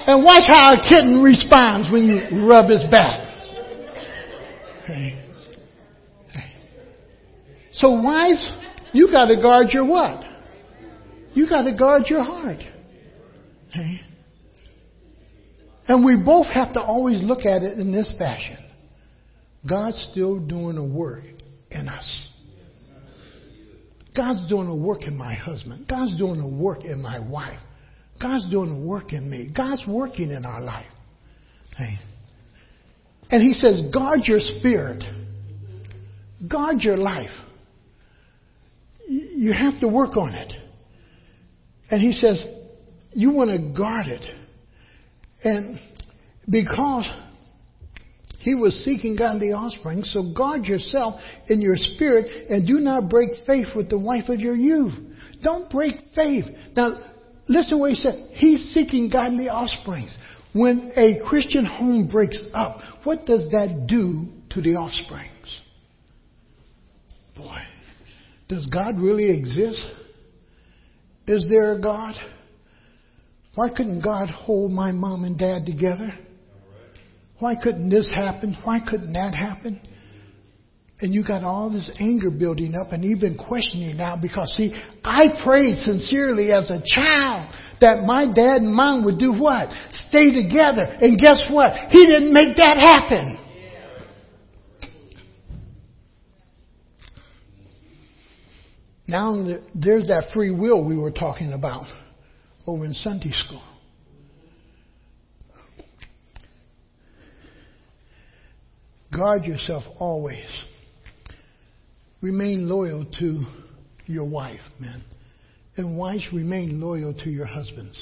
And 0.07 0.23
watch 0.23 0.45
how 0.47 0.75
a 0.75 0.83
kitten 0.87 1.23
responds 1.23 1.91
when 1.91 2.05
you 2.05 2.47
rub 2.47 2.69
his 2.69 2.85
back. 2.91 3.23
So 7.73 7.91
wives, 8.03 8.47
you 8.93 9.11
got 9.11 9.27
to 9.27 9.37
guard 9.41 9.69
your 9.71 9.87
what? 9.87 10.34
You 11.35 11.49
got 11.49 11.63
to 11.63 11.77
guard 11.77 12.05
your 12.09 12.23
heart. 12.23 12.61
And 15.87 16.05
we 16.05 16.17
both 16.25 16.47
have 16.47 16.73
to 16.75 16.81
always 16.81 17.23
look 17.23 17.41
at 17.41 17.63
it 17.63 17.79
in 17.79 17.93
this 17.93 18.15
fashion. 18.19 18.57
God's 19.69 20.09
still 20.13 20.39
doing 20.39 20.79
a 20.79 20.85
work 20.85 21.25
in 21.71 21.89
us. 21.89 22.29
God's 24.17 24.49
doing 24.49 24.69
a 24.69 24.77
work 24.77 25.03
in 25.03 25.17
my 25.17 25.35
husband. 25.35 25.87
God's 25.89 26.17
doing 26.17 26.41
a 26.41 26.49
work 26.49 26.85
in 26.85 27.03
my 27.03 27.19
wife. 27.19 27.59
God's 28.23 28.49
doing 28.51 28.71
a 28.71 28.87
work 28.87 29.13
in 29.13 29.29
me. 29.29 29.51
God's 29.55 29.83
working 29.89 30.31
in 30.31 30.45
our 30.45 30.61
life. 30.61 30.87
Hey. 31.77 31.99
And 33.31 33.43
he 33.43 33.55
says, 33.55 33.93
guard 33.93 34.21
your 34.25 34.39
spirit. 34.39 35.03
Guard 36.49 36.83
your 36.83 36.97
life. 36.97 37.31
You 39.09 39.53
have 39.53 39.81
to 39.81 39.89
work 39.89 40.17
on 40.17 40.35
it. 40.35 40.53
And 41.91 42.01
he 42.01 42.13
says, 42.15 42.45
you 43.13 43.33
want 43.33 43.51
to 43.51 43.79
guard 43.79 44.07
it. 44.07 44.25
And 45.43 45.79
because 46.51 47.09
he 48.45 48.55
was 48.55 48.75
seeking 48.85 49.17
godly 49.17 49.53
offspring. 49.53 50.05
So 50.05 50.35
guard 50.35 50.67
yourself 50.67 51.19
in 51.49 51.63
your 51.63 51.77
spirit 51.79 52.51
and 52.51 52.67
do 52.67 52.79
not 52.79 53.09
break 53.09 53.31
faith 53.47 53.69
with 53.75 53.89
the 53.89 53.99
wife 53.99 54.29
of 54.29 54.39
your 54.39 54.55
youth. 54.55 54.93
Don't 55.43 55.71
break 55.71 55.95
faith. 56.15 56.45
Now, 56.77 56.93
listen 57.49 57.79
what 57.79 57.91
he 57.91 57.97
said. 57.97 58.29
He's 58.33 58.75
seeking 58.75 59.09
godly 59.09 59.49
offspring. 59.49 60.09
When 60.53 60.93
a 60.95 61.27
Christian 61.27 61.65
home 61.65 62.07
breaks 62.07 62.39
up, 62.53 62.81
what 63.05 63.25
does 63.25 63.51
that 63.51 63.87
do 63.89 64.29
to 64.51 64.61
the 64.61 64.77
offsprings? 64.77 65.61
Boy, 67.35 67.59
does 68.49 68.67
God 68.67 68.99
really 68.99 69.31
exist? 69.31 69.81
Is 71.27 71.47
there 71.49 71.73
a 71.73 71.81
God? 71.81 72.15
Why 73.55 73.69
couldn't 73.69 74.03
God 74.03 74.29
hold 74.29 74.73
my 74.73 74.93
mom 74.93 75.25
and 75.25 75.39
dad 75.39 75.65
together? 75.65 76.13
Why 77.39 77.55
couldn't 77.61 77.91
this 77.91 78.09
happen? 78.09 78.57
Why 78.65 78.81
couldn't 78.81 79.13
that 79.15 79.35
happen? 79.35 79.81
And 81.01 81.15
you 81.15 81.25
got 81.25 81.43
all 81.43 81.71
this 81.71 81.91
anger 81.99 82.31
building 82.31 82.75
up 82.75 82.93
and 82.93 83.05
even 83.05 83.37
questioning 83.37 83.97
now 83.97 84.17
because 84.21 84.55
see, 84.57 84.73
I 85.05 85.43
prayed 85.45 85.79
sincerely 85.79 86.53
as 86.53 86.71
a 86.71 86.81
child 86.87 87.53
that 87.81 88.05
my 88.07 88.27
dad 88.27 88.63
and 88.63 88.73
mom 88.73 89.05
would 89.05 89.19
do 89.19 89.33
what? 89.33 89.69
Stay 89.91 90.33
together. 90.33 90.83
And 90.83 91.19
guess 91.19 91.43
what? 91.51 91.91
He 91.91 92.07
didn't 92.07 92.33
make 92.33 92.57
that 92.57 92.79
happen. 92.79 93.39
Now 99.07 99.47
there's 99.75 100.07
that 100.09 100.31
free 100.33 100.51
will 100.51 100.87
we 100.87 100.97
were 100.97 101.11
talking 101.11 101.53
about 101.53 101.87
over 102.67 102.85
in 102.85 102.95
Sunday 102.95 103.33
school. 103.33 103.63
Guard 109.15 109.45
yourself 109.45 109.85
always. 110.01 110.47
Remain 112.23 112.69
loyal 112.69 113.05
to 113.21 113.45
your 114.07 114.29
wife, 114.29 114.61
man. 114.81 115.03
And 115.77 115.99
wives, 115.99 116.27
remain 116.33 116.81
loyal 116.81 117.13
to 117.13 117.31
your 117.31 117.47
husbands. 117.47 118.01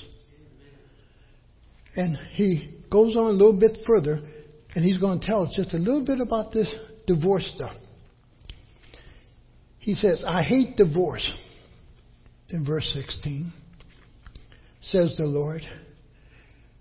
And 1.97 2.17
he 2.35 2.79
goes 2.91 3.17
on 3.17 3.25
a 3.25 3.31
little 3.31 3.59
bit 3.59 3.79
further, 3.87 4.21
and 4.75 4.85
he's 4.85 4.99
going 4.99 5.21
to 5.21 5.27
tell 5.27 5.43
us 5.47 5.55
just 5.57 5.75
a 5.75 5.79
little 5.79 6.05
bit 6.05 6.21
about 6.21 6.53
this 6.53 6.73
divorce 7.07 7.51
stuff. 7.57 7.75
He 9.83 9.95
says, 9.95 10.23
I 10.25 10.43
hate 10.43 10.77
divorce. 10.77 11.29
In 12.51 12.65
verse 12.65 12.89
16, 12.95 13.53
says 14.81 15.15
the 15.19 15.25
Lord. 15.25 15.63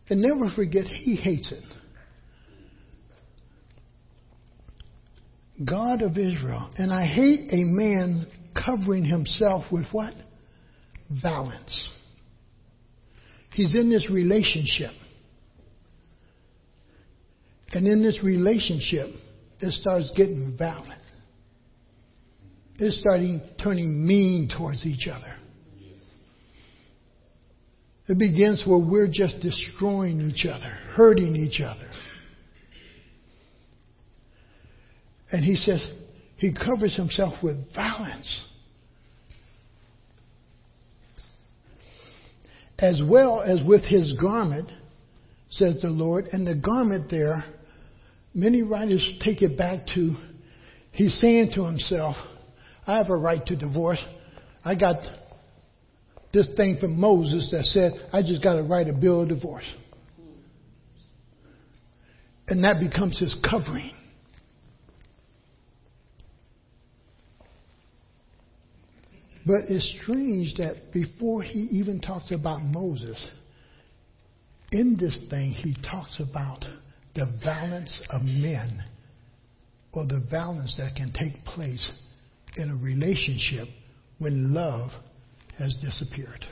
And 0.08 0.22
never 0.22 0.52
forget, 0.56 0.86
he 0.86 1.16
hates 1.16 1.52
it. 1.52 1.64
God 5.66 6.04
of 6.04 6.12
Israel. 6.12 6.70
And 6.78 6.94
I 6.94 7.06
hate 7.08 7.52
a 7.52 7.64
man 7.64 8.28
covering 8.54 9.04
himself 9.04 9.64
with 9.72 9.86
what? 9.92 10.14
Balance. 11.24 11.90
He's 13.54 13.76
in 13.76 13.90
this 13.90 14.12
relationship. 14.12 14.92
And 17.74 17.88
in 17.88 18.04
this 18.04 18.22
relationship, 18.24 19.08
it 19.60 19.72
starts 19.72 20.12
getting 20.16 20.56
violent. 20.56 21.01
It's 22.80 23.00
starting 23.00 23.42
turning 23.62 24.06
mean 24.06 24.50
towards 24.56 24.86
each 24.86 25.08
other. 25.08 25.36
It 28.08 28.18
begins 28.18 28.64
where 28.66 28.80
we're 28.80 29.08
just 29.08 29.40
destroying 29.42 30.22
each 30.22 30.46
other, 30.46 30.70
hurting 30.96 31.36
each 31.36 31.62
other. 31.62 31.88
And 35.32 35.46
he 35.46 35.56
says 35.56 35.86
he 36.38 36.54
covers 36.54 36.96
himself 36.96 37.36
with 37.42 37.56
violence. 37.74 38.46
As 42.80 43.02
well 43.08 43.42
as 43.42 43.62
with 43.66 43.84
his 43.84 44.18
garment, 44.20 44.70
says 45.52 45.78
the 45.82 45.90
Lord. 45.90 46.26
And 46.34 46.46
the 46.46 46.56
garment 46.56 47.12
there, 47.12 47.46
many 48.34 48.64
writers 48.64 49.20
take 49.24 49.42
it 49.42 49.58
back 49.58 49.86
to 49.96 50.16
he's 50.92 51.18
saying 51.22 51.52
to 51.56 51.64
himself, 51.64 52.16
I 52.86 52.98
have 52.98 53.10
a 53.10 53.16
right 53.16 53.46
to 53.46 53.56
divorce. 53.56 54.04
I 54.64 54.76
got 54.76 55.02
this 56.34 56.50
thing 56.56 56.78
from 56.80 57.00
Moses 57.00 57.50
that 57.52 57.66
said 57.66 57.92
I 58.14 58.22
just 58.22 58.44
got 58.44 58.56
to 58.56 58.64
write 58.64 58.88
a 58.88 58.94
bill 58.94 59.22
of 59.22 59.30
divorce. 59.30 59.70
And 62.48 62.64
that 62.64 62.80
becomes 62.80 63.18
his 63.18 63.36
covering. 63.50 63.92
But 69.46 69.70
it's 69.70 69.98
strange 70.02 70.56
that 70.58 70.94
before 70.94 71.42
he 71.42 71.60
even 71.72 72.00
talks 72.00 72.32
about 72.32 72.62
Moses, 72.62 73.18
in 74.72 74.98
this 75.00 75.18
thing 75.30 75.52
he 75.52 75.76
talks 75.82 76.20
about 76.20 76.64
the 77.16 77.26
balance 77.44 78.00
of 78.10 78.22
men 78.22 78.84
or 79.94 80.06
the 80.06 80.26
balance 80.30 80.76
that 80.78 80.96
can 80.96 81.12
take 81.12 81.44
place 81.44 81.92
in 82.58 82.70
a 82.70 82.76
relationship 82.76 83.68
when 84.20 84.54
love 84.54 84.92
has 85.58 85.76
disappeared. 85.84 86.46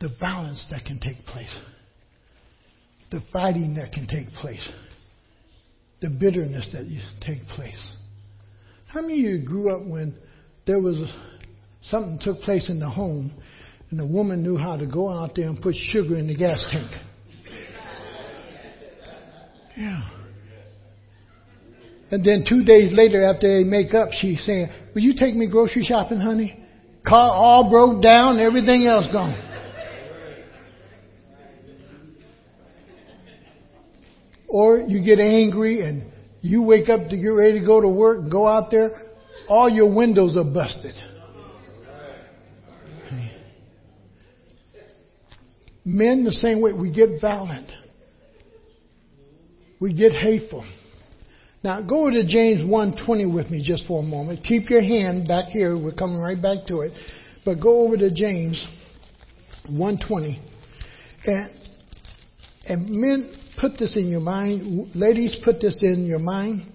The 0.00 0.10
violence 0.18 0.66
that 0.70 0.84
can 0.84 0.98
take 0.98 1.24
place, 1.26 1.54
the 3.10 3.20
fighting 3.32 3.74
that 3.74 3.92
can 3.92 4.06
take 4.06 4.28
place, 4.40 4.68
the 6.00 6.10
bitterness 6.10 6.68
that 6.72 6.86
take 7.24 7.46
place. 7.48 7.80
How 8.88 9.00
many 9.00 9.14
of 9.14 9.20
you 9.20 9.46
grew 9.46 9.74
up 9.74 9.86
when 9.86 10.16
there 10.66 10.80
was 10.80 10.96
something 11.82 12.18
took 12.20 12.40
place 12.42 12.68
in 12.68 12.80
the 12.80 12.90
home 12.90 13.32
and 13.90 14.00
the 14.00 14.06
woman 14.06 14.42
knew 14.42 14.56
how 14.56 14.76
to 14.76 14.86
go 14.86 15.08
out 15.08 15.30
there 15.36 15.48
and 15.48 15.60
put 15.60 15.74
sugar 15.74 16.18
in 16.18 16.26
the 16.26 16.36
gas 16.36 16.64
tank? 16.72 16.90
Yeah. 19.76 20.21
And 22.12 22.22
then 22.22 22.44
two 22.46 22.62
days 22.62 22.92
later, 22.92 23.24
after 23.24 23.48
they 23.48 23.64
make 23.64 23.94
up, 23.94 24.10
she's 24.12 24.44
saying, 24.44 24.68
Will 24.94 25.00
you 25.00 25.14
take 25.18 25.34
me 25.34 25.48
grocery 25.48 25.82
shopping, 25.82 26.20
honey? 26.20 26.62
Car 27.08 27.32
all 27.32 27.70
broke 27.70 28.02
down, 28.02 28.38
everything 28.38 28.86
else 28.86 29.06
gone. 29.10 29.48
Or 34.46 34.76
you 34.76 35.02
get 35.02 35.20
angry 35.20 35.80
and 35.80 36.12
you 36.42 36.62
wake 36.62 36.90
up 36.90 37.08
to 37.08 37.16
get 37.16 37.28
ready 37.28 37.60
to 37.60 37.66
go 37.66 37.80
to 37.80 37.88
work 37.88 38.30
go 38.30 38.46
out 38.46 38.70
there, 38.70 38.90
all 39.48 39.70
your 39.70 39.92
windows 39.94 40.36
are 40.36 40.44
busted. 40.44 40.94
Men, 45.82 46.24
the 46.24 46.32
same 46.32 46.60
way, 46.60 46.74
we 46.74 46.92
get 46.92 47.22
violent. 47.22 47.72
We 49.80 49.94
get 49.94 50.12
hateful. 50.12 50.64
Now 51.64 51.80
go 51.80 52.02
over 52.02 52.10
to 52.10 52.26
James 52.26 52.60
1:20 52.62 53.32
with 53.32 53.50
me 53.50 53.62
just 53.62 53.86
for 53.86 54.00
a 54.00 54.02
moment. 54.02 54.42
Keep 54.44 54.68
your 54.68 54.82
hand 54.82 55.28
back 55.28 55.46
here. 55.46 55.78
We're 55.78 55.92
coming 55.92 56.18
right 56.18 56.40
back 56.40 56.66
to 56.68 56.80
it. 56.80 56.92
But 57.44 57.60
go 57.60 57.82
over 57.86 57.96
to 57.96 58.10
James 58.10 58.64
1:20. 59.68 60.38
And 61.26 61.50
and 62.66 62.90
men 62.90 63.30
put 63.58 63.78
this 63.78 63.96
in 63.96 64.08
your 64.08 64.20
mind. 64.20 64.90
Ladies, 64.94 65.36
put 65.44 65.60
this 65.60 65.82
in 65.82 66.06
your 66.06 66.18
mind 66.18 66.72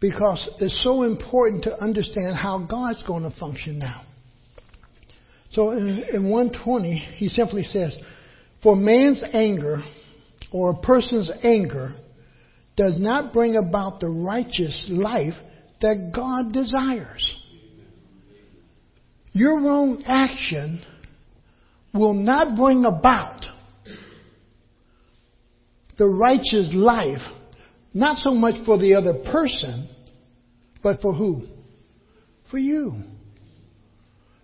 because 0.00 0.48
it's 0.60 0.82
so 0.82 1.02
important 1.02 1.64
to 1.64 1.82
understand 1.82 2.34
how 2.34 2.58
God's 2.58 3.02
going 3.02 3.22
to 3.22 3.38
function 3.38 3.78
now. 3.78 4.02
So 5.50 5.72
in, 5.72 6.04
in 6.12 6.30
120, 6.30 6.94
he 7.16 7.28
simply 7.28 7.64
says, 7.64 7.96
For 8.62 8.76
man's 8.76 9.22
anger 9.32 9.82
or 10.52 10.70
a 10.70 10.76
person's 10.76 11.30
anger 11.42 11.94
does 12.76 12.98
not 12.98 13.32
bring 13.32 13.56
about 13.56 14.00
the 14.00 14.08
righteous 14.08 14.86
life 14.88 15.34
that 15.80 16.12
God 16.14 16.52
desires. 16.52 17.34
Your 19.32 19.60
wrong 19.60 20.02
action 20.06 20.82
will 21.92 22.14
not 22.14 22.56
bring 22.56 22.84
about 22.84 23.44
the 25.98 26.06
righteous 26.06 26.70
life, 26.72 27.20
not 27.92 28.18
so 28.18 28.32
much 28.32 28.54
for 28.64 28.78
the 28.78 28.94
other 28.94 29.22
person, 29.30 29.88
but 30.82 31.00
for 31.02 31.12
who? 31.12 31.46
For 32.50 32.58
you. 32.58 33.02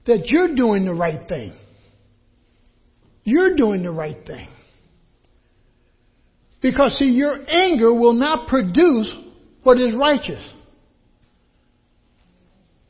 That 0.06 0.26
you're 0.26 0.54
doing 0.54 0.84
the 0.84 0.94
right 0.94 1.26
thing. 1.28 1.54
You're 3.24 3.56
doing 3.56 3.82
the 3.82 3.90
right 3.90 4.24
thing. 4.24 4.48
Because 6.66 6.98
see, 6.98 7.10
your 7.10 7.38
anger 7.48 7.94
will 7.94 8.14
not 8.14 8.48
produce 8.48 9.14
what 9.62 9.78
is 9.78 9.94
righteous. 9.94 10.42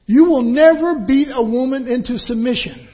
You 0.07 0.25
will 0.25 0.45
never 0.45 1.05
beat 1.07 1.29
a 1.31 1.43
woman 1.43 1.87
into 1.87 2.17
submission. 2.17 2.89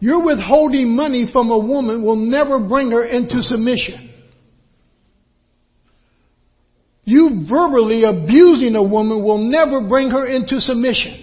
Your 0.00 0.22
withholding 0.22 0.94
money 0.94 1.30
from 1.32 1.50
a 1.50 1.58
woman 1.58 2.02
will 2.02 2.16
never 2.16 2.58
bring 2.58 2.90
her 2.90 3.06
into 3.06 3.40
submission. 3.40 4.12
You 7.04 7.46
verbally 7.48 8.04
abusing 8.04 8.74
a 8.74 8.82
woman 8.82 9.24
will 9.24 9.38
never 9.38 9.80
bring 9.88 10.10
her 10.10 10.26
into 10.26 10.60
submission. 10.60 11.22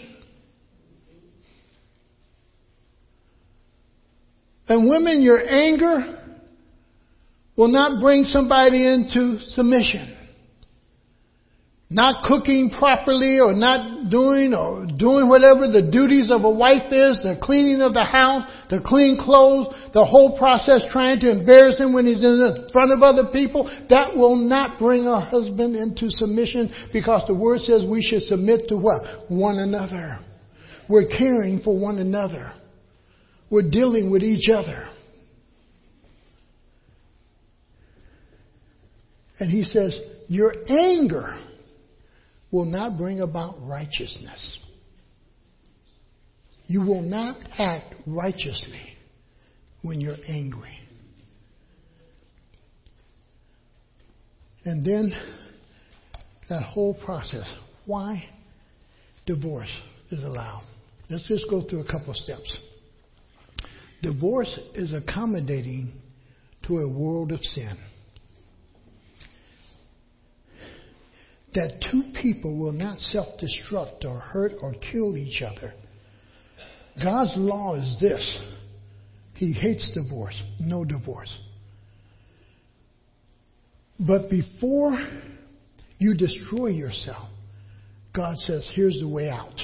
And 4.68 4.89
women, 4.89 5.22
your 5.22 5.47
anger 5.47 6.22
will 7.56 7.68
not 7.68 8.01
bring 8.01 8.24
somebody 8.24 8.86
into 8.88 9.39
submission 9.49 10.18
not 11.93 12.24
cooking 12.24 12.72
properly 12.72 13.39
or 13.39 13.54
not 13.54 14.10
doing 14.10 14.56
or 14.56 14.88
doing 14.97 15.30
whatever 15.30 15.70
the 15.70 15.91
duties 15.91 16.32
of 16.32 16.43
a 16.43 16.49
wife 16.49 16.91
is, 16.91 17.22
the 17.22 17.38
cleaning 17.39 17.84
of 17.84 17.93
the 17.93 18.04
house, 18.04 18.49
the 18.72 18.82
clean 18.84 19.16
clothes, 19.16 19.68
the 19.93 20.04
whole 20.04 20.36
process 20.36 20.82
trying 20.91 21.20
to 21.20 21.30
embarrass 21.30 21.80
him 21.80 21.93
when 21.93 22.08
he's 22.08 22.24
in 22.24 22.68
front 22.74 22.91
of 22.91 23.04
other 23.04 23.30
people, 23.32 23.70
that 23.91 24.18
will 24.18 24.36
not 24.36 24.80
bring 24.80 25.06
a 25.06 25.20
husband 25.20 25.76
into 25.76 26.10
submission 26.10 26.74
because 26.91 27.22
the 27.28 27.34
word 27.34 27.60
says 27.60 27.86
we 27.88 28.01
should 28.01 28.24
submit 28.24 28.68
to 28.70 28.76
what? 28.76 29.30
One 29.30 29.60
another. 29.60 30.18
We're 30.89 31.08
caring 31.08 31.62
for 31.62 31.78
one 31.78 31.99
another. 31.99 32.54
We're 33.51 33.70
dealing 33.70 34.10
with 34.10 34.24
each 34.24 34.49
other. 34.49 34.88
And 39.39 39.49
he 39.49 39.63
says, 39.63 39.99
your 40.27 40.53
anger 40.67 41.38
will 42.51 42.65
not 42.65 42.97
bring 42.97 43.21
about 43.21 43.55
righteousness. 43.61 44.59
You 46.67 46.81
will 46.81 47.01
not 47.01 47.38
act 47.57 47.93
righteously 48.05 48.97
when 49.81 49.99
you're 49.99 50.17
angry. 50.27 50.79
And 54.65 54.86
then 54.86 55.13
that 56.49 56.63
whole 56.63 56.93
process. 56.93 57.51
Why 57.86 58.23
divorce 59.25 59.71
is 60.09 60.23
allowed? 60.23 60.63
Let's 61.09 61.27
just 61.27 61.49
go 61.49 61.67
through 61.67 61.81
a 61.81 61.91
couple 61.91 62.11
of 62.11 62.15
steps. 62.15 62.51
Divorce 64.01 64.59
is 64.75 64.93
accommodating 64.93 65.93
to 66.67 66.79
a 66.79 66.88
world 66.88 67.31
of 67.31 67.39
sin. 67.41 67.77
That 71.54 71.86
two 71.91 72.04
people 72.22 72.58
will 72.58 72.72
not 72.72 72.99
self 72.99 73.28
destruct 73.39 74.06
or 74.06 74.20
hurt 74.20 74.54
or 74.62 74.74
kill 74.91 75.18
each 75.18 75.41
other. 75.41 75.74
God's 77.01 77.34
law 77.38 77.76
is 77.76 77.97
this 77.99 78.39
He 79.36 79.54
hates 79.54 79.91
divorce, 79.93 80.41
no 80.60 80.84
divorce. 80.86 81.36
But 83.99 84.30
before 84.30 84.97
you 85.97 86.14
destroy 86.14 86.68
yourself, 86.68 87.30
God 88.14 88.38
says, 88.38 88.70
here's 88.76 88.99
the 88.99 89.08
way 89.08 89.30
out 89.30 89.60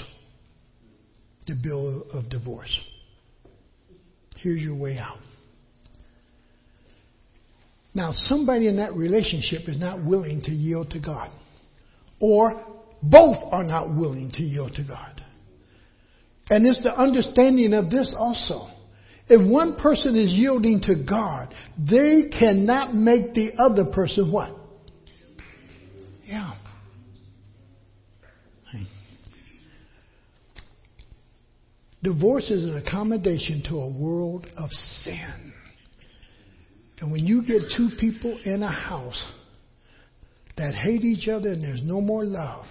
the 1.47 1.55
bill 1.55 2.05
of 2.13 2.29
divorce. 2.29 2.79
Here's 4.37 4.61
your 4.61 4.75
way 4.75 4.97
out. 4.97 5.17
Now, 7.95 8.11
somebody 8.11 8.67
in 8.67 8.77
that 8.77 8.93
relationship 8.93 9.67
is 9.67 9.79
not 9.79 10.05
willing 10.05 10.41
to 10.43 10.51
yield 10.51 10.91
to 10.91 10.99
God 10.99 11.31
or 12.19 12.65
both 13.01 13.37
are 13.51 13.63
not 13.63 13.95
willing 13.95 14.31
to 14.31 14.43
yield 14.43 14.73
to 14.75 14.83
God. 14.83 15.23
And 16.49 16.65
it's 16.67 16.81
the 16.83 16.97
understanding 16.97 17.73
of 17.73 17.89
this 17.89 18.13
also. 18.17 18.67
If 19.27 19.47
one 19.47 19.75
person 19.75 20.15
is 20.15 20.31
yielding 20.33 20.81
to 20.81 20.95
God, 21.07 21.53
they 21.77 22.29
cannot 22.37 22.95
make 22.95 23.33
the 23.35 23.51
other 23.59 23.85
person 23.93 24.31
what? 24.31 24.49
Yeah. 26.25 26.53
Divorce 32.01 32.49
is 32.49 32.63
an 32.63 32.77
accommodation 32.77 33.61
to 33.67 33.79
a 33.79 33.89
world 33.89 34.47
of 34.57 34.71
sin. 34.71 35.53
And 36.99 37.11
when 37.11 37.25
you 37.25 37.45
get 37.45 37.61
two 37.75 37.89
people 37.99 38.39
in 38.45 38.63
a 38.63 38.71
house 38.71 39.21
that 40.59 40.75
hate 40.75 41.03
each 41.03 41.29
other 41.29 41.47
and 41.47 41.63
there's 41.63 41.83
no 41.83 42.01
more 42.01 42.25
love, 42.25 42.65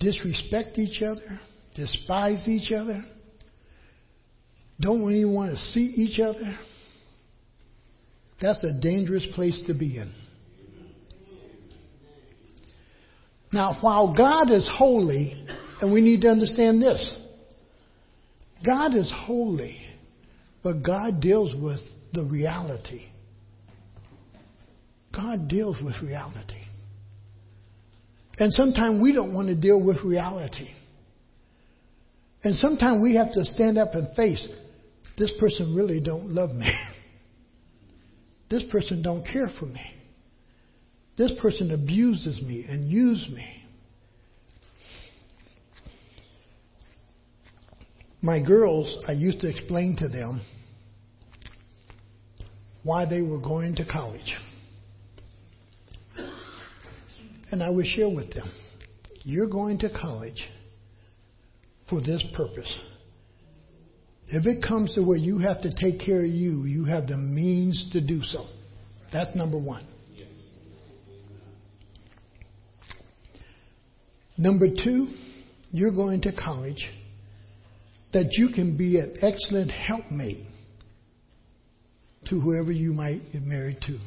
disrespect 0.00 0.78
each 0.78 1.02
other, 1.02 1.40
despise 1.74 2.46
each 2.46 2.70
other, 2.72 3.02
don't 4.78 5.10
even 5.10 5.32
want 5.32 5.50
to 5.50 5.56
see 5.56 5.80
each 5.96 6.20
other, 6.20 6.58
That's 8.40 8.62
a 8.64 8.78
dangerous 8.78 9.26
place 9.34 9.62
to 9.66 9.74
be 9.74 9.96
in. 9.96 10.12
Now, 13.50 13.78
while 13.80 14.14
God 14.14 14.50
is 14.50 14.68
holy, 14.70 15.46
and 15.80 15.90
we 15.90 16.02
need 16.02 16.20
to 16.22 16.28
understand 16.28 16.82
this 16.82 17.18
God 18.66 18.94
is 18.94 19.10
holy, 19.24 19.78
but 20.62 20.82
God 20.82 21.22
deals 21.22 21.54
with 21.54 21.80
the 22.12 22.24
reality. 22.24 23.06
God 25.14 25.48
deals 25.48 25.76
with 25.82 25.94
reality. 26.02 26.63
And 28.38 28.52
sometimes 28.52 29.00
we 29.00 29.12
don't 29.12 29.32
want 29.32 29.48
to 29.48 29.54
deal 29.54 29.80
with 29.80 29.98
reality. 30.04 30.68
And 32.42 32.56
sometimes 32.56 33.00
we 33.02 33.14
have 33.14 33.32
to 33.32 33.44
stand 33.44 33.78
up 33.78 33.94
and 33.94 34.14
face 34.16 34.46
this 35.16 35.32
person 35.38 35.74
really 35.74 36.00
don't 36.00 36.30
love 36.30 36.50
me. 36.50 36.70
this 38.50 38.64
person 38.70 39.02
don't 39.02 39.24
care 39.24 39.48
for 39.58 39.66
me. 39.66 39.80
This 41.16 41.32
person 41.40 41.70
abuses 41.70 42.42
me 42.42 42.66
and 42.68 42.88
uses 42.88 43.28
me. 43.30 43.64
My 48.20 48.42
girls, 48.44 48.98
I 49.06 49.12
used 49.12 49.40
to 49.40 49.48
explain 49.48 49.96
to 49.96 50.08
them 50.08 50.40
why 52.82 53.04
they 53.08 53.20
were 53.20 53.38
going 53.38 53.76
to 53.76 53.84
college. 53.84 54.34
And 57.54 57.62
I 57.62 57.70
would 57.70 57.86
share 57.86 58.08
with 58.08 58.34
them 58.34 58.50
you're 59.22 59.46
going 59.46 59.78
to 59.78 59.88
college 59.88 60.42
for 61.88 62.00
this 62.00 62.20
purpose. 62.34 62.80
If 64.26 64.44
it 64.44 64.60
comes 64.66 64.92
to 64.96 65.02
where 65.02 65.16
you 65.16 65.38
have 65.38 65.62
to 65.62 65.70
take 65.72 66.00
care 66.04 66.24
of 66.24 66.30
you, 66.32 66.64
you 66.64 66.84
have 66.86 67.06
the 67.06 67.16
means 67.16 67.90
to 67.92 68.04
do 68.04 68.22
so. 68.24 68.46
That's 69.12 69.36
number 69.36 69.56
one. 69.56 69.86
Number 74.36 74.66
two, 74.66 75.06
you're 75.70 75.92
going 75.92 76.22
to 76.22 76.32
college 76.32 76.84
that 78.12 78.30
you 78.32 78.48
can 78.52 78.76
be 78.76 78.98
an 78.98 79.14
excellent 79.22 79.70
helpmate 79.70 80.44
to 82.24 82.40
whoever 82.40 82.72
you 82.72 82.92
might 82.92 83.20
get 83.32 83.42
married 83.42 83.78
to. 83.82 84.00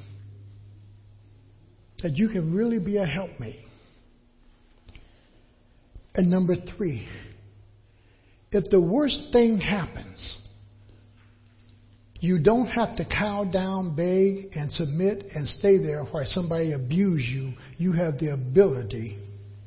That 2.03 2.15
you 2.15 2.29
can 2.29 2.53
really 2.53 2.79
be 2.79 2.97
a 2.97 3.05
helpmate. 3.05 3.65
And 6.15 6.29
number 6.29 6.55
three, 6.75 7.07
if 8.51 8.69
the 8.69 8.81
worst 8.81 9.29
thing 9.31 9.59
happens, 9.59 10.37
you 12.19 12.39
don't 12.39 12.67
have 12.67 12.95
to 12.97 13.05
cow 13.05 13.43
down, 13.43 13.95
beg, 13.95 14.55
and 14.55 14.71
submit 14.71 15.25
and 15.33 15.47
stay 15.47 15.77
there 15.77 16.03
while 16.05 16.25
somebody 16.25 16.71
abuse 16.71 17.23
you. 17.27 17.53
You 17.77 17.91
have 17.91 18.19
the 18.19 18.33
ability 18.33 19.19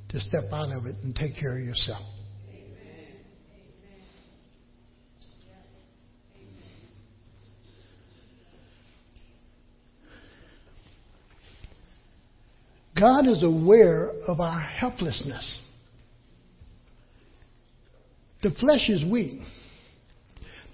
to 0.08 0.20
step 0.20 0.44
out 0.52 0.72
of 0.72 0.86
it 0.86 0.96
and 1.02 1.14
take 1.14 1.36
care 1.38 1.58
of 1.58 1.64
yourself. 1.64 2.02
God 13.00 13.26
is 13.26 13.42
aware 13.42 14.10
of 14.28 14.40
our 14.40 14.60
helplessness. 14.60 15.58
The 18.42 18.50
flesh 18.50 18.90
is 18.90 19.02
weak. 19.10 19.40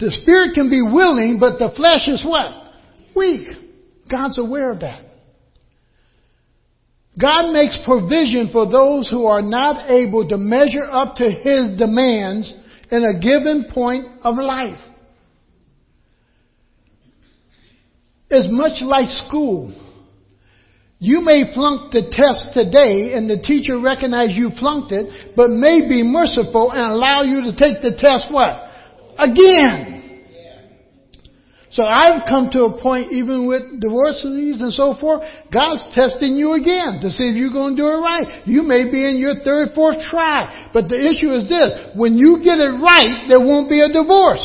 The 0.00 0.10
spirit 0.22 0.54
can 0.54 0.68
be 0.68 0.82
willing, 0.82 1.38
but 1.38 1.58
the 1.58 1.72
flesh 1.76 2.08
is 2.08 2.24
what? 2.24 2.50
Weak. 3.14 3.48
God's 4.10 4.38
aware 4.38 4.72
of 4.72 4.80
that. 4.80 5.02
God 7.18 7.52
makes 7.52 7.78
provision 7.86 8.50
for 8.52 8.70
those 8.70 9.08
who 9.08 9.26
are 9.26 9.40
not 9.40 9.90
able 9.90 10.28
to 10.28 10.36
measure 10.36 10.84
up 10.84 11.16
to 11.16 11.24
His 11.24 11.78
demands 11.78 12.52
in 12.90 13.04
a 13.04 13.18
given 13.18 13.66
point 13.72 14.04
of 14.22 14.36
life. 14.36 14.78
It's 18.28 18.48
much 18.50 18.82
like 18.82 19.08
school. 19.08 19.72
You 20.98 21.20
may 21.20 21.52
flunk 21.52 21.92
the 21.92 22.08
test 22.08 22.56
today 22.56 23.12
and 23.12 23.28
the 23.28 23.36
teacher 23.44 23.76
recognize 23.76 24.32
you 24.32 24.48
flunked 24.56 24.92
it, 24.92 25.36
but 25.36 25.50
may 25.50 25.84
be 25.84 26.00
merciful 26.00 26.72
and 26.72 26.80
allow 26.80 27.20
you 27.20 27.52
to 27.52 27.52
take 27.52 27.84
the 27.84 27.92
test 28.00 28.32
what? 28.32 28.64
Again. 29.20 29.92
So 31.76 31.84
I've 31.84 32.24
come 32.24 32.48
to 32.56 32.72
a 32.72 32.80
point, 32.80 33.12
even 33.12 33.44
with 33.44 33.76
divorces 33.84 34.64
and 34.64 34.72
so 34.72 34.96
forth, 34.96 35.20
God's 35.52 35.84
testing 35.92 36.32
you 36.32 36.56
again 36.56 37.04
to 37.04 37.12
see 37.12 37.28
if 37.28 37.36
you're 37.36 37.52
going 37.52 37.76
to 37.76 37.82
do 37.82 37.88
it 37.92 38.00
right. 38.00 38.48
You 38.48 38.62
may 38.62 38.88
be 38.88 39.04
in 39.04 39.20
your 39.20 39.44
third, 39.44 39.76
fourth 39.76 40.00
try. 40.08 40.72
But 40.72 40.88
the 40.88 40.96
issue 40.96 41.28
is 41.36 41.44
this. 41.52 41.92
When 41.92 42.16
you 42.16 42.40
get 42.40 42.56
it 42.56 42.80
right, 42.80 43.28
there 43.28 43.44
won't 43.44 43.68
be 43.68 43.84
a 43.84 43.92
divorce. 43.92 44.40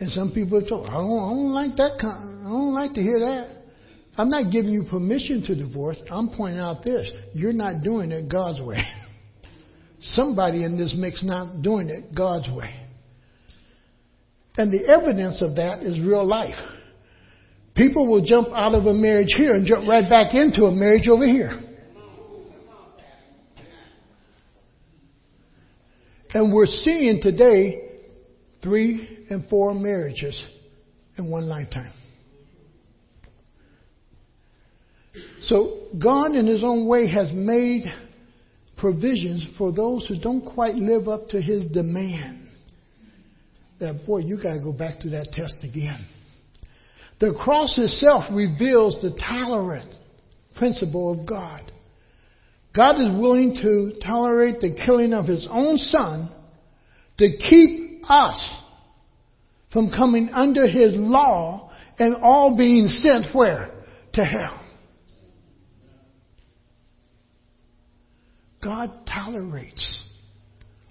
And 0.00 0.10
some 0.12 0.32
people 0.32 0.60
say, 0.60 0.66
I 0.66 0.70
don't, 0.70 0.88
I 0.90 1.30
don't 1.30 1.52
like 1.52 1.76
that. 1.76 1.98
Kind, 2.00 2.46
I 2.46 2.50
don't 2.50 2.74
like 2.74 2.94
to 2.94 3.00
hear 3.00 3.18
that. 3.20 3.56
I'm 4.16 4.28
not 4.28 4.52
giving 4.52 4.72
you 4.72 4.84
permission 4.84 5.44
to 5.46 5.54
divorce. 5.54 6.00
I'm 6.10 6.30
pointing 6.36 6.60
out 6.60 6.84
this. 6.84 7.10
You're 7.32 7.52
not 7.52 7.82
doing 7.82 8.10
it 8.10 8.30
God's 8.30 8.60
way. 8.60 8.82
Somebody 10.00 10.64
in 10.64 10.76
this 10.76 10.94
mix 10.96 11.24
not 11.24 11.62
doing 11.62 11.88
it 11.88 12.14
God's 12.16 12.48
way. 12.48 12.74
And 14.56 14.72
the 14.72 14.88
evidence 14.88 15.40
of 15.42 15.56
that 15.56 15.82
is 15.82 16.00
real 16.00 16.26
life. 16.26 16.56
People 17.76 18.08
will 18.08 18.24
jump 18.24 18.48
out 18.48 18.74
of 18.74 18.86
a 18.86 18.94
marriage 18.94 19.34
here 19.36 19.54
and 19.54 19.64
jump 19.64 19.88
right 19.88 20.08
back 20.08 20.34
into 20.34 20.64
a 20.64 20.72
marriage 20.72 21.08
over 21.08 21.24
here. 21.24 21.60
And 26.34 26.52
we're 26.52 26.66
seeing 26.66 27.20
today 27.22 27.87
three 28.62 29.26
and 29.30 29.48
four 29.48 29.74
marriages 29.74 30.44
in 31.16 31.30
one 31.30 31.48
lifetime. 31.48 31.92
So 35.42 35.86
God 36.00 36.34
in 36.34 36.46
his 36.46 36.62
own 36.62 36.86
way 36.86 37.08
has 37.08 37.30
made 37.32 37.84
provisions 38.76 39.46
for 39.56 39.72
those 39.72 40.06
who 40.06 40.20
don't 40.20 40.44
quite 40.44 40.74
live 40.74 41.08
up 41.08 41.28
to 41.30 41.40
his 41.40 41.66
demand. 41.66 42.48
That 43.80 44.06
boy, 44.06 44.18
you 44.18 44.36
gotta 44.36 44.60
go 44.60 44.72
back 44.72 45.00
to 45.00 45.10
that 45.10 45.28
test 45.32 45.56
again. 45.62 46.06
The 47.20 47.34
cross 47.40 47.76
itself 47.78 48.24
reveals 48.32 49.00
the 49.02 49.18
tolerant 49.28 49.92
principle 50.56 51.18
of 51.18 51.26
God. 51.26 51.72
God 52.74 53.00
is 53.00 53.18
willing 53.18 53.56
to 53.62 53.98
tolerate 54.04 54.60
the 54.60 54.76
killing 54.84 55.12
of 55.12 55.26
his 55.26 55.48
own 55.50 55.78
son 55.78 56.30
to 57.18 57.36
keep 57.36 57.87
us 58.08 58.50
from 59.72 59.90
coming 59.90 60.30
under 60.30 60.66
his 60.66 60.94
law 60.94 61.70
and 61.98 62.16
all 62.16 62.56
being 62.56 62.86
sent 62.86 63.34
where? 63.34 63.70
To 64.14 64.24
hell. 64.24 64.64
God 68.62 68.90
tolerates 69.06 70.02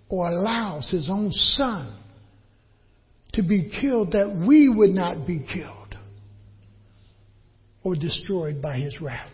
or 0.09 0.27
allows 0.27 0.89
his 0.89 1.09
own 1.09 1.31
son 1.31 1.97
to 3.33 3.43
be 3.43 3.71
killed 3.81 4.13
that 4.13 4.43
we 4.47 4.69
would 4.69 4.91
not 4.91 5.27
be 5.27 5.45
killed 5.53 5.95
or 7.83 7.95
destroyed 7.95 8.61
by 8.61 8.77
his 8.77 9.01
wrath. 9.01 9.29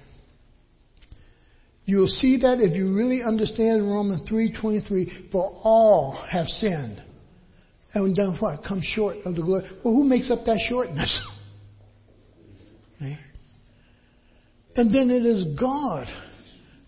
You'll 1.86 2.08
see 2.08 2.38
that 2.42 2.60
if 2.60 2.76
you 2.76 2.96
really 2.96 3.22
understand 3.22 3.88
Romans 3.88 4.28
3:23 4.30 5.32
for 5.32 5.52
all 5.64 6.14
have 6.30 6.48
sinned 6.48 7.02
and 7.94 8.16
done 8.16 8.38
what? 8.40 8.64
Come 8.68 8.82
short 8.82 9.18
of 9.26 9.36
the 9.36 9.42
glory. 9.42 9.70
Well, 9.84 9.94
who 9.94 10.04
makes 10.04 10.32
up 10.32 10.46
that 10.46 10.60
shortness? 10.70 11.22
And 14.76 14.94
then 14.94 15.12
it 15.12 15.26
is 15.26 15.60
God. 15.60 16.08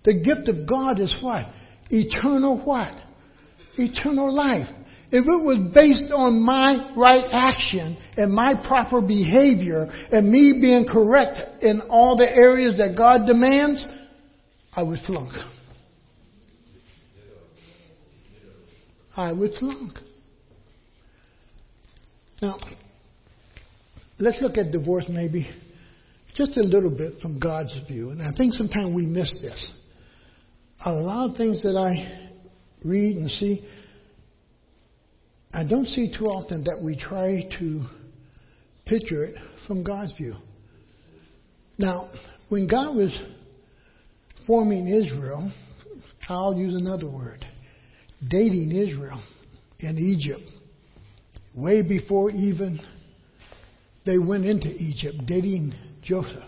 The 0.06 0.14
gift 0.14 0.50
of 0.50 0.68
God 0.68 1.00
is 1.00 1.16
what? 1.22 1.46
Eternal 1.90 2.64
what? 2.64 2.94
Eternal 3.78 4.34
life. 4.34 4.68
If 5.12 5.24
it 5.26 5.44
was 5.44 5.72
based 5.74 6.12
on 6.12 6.42
my 6.42 6.94
right 6.98 7.26
action 7.32 7.98
and 8.18 8.34
my 8.34 8.56
proper 8.68 9.02
behavior 9.02 9.86
and 10.12 10.32
me 10.32 10.58
being 10.60 10.88
correct 10.92 11.64
in 11.64 11.82
all 11.90 12.18
the 12.18 12.30
areas 12.30 12.78
that 12.78 12.96
God 12.98 13.28
demands, 13.28 13.86
I 14.76 14.84
would 14.84 15.00
flunk. 15.06 15.32
I 19.16 19.32
would 19.32 19.52
flunk. 19.60 19.94
Now, 22.46 22.60
let's 24.20 24.40
look 24.40 24.56
at 24.60 24.72
divorce 24.72 25.06
maybe 25.10 25.50
just 26.36 26.56
a 26.58 26.62
little 26.62 26.92
bit 26.92 27.14
from 27.20 27.40
God's 27.40 27.76
view. 27.88 28.12
And 28.12 28.22
I 28.22 28.30
think 28.38 28.54
sometimes 28.54 28.94
we 28.94 29.04
miss 29.04 29.36
this. 29.42 29.72
A 30.86 30.92
lot 30.92 31.32
of 31.32 31.38
things 31.38 31.64
that 31.64 31.76
I 31.76 32.30
read 32.84 33.18
and 33.18 33.32
see, 33.32 33.66
I 35.52 35.64
don't 35.64 35.86
see 35.86 36.16
too 36.16 36.26
often 36.26 36.64
that 36.66 36.80
we 36.84 36.96
try 36.96 37.50
to 37.58 37.86
picture 38.86 39.24
it 39.26 39.36
from 39.66 39.84
God's 39.84 40.14
view. 40.14 40.36
Now, 41.80 42.12
when 42.50 42.68
God 42.68 42.96
was 42.96 43.20
forming 44.46 44.88
Israel, 44.88 45.52
I'll 46.30 46.56
use 46.56 46.76
another 46.76 47.10
word, 47.10 47.44
dating 48.30 48.72
Israel 48.72 49.20
in 49.80 49.98
Egypt, 49.98 50.48
way 51.56 51.82
before 51.82 52.30
even 52.32 52.80
they 54.06 54.18
went 54.18 54.46
into 54.46 54.68
Egypt, 54.68 55.18
dating 55.26 55.74
Joseph. 56.04 56.44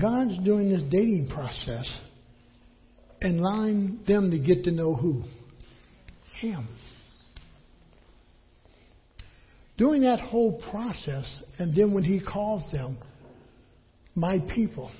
God's 0.00 0.38
doing 0.44 0.70
this 0.70 0.82
dating 0.90 1.28
process 1.34 1.92
and 3.20 3.40
allowing 3.40 4.00
them 4.06 4.30
to 4.30 4.38
get 4.38 4.64
to 4.64 4.70
know 4.70 4.94
who? 4.94 5.24
Him. 6.36 6.68
Doing 9.76 10.02
that 10.02 10.20
whole 10.20 10.62
process, 10.70 11.42
and 11.58 11.74
then 11.74 11.92
when 11.92 12.04
He 12.04 12.20
calls 12.20 12.70
them, 12.70 12.98
my 14.14 14.38
people, 14.54 14.90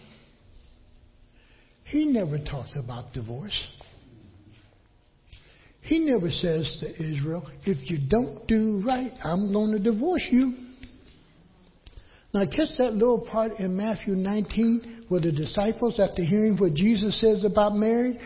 He 1.84 2.06
never 2.06 2.38
talks 2.38 2.72
about 2.76 3.12
divorce. 3.12 3.68
He 5.82 5.98
never 5.98 6.30
says 6.30 6.78
to 6.80 6.90
Israel, 7.02 7.48
if 7.64 7.90
you 7.90 7.98
don't 8.08 8.46
do 8.46 8.82
right, 8.84 9.12
I'm 9.24 9.52
going 9.52 9.72
to 9.72 9.78
divorce 9.78 10.26
you. 10.30 10.54
Now, 12.32 12.44
catch 12.44 12.76
that 12.78 12.92
little 12.92 13.26
part 13.30 13.58
in 13.58 13.76
Matthew 13.76 14.14
19 14.14 15.06
where 15.08 15.20
the 15.20 15.32
disciples, 15.32 15.98
after 15.98 16.22
hearing 16.22 16.56
what 16.56 16.74
Jesus 16.74 17.20
says 17.20 17.44
about 17.44 17.74
marriage, 17.74 18.16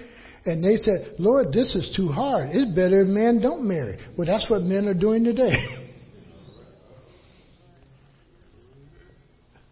and 0.45 0.63
they 0.63 0.77
said, 0.77 1.15
Lord, 1.19 1.53
this 1.55 1.75
is 1.75 1.95
too 1.97 2.09
hard. 2.09 2.51
It's 2.53 2.71
better 2.75 3.01
if 3.01 3.09
men 3.09 3.41
don't 3.41 3.67
marry. 3.67 3.99
Well, 4.19 4.27
that's 4.27 4.49
what 4.51 4.61
men 4.63 4.87
are 4.89 4.95
doing 4.95 5.25
today. 5.25 5.55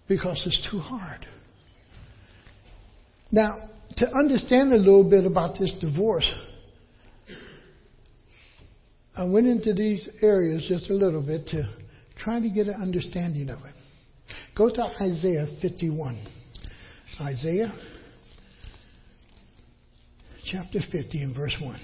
because 0.08 0.42
it's 0.46 0.68
too 0.70 0.78
hard. 0.78 1.26
Now, 3.30 3.68
to 3.98 4.14
understand 4.14 4.72
a 4.72 4.76
little 4.76 5.08
bit 5.08 5.26
about 5.26 5.58
this 5.58 5.76
divorce, 5.80 6.30
I 9.16 9.24
went 9.24 9.46
into 9.46 9.74
these 9.74 10.08
areas 10.22 10.64
just 10.68 10.88
a 10.90 10.94
little 10.94 11.22
bit 11.22 11.46
to 11.48 11.68
try 12.16 12.40
to 12.40 12.48
get 12.48 12.66
an 12.68 12.80
understanding 12.80 13.50
of 13.50 13.58
it. 13.64 13.74
Go 14.56 14.70
to 14.70 14.82
Isaiah 15.00 15.46
51. 15.60 16.26
Isaiah 17.20 17.72
chapter 20.44 20.80
50 20.90 21.22
and 21.22 21.36
verse 21.36 21.56
1. 21.60 21.80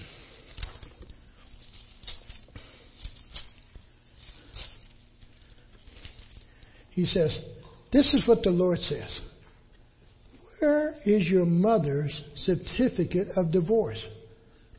He 6.90 7.04
says, 7.04 7.38
This 7.92 8.12
is 8.14 8.26
what 8.26 8.42
the 8.42 8.50
Lord 8.50 8.78
says. 8.80 9.20
Where 10.58 10.94
is 11.04 11.28
your 11.28 11.46
mother's 11.46 12.18
certificate 12.34 13.28
of 13.36 13.52
divorce 13.52 14.02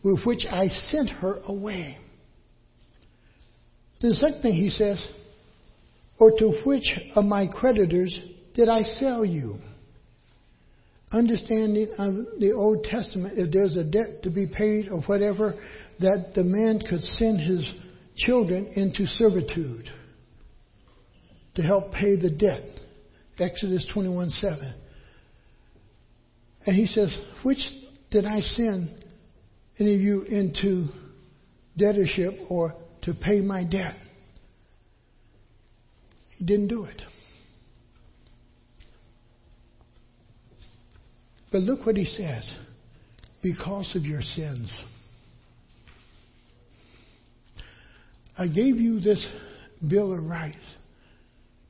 with 0.04 0.26
which 0.26 0.46
I 0.50 0.68
sent 0.68 1.10
her 1.10 1.40
away? 1.46 1.98
The 4.02 4.16
second 4.16 4.42
thing 4.42 4.54
he 4.54 4.70
says, 4.70 5.06
or 6.20 6.32
to 6.32 6.62
which 6.66 7.00
of 7.16 7.26
my 7.26 7.48
creditors 7.48 8.18
did 8.54 8.70
I 8.70 8.84
sell 8.84 9.26
you? 9.26 9.56
Understanding 11.12 11.90
of 11.98 12.40
the 12.40 12.54
Old 12.54 12.84
Testament, 12.84 13.38
if 13.38 13.52
there's 13.52 13.76
a 13.76 13.84
debt 13.84 14.24
to 14.24 14.30
be 14.30 14.46
paid 14.48 14.90
or 14.90 15.02
whatever, 15.02 15.54
that 16.00 16.32
the 16.36 16.44
man 16.44 16.80
could 16.88 17.02
send 17.02 17.40
his 17.40 17.70
children 18.16 18.68
into 18.76 19.06
servitude 19.06 19.90
to 21.56 21.62
help 21.62 21.92
pay 21.92 22.16
the 22.16 22.30
debt. 22.30 22.64
Exodus 23.40 23.88
21 23.94 24.30
7. 24.30 24.74
And 26.66 26.76
he 26.76 26.86
says, 26.86 27.16
Which 27.44 27.60
did 28.12 28.26
I 28.26 28.40
send 28.42 28.90
any 29.80 29.96
of 29.96 30.02
you 30.02 30.24
into 30.24 30.88
debtorship 31.78 32.34
or 32.50 32.76
to 33.04 33.14
pay 33.14 33.42
my 33.42 33.64
debt? 33.64 33.96
He 36.38 36.46
didn't 36.46 36.68
do 36.68 36.86
it. 36.86 37.02
But 41.52 41.62
look 41.62 41.86
what 41.86 41.98
he 41.98 42.06
says 42.06 42.50
because 43.42 43.96
of 43.96 44.04
your 44.04 44.22
sins. 44.22 44.72
I 48.38 48.48
gave 48.48 48.78
you 48.78 49.00
this 49.00 49.26
Bill 49.86 50.14
of 50.14 50.24
Rights 50.24 50.58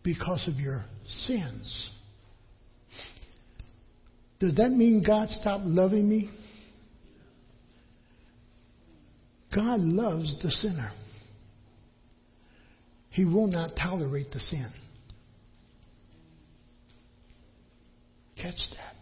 because 0.03 0.47
of 0.47 0.55
your 0.55 0.85
sins. 1.25 1.89
Does 4.39 4.55
that 4.55 4.69
mean 4.69 5.03
God 5.05 5.29
stopped 5.29 5.65
loving 5.65 6.07
me? 6.07 6.29
God 9.53 9.79
loves 9.79 10.41
the 10.43 10.51
sinner. 10.51 10.91
He 13.09 13.25
will 13.25 13.47
not 13.47 13.71
tolerate 13.75 14.31
the 14.31 14.39
sin. 14.39 14.71
Catch 18.35 18.55
that. 18.77 18.95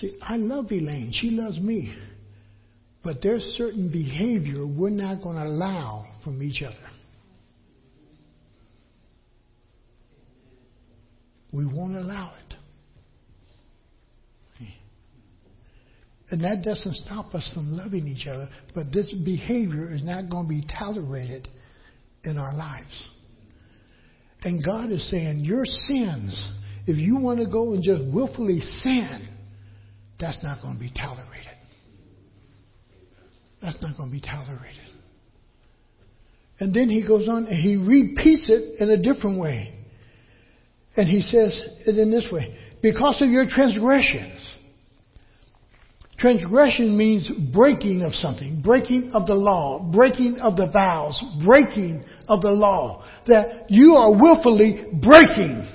See, 0.00 0.18
I 0.20 0.36
love 0.36 0.66
Elaine. 0.70 1.12
She 1.18 1.30
loves 1.30 1.58
me. 1.58 1.96
But 3.02 3.18
there's 3.22 3.42
certain 3.56 3.90
behavior 3.90 4.66
we're 4.66 4.90
not 4.90 5.22
going 5.22 5.36
to 5.36 5.44
allow 5.44 6.06
from 6.24 6.42
each 6.42 6.62
other. 6.62 6.76
We 11.52 11.64
won't 11.66 11.96
allow 11.96 12.34
it. 12.34 12.56
And 16.30 16.42
that 16.42 16.64
doesn't 16.64 16.94
stop 16.94 17.34
us 17.34 17.48
from 17.54 17.76
loving 17.76 18.08
each 18.08 18.26
other, 18.26 18.48
but 18.74 18.92
this 18.92 19.10
behavior 19.24 19.94
is 19.94 20.02
not 20.02 20.28
going 20.28 20.46
to 20.46 20.48
be 20.48 20.64
tolerated 20.76 21.48
in 22.26 22.36
our 22.38 22.54
lives. 22.54 23.08
And 24.42 24.64
God 24.64 24.92
is 24.92 25.08
saying, 25.10 25.40
Your 25.40 25.64
sins, 25.64 26.50
if 26.86 26.96
you 26.96 27.16
want 27.16 27.40
to 27.40 27.46
go 27.46 27.72
and 27.72 27.82
just 27.82 28.02
willfully 28.12 28.60
sin, 28.60 29.28
that's 30.20 30.42
not 30.42 30.62
going 30.62 30.74
to 30.74 30.80
be 30.80 30.92
tolerated. 30.96 31.46
That's 33.62 33.80
not 33.82 33.96
going 33.96 34.10
to 34.10 34.12
be 34.12 34.20
tolerated. 34.20 34.80
And 36.58 36.74
then 36.74 36.88
he 36.88 37.06
goes 37.06 37.28
on 37.28 37.46
and 37.46 37.56
he 37.56 37.76
repeats 37.76 38.48
it 38.48 38.80
in 38.80 38.90
a 38.90 38.96
different 38.96 39.40
way. 39.40 39.74
And 40.96 41.08
he 41.08 41.20
says 41.20 41.60
it 41.86 41.98
in 41.98 42.10
this 42.10 42.28
way 42.32 42.56
because 42.82 43.20
of 43.20 43.28
your 43.28 43.46
transgressions. 43.48 44.35
Transgression 46.18 46.96
means 46.96 47.30
breaking 47.52 48.02
of 48.02 48.14
something, 48.14 48.62
breaking 48.62 49.10
of 49.12 49.26
the 49.26 49.34
law, 49.34 49.78
breaking 49.92 50.38
of 50.40 50.56
the 50.56 50.70
vows, 50.72 51.22
breaking 51.44 52.04
of 52.26 52.40
the 52.40 52.50
law. 52.50 53.04
That 53.26 53.70
you 53.70 53.94
are 53.94 54.10
willfully 54.10 54.86
breaking. 55.02 55.68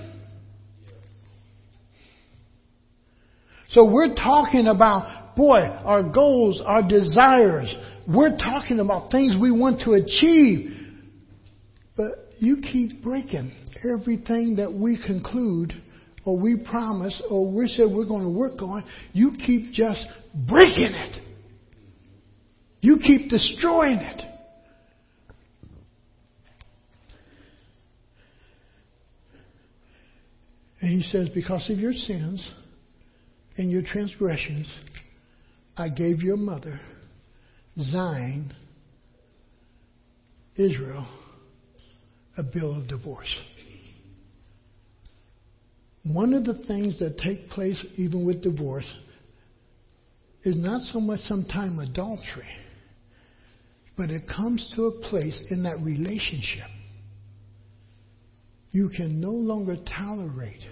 So 3.69 3.89
we're 3.89 4.15
talking 4.15 4.65
about, 4.67 5.35
boy, 5.35 5.59
our 5.59 6.03
goals, 6.11 6.61
our 6.65 6.85
desires. 6.87 7.73
We're 8.07 8.35
talking 8.35 8.79
about 8.79 9.11
things 9.11 9.33
we 9.39 9.51
want 9.51 9.81
to 9.81 9.93
achieve. 9.93 10.71
But 11.95 12.11
you 12.39 12.57
keep 12.61 13.03
breaking 13.03 13.51
everything 13.83 14.55
that 14.55 14.73
we 14.73 14.99
conclude 15.05 15.73
or 16.25 16.37
we 16.37 16.57
promise 16.57 17.21
or 17.29 17.51
we 17.51 17.67
said 17.67 17.87
we're 17.89 18.05
going 18.05 18.23
to 18.23 18.29
work 18.29 18.61
on, 18.61 18.83
you 19.13 19.31
keep 19.45 19.71
just 19.71 20.05
breaking 20.33 20.93
it. 20.93 21.21
You 22.81 22.97
keep 22.97 23.29
destroying 23.29 23.97
it. 23.97 24.21
And 30.81 30.89
he 30.89 31.03
says, 31.03 31.29
Because 31.29 31.69
of 31.69 31.77
your 31.77 31.93
sins 31.93 32.49
and 33.57 33.71
your 33.71 33.83
transgressions, 33.83 34.67
I 35.77 35.89
gave 35.89 36.21
your 36.21 36.37
mother, 36.37 36.79
Zion, 37.79 38.51
Israel, 40.55 41.07
a 42.37 42.43
bill 42.43 42.75
of 42.79 42.87
divorce. 42.87 43.33
One 46.03 46.33
of 46.33 46.45
the 46.45 46.63
things 46.65 46.97
that 46.99 47.19
take 47.19 47.49
place 47.49 47.83
even 47.95 48.25
with 48.25 48.41
divorce 48.41 48.91
is 50.43 50.57
not 50.57 50.81
so 50.81 50.99
much 50.99 51.19
sometimes 51.21 51.81
adultery, 51.81 52.47
but 53.97 54.09
it 54.09 54.23
comes 54.27 54.71
to 54.75 54.85
a 54.85 55.09
place 55.09 55.39
in 55.51 55.63
that 55.63 55.79
relationship. 55.81 56.67
You 58.71 58.89
can 58.95 59.19
no 59.19 59.31
longer 59.31 59.75
tolerate 59.97 60.63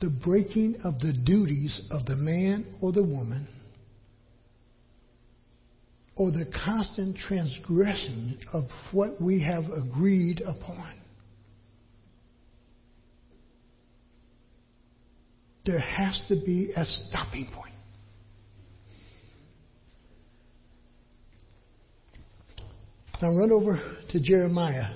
the 0.00 0.10
breaking 0.10 0.76
of 0.84 0.98
the 1.00 1.12
duties 1.12 1.80
of 1.90 2.04
the 2.04 2.16
man 2.16 2.66
or 2.82 2.92
the 2.92 3.02
woman 3.02 3.48
or 6.16 6.30
the 6.30 6.46
constant 6.64 7.16
transgression 7.16 8.38
of 8.52 8.64
what 8.92 9.20
we 9.20 9.42
have 9.42 9.64
agreed 9.64 10.40
upon. 10.40 10.94
There 15.64 15.80
has 15.80 16.22
to 16.28 16.36
be 16.36 16.72
a 16.76 16.84
stopping 16.84 17.48
point. 17.52 17.75
Now 23.22 23.32
run 23.32 23.50
over 23.50 23.80
to 24.10 24.20
Jeremiah 24.20 24.94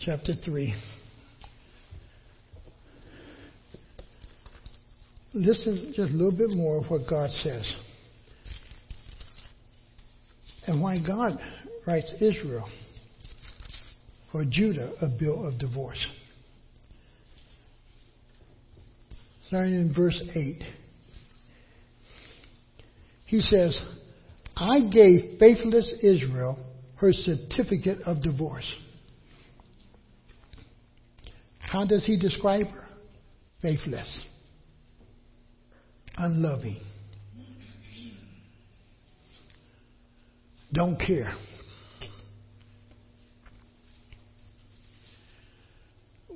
chapter 0.00 0.32
3. 0.44 0.74
Listen 5.32 5.92
just 5.94 6.12
a 6.12 6.16
little 6.16 6.36
bit 6.36 6.50
more 6.50 6.78
of 6.78 6.90
what 6.90 7.02
God 7.08 7.30
says. 7.30 7.72
And 10.66 10.82
why 10.82 10.98
God 11.06 11.38
writes 11.86 12.12
Israel 12.20 12.68
or 14.32 14.44
Judah 14.48 14.94
a 15.00 15.06
bill 15.16 15.46
of 15.46 15.60
divorce. 15.60 16.04
Starting 19.46 19.74
in 19.74 19.94
verse 19.94 20.20
8. 20.34 20.62
He 23.26 23.40
says, 23.40 23.80
I 24.56 24.80
gave 24.92 25.38
faithless 25.38 25.94
Israel 26.02 26.58
her 27.04 27.12
certificate 27.12 28.00
of 28.06 28.22
divorce. 28.22 28.64
How 31.60 31.84
does 31.84 32.06
he 32.06 32.16
describe 32.16 32.66
her? 32.68 32.86
Faithless, 33.60 34.24
unloving, 36.16 36.80
don't 40.72 40.98
care. 40.98 41.34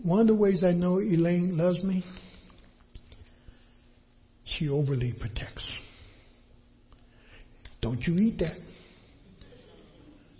One 0.02 0.20
of 0.20 0.26
the 0.26 0.34
ways 0.34 0.64
I 0.64 0.72
know 0.72 1.00
Elaine 1.00 1.56
loves 1.56 1.82
me, 1.82 2.04
she 4.44 4.68
overly 4.68 5.14
protects. 5.18 5.66
Don't 7.80 8.02
you 8.02 8.18
eat 8.18 8.38
that. 8.40 8.56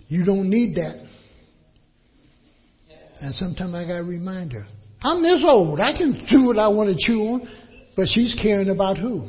You 0.09 0.25
don't 0.25 0.49
need 0.49 0.77
that. 0.77 1.07
And 3.21 3.35
sometimes 3.35 3.75
I 3.75 3.87
got 3.87 3.99
to 3.99 4.05
remind 4.05 4.53
her, 4.53 4.65
I'm 5.03 5.23
this 5.23 5.45
old. 5.47 5.81
I 5.81 5.97
can 5.97 6.27
do 6.31 6.47
what 6.47 6.59
I 6.59 6.69
want 6.69 6.97
to 6.97 7.07
chew 7.07 7.21
on. 7.21 7.49
But 7.97 8.07
she's 8.15 8.37
caring 8.41 8.71
about 8.71 8.97
who? 8.97 9.29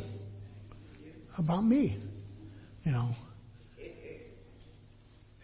About 1.37 1.63
me. 1.63 1.99
You 2.83 2.91
know. 2.91 3.11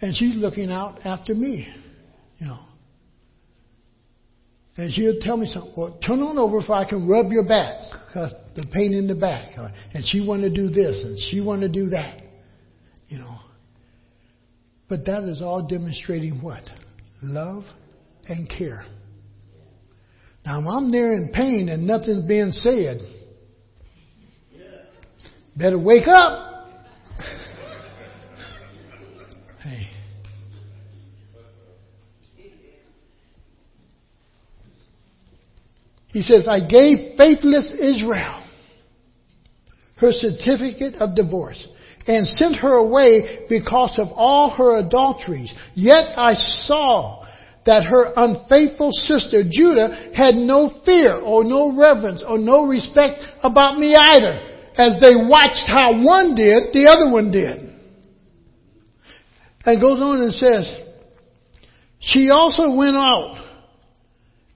And 0.01 0.15
she's 0.15 0.35
looking 0.35 0.71
out 0.71 0.99
after 1.03 1.33
me. 1.33 1.67
You 2.37 2.47
know. 2.47 2.59
And 4.77 4.93
she'll 4.93 5.19
tell 5.21 5.37
me 5.37 5.47
something. 5.47 5.73
Well, 5.75 5.97
turn 6.05 6.21
on 6.21 6.37
over 6.37 6.59
if 6.59 6.69
I 6.69 6.87
can 6.87 7.07
rub 7.07 7.31
your 7.31 7.47
back. 7.47 7.81
Because 8.07 8.33
the 8.55 8.65
pain 8.71 8.93
in 8.93 9.07
the 9.07 9.15
back. 9.15 9.57
And 9.93 10.03
she 10.07 10.25
want 10.25 10.41
to 10.43 10.49
do 10.49 10.69
this 10.69 11.03
and 11.03 11.17
she 11.29 11.41
want 11.41 11.61
to 11.61 11.69
do 11.69 11.89
that. 11.89 12.21
You 13.07 13.19
know. 13.19 13.37
But 14.87 15.05
that 15.05 15.23
is 15.23 15.41
all 15.41 15.67
demonstrating 15.67 16.41
what? 16.41 16.63
Love 17.23 17.63
and 18.27 18.49
care. 18.49 18.85
Now, 20.45 20.59
I'm 20.59 20.91
there 20.91 21.13
in 21.13 21.29
pain 21.29 21.69
and 21.69 21.87
nothing's 21.87 22.25
being 22.25 22.51
said, 22.51 22.99
better 25.55 25.79
wake 25.79 26.07
up. 26.07 26.67
hey. 29.63 29.87
He 36.07 36.21
says, 36.21 36.47
I 36.47 36.59
gave 36.59 37.17
faithless 37.17 37.73
Israel 37.73 38.43
her 39.97 40.11
certificate 40.11 40.95
of 40.95 41.15
divorce 41.15 41.67
and 42.07 42.27
sent 42.27 42.55
her 42.57 42.73
away 42.73 43.45
because 43.49 43.95
of 43.97 44.09
all 44.13 44.51
her 44.51 44.77
adulteries. 44.77 45.53
Yet 45.73 46.17
I 46.17 46.33
saw 46.35 47.25
that 47.65 47.83
her 47.83 48.13
unfaithful 48.15 48.91
sister 48.91 49.43
Judah 49.49 50.11
had 50.15 50.35
no 50.35 50.81
fear 50.85 51.15
or 51.15 51.43
no 51.43 51.75
reverence 51.75 52.23
or 52.27 52.37
no 52.37 52.65
respect 52.65 53.23
about 53.41 53.79
me 53.79 53.95
either. 53.95 54.51
As 54.77 54.99
they 55.01 55.15
watched 55.15 55.65
how 55.67 56.03
one 56.03 56.35
did, 56.35 56.73
the 56.73 56.87
other 56.89 57.11
one 57.11 57.31
did. 57.31 57.73
And 59.65 59.81
goes 59.81 59.99
on 59.99 60.21
and 60.21 60.33
says, 60.33 60.81
she 61.99 62.29
also 62.29 62.75
went 62.75 62.95
out 62.95 63.41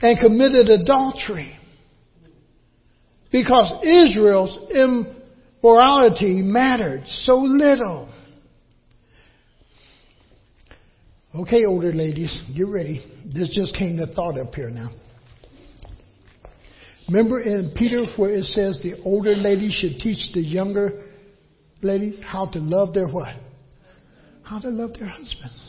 and 0.02 0.20
committed 0.20 0.68
adultery 0.68 1.58
because 3.32 3.84
Israel's 3.84 4.56
immorality 5.64 6.42
mattered 6.42 7.04
so 7.08 7.38
little. 7.38 8.10
Okay, 11.36 11.66
older 11.66 11.94
ladies, 11.94 12.44
get 12.56 12.68
ready. 12.68 13.04
This 13.26 13.50
just 13.54 13.76
came 13.76 13.98
to 13.98 14.08
thought 14.08 14.40
up 14.40 14.54
here 14.56 14.70
now. 14.70 14.90
Remember 17.08 17.42
in 17.42 17.74
Peter 17.76 18.06
where 18.18 18.32
it 18.32 18.46
says 18.46 18.80
the 18.84 19.02
older 19.04 19.36
ladies 19.36 19.74
should 19.74 20.00
teach 20.00 20.32
the 20.34 20.42
younger 20.42 21.06
ladies 21.82 22.20
how 22.24 22.46
to 22.48 22.60
love 22.60 22.94
their 22.94 23.08
what? 23.08 23.36
How 24.44 24.60
to 24.60 24.70
love 24.70 24.92
their 24.98 25.08
husbands. 25.08 25.60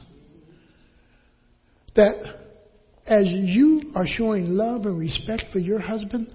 That 1.94 2.40
as 3.06 3.26
you 3.26 3.92
are 3.94 4.06
showing 4.06 4.50
love 4.50 4.86
and 4.86 4.98
respect 4.98 5.44
for 5.52 5.58
your 5.58 5.78
husband, 5.78 6.34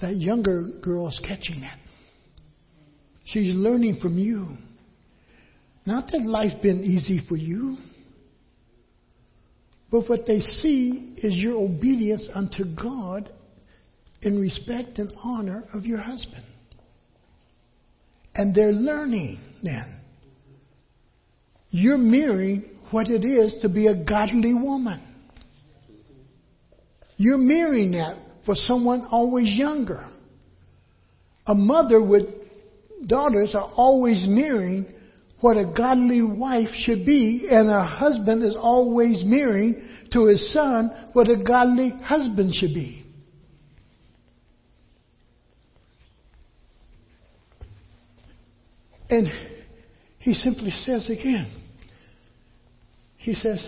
that 0.00 0.16
younger 0.16 0.68
girl 0.82 1.08
is 1.08 1.20
catching 1.26 1.60
that. 1.62 1.78
She's 3.32 3.54
learning 3.54 3.98
from 4.02 4.18
you. 4.18 4.56
Not 5.86 6.10
that 6.10 6.22
life's 6.22 6.60
been 6.62 6.82
easy 6.82 7.20
for 7.28 7.36
you. 7.36 7.76
But 9.90 10.08
what 10.08 10.26
they 10.26 10.40
see 10.40 11.14
is 11.16 11.36
your 11.36 11.56
obedience 11.56 12.28
unto 12.34 12.64
God 12.64 13.30
in 14.22 14.40
respect 14.40 14.98
and 14.98 15.12
honor 15.22 15.64
of 15.72 15.84
your 15.84 15.98
husband. 15.98 16.44
And 18.34 18.54
they're 18.54 18.72
learning 18.72 19.40
then. 19.62 20.00
You're 21.70 21.98
mirroring 21.98 22.64
what 22.90 23.08
it 23.08 23.24
is 23.24 23.54
to 23.62 23.68
be 23.68 23.86
a 23.86 24.04
godly 24.04 24.54
woman. 24.54 25.00
You're 27.16 27.38
mirroring 27.38 27.92
that 27.92 28.16
for 28.44 28.54
someone 28.54 29.06
always 29.10 29.54
younger. 29.56 30.08
A 31.46 31.54
mother 31.54 32.02
with 32.02 32.39
daughters 33.06 33.54
are 33.54 33.70
always 33.76 34.24
mirroring 34.28 34.86
what 35.40 35.56
a 35.56 35.64
godly 35.64 36.22
wife 36.22 36.68
should 36.84 37.06
be, 37.06 37.46
and 37.50 37.70
a 37.70 37.82
husband 37.82 38.44
is 38.44 38.56
always 38.58 39.22
mirroring 39.24 39.82
to 40.12 40.26
his 40.26 40.52
son 40.52 40.90
what 41.12 41.28
a 41.30 41.42
godly 41.42 41.92
husband 42.04 42.52
should 42.54 42.74
be. 42.74 43.04
And 49.08 49.28
he 50.18 50.34
simply 50.34 50.70
says 50.84 51.08
again, 51.10 51.50
he 53.16 53.34
says, 53.34 53.66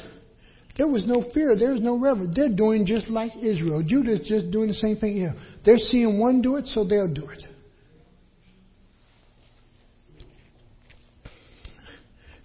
there 0.76 0.88
was 0.88 1.06
no 1.06 1.24
fear, 1.34 1.56
there 1.58 1.72
was 1.72 1.82
no 1.82 1.98
reverence. 1.98 2.34
They're 2.34 2.48
doing 2.48 2.86
just 2.86 3.08
like 3.08 3.32
Israel. 3.36 3.82
Judah's 3.82 4.26
just 4.26 4.50
doing 4.50 4.68
the 4.68 4.74
same 4.74 4.96
thing 4.96 5.14
here. 5.14 5.34
They're 5.64 5.78
seeing 5.78 6.18
one 6.18 6.40
do 6.40 6.56
it, 6.56 6.66
so 6.66 6.84
they'll 6.84 7.12
do 7.12 7.28
it. 7.28 7.44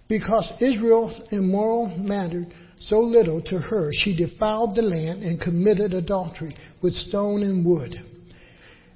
Because 0.08 0.50
Israel's 0.60 1.20
immoral 1.30 1.88
mattered 1.98 2.46
so 2.80 3.00
little 3.00 3.42
to 3.42 3.58
her, 3.58 3.90
she 3.92 4.16
defiled 4.16 4.74
the 4.74 4.82
land 4.82 5.22
and 5.22 5.40
committed 5.40 5.92
adultery 5.92 6.56
with 6.82 6.94
stone 6.94 7.42
and 7.42 7.64
wood. 7.64 7.94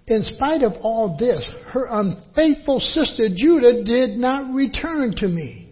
In 0.06 0.22
spite 0.22 0.62
of 0.62 0.72
all 0.82 1.16
this, 1.18 1.46
her 1.68 1.86
unfaithful 1.90 2.80
sister 2.80 3.28
Judah 3.34 3.84
did 3.84 4.18
not 4.18 4.54
return 4.54 5.14
to 5.18 5.28
me 5.28 5.70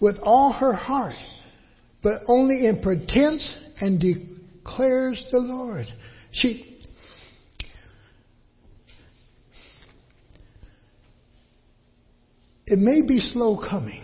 with 0.00 0.16
all 0.22 0.52
her 0.52 0.72
heart, 0.72 1.14
but 2.02 2.22
only 2.26 2.66
in 2.66 2.80
pretense 2.82 3.46
and 3.80 4.00
declares 4.00 5.24
the 5.30 5.38
Lord. 5.38 5.86
She, 6.32 6.78
it 12.66 12.78
may 12.78 13.02
be 13.06 13.20
slow 13.20 13.60
coming. 13.68 14.02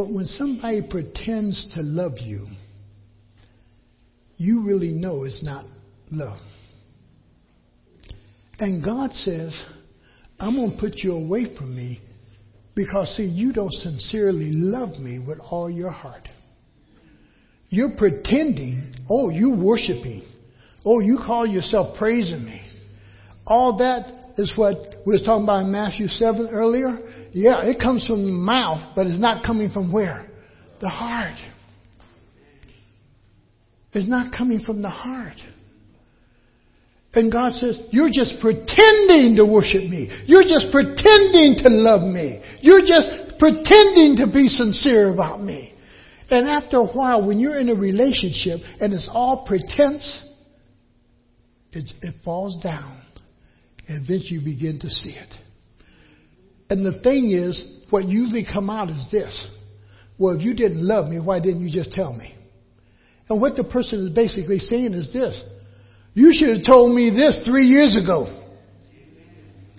But 0.00 0.14
when 0.14 0.24
somebody 0.24 0.80
pretends 0.80 1.70
to 1.74 1.82
love 1.82 2.14
you, 2.20 2.46
you 4.38 4.62
really 4.62 4.92
know 4.92 5.24
it's 5.24 5.44
not 5.44 5.66
love. 6.10 6.40
And 8.58 8.82
God 8.82 9.12
says, 9.12 9.52
I'm 10.38 10.56
going 10.56 10.70
to 10.70 10.78
put 10.78 10.92
you 11.04 11.12
away 11.12 11.54
from 11.54 11.76
me 11.76 12.00
Because, 12.74 13.14
see, 13.14 13.24
you 13.24 13.52
don't 13.52 13.72
sincerely 13.72 14.52
love 14.52 14.98
me 14.98 15.18
with 15.18 15.38
all 15.38 15.68
your 15.68 15.90
heart. 15.90 16.26
You're 17.68 17.94
pretending, 17.96 18.94
oh, 19.10 19.28
you're 19.28 19.54
worshiping. 19.54 20.22
Oh, 20.82 21.00
you 21.00 21.18
call 21.18 21.46
yourself 21.46 21.98
praising 21.98 22.44
me. 22.44 22.62
All 23.46 23.76
that 23.76 24.32
is 24.38 24.50
what 24.56 24.76
we 25.04 25.12
were 25.12 25.18
talking 25.18 25.44
about 25.44 25.64
in 25.64 25.72
Matthew 25.72 26.08
7 26.08 26.48
earlier. 26.50 27.19
Yeah, 27.32 27.62
it 27.62 27.80
comes 27.80 28.06
from 28.06 28.24
the 28.24 28.32
mouth, 28.32 28.92
but 28.96 29.06
it's 29.06 29.20
not 29.20 29.44
coming 29.44 29.70
from 29.70 29.92
where? 29.92 30.28
The 30.80 30.88
heart. 30.88 31.36
It's 33.92 34.08
not 34.08 34.32
coming 34.36 34.60
from 34.60 34.82
the 34.82 34.90
heart. 34.90 35.36
And 37.12 37.30
God 37.30 37.52
says, 37.52 37.80
You're 37.90 38.10
just 38.10 38.40
pretending 38.40 39.36
to 39.36 39.44
worship 39.44 39.82
me. 39.82 40.10
You're 40.26 40.44
just 40.44 40.66
pretending 40.70 41.56
to 41.62 41.68
love 41.68 42.02
me. 42.02 42.42
You're 42.60 42.80
just 42.80 43.38
pretending 43.38 44.16
to 44.18 44.30
be 44.32 44.48
sincere 44.48 45.12
about 45.12 45.42
me. 45.42 45.74
And 46.30 46.48
after 46.48 46.76
a 46.76 46.86
while, 46.86 47.26
when 47.26 47.40
you're 47.40 47.58
in 47.58 47.68
a 47.68 47.74
relationship 47.74 48.60
and 48.80 48.92
it's 48.92 49.08
all 49.10 49.44
pretense, 49.44 50.24
it, 51.72 51.90
it 52.02 52.14
falls 52.24 52.62
down. 52.62 53.02
And 53.88 54.04
eventually 54.04 54.38
you 54.38 54.44
begin 54.44 54.78
to 54.80 54.88
see 54.88 55.10
it. 55.10 55.34
And 56.70 56.86
the 56.86 57.00
thing 57.00 57.32
is, 57.32 57.62
what 57.90 58.08
usually 58.08 58.46
come 58.50 58.70
out 58.70 58.88
is 58.88 59.08
this. 59.10 59.48
Well, 60.16 60.36
if 60.36 60.42
you 60.42 60.54
didn't 60.54 60.86
love 60.86 61.08
me, 61.08 61.18
why 61.18 61.40
didn't 61.40 61.66
you 61.66 61.70
just 61.70 61.92
tell 61.92 62.12
me? 62.12 62.34
And 63.28 63.40
what 63.40 63.56
the 63.56 63.64
person 63.64 64.06
is 64.06 64.14
basically 64.14 64.58
saying 64.60 64.94
is 64.94 65.12
this. 65.12 65.40
You 66.14 66.32
should 66.32 66.56
have 66.56 66.66
told 66.66 66.94
me 66.94 67.10
this 67.10 67.42
three 67.44 67.66
years 67.66 67.98
ago. 68.02 68.36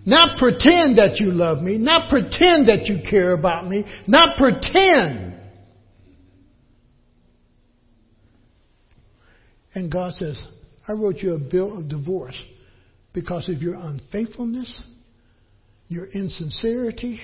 Not 0.06 0.38
pretend 0.40 0.98
that 0.98 1.18
you 1.20 1.32
love 1.32 1.62
me. 1.62 1.78
Not 1.78 2.10
pretend 2.10 2.68
that 2.68 2.86
you 2.86 3.00
care 3.10 3.32
about 3.32 3.68
me. 3.68 3.86
Not 4.08 4.38
pretend. 4.38 5.40
And 9.74 9.92
God 9.92 10.14
says, 10.14 10.42
I 10.88 10.94
wrote 10.94 11.18
you 11.18 11.36
a 11.36 11.40
bill 11.40 11.78
of 11.78 11.88
divorce 11.88 12.42
because 13.14 13.48
of 13.48 13.62
your 13.62 13.76
unfaithfulness, 13.76 14.74
your 15.92 16.06
insincerity, 16.06 17.20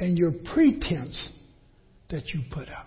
and 0.00 0.16
your 0.16 0.32
pretense 0.54 1.28
that 2.08 2.22
you 2.32 2.40
put 2.50 2.66
up. 2.70 2.86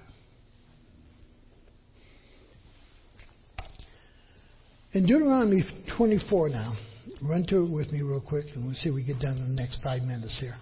In 4.94 5.06
Deuteronomy 5.06 5.62
24 5.96 6.50
now, 6.50 6.74
run 7.22 7.46
to 7.50 7.64
it 7.64 7.70
with 7.70 7.92
me 7.92 8.02
real 8.02 8.20
quick 8.20 8.46
and 8.56 8.66
we'll 8.66 8.74
see 8.74 8.90
if 8.90 8.96
we 8.96 9.06
get 9.06 9.20
done 9.20 9.38
in 9.38 9.56
the 9.56 9.62
next 9.62 9.84
five 9.84 10.02
minutes 10.02 10.36
here. 10.40 10.56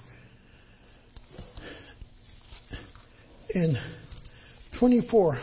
In 3.51 3.78
24, 4.78 5.39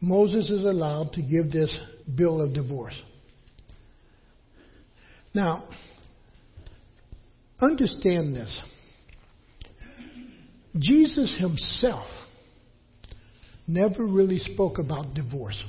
Moses 0.00 0.50
is 0.50 0.64
allowed 0.64 1.12
to 1.14 1.22
give 1.22 1.50
this 1.50 1.76
bill 2.14 2.40
of 2.40 2.54
divorce. 2.54 2.94
Now, 5.34 5.64
understand 7.60 8.36
this. 8.36 8.54
Jesus 10.78 11.36
himself 11.38 12.06
never 13.66 14.04
really 14.04 14.38
spoke 14.38 14.78
about 14.78 15.14
divorce. 15.14 15.62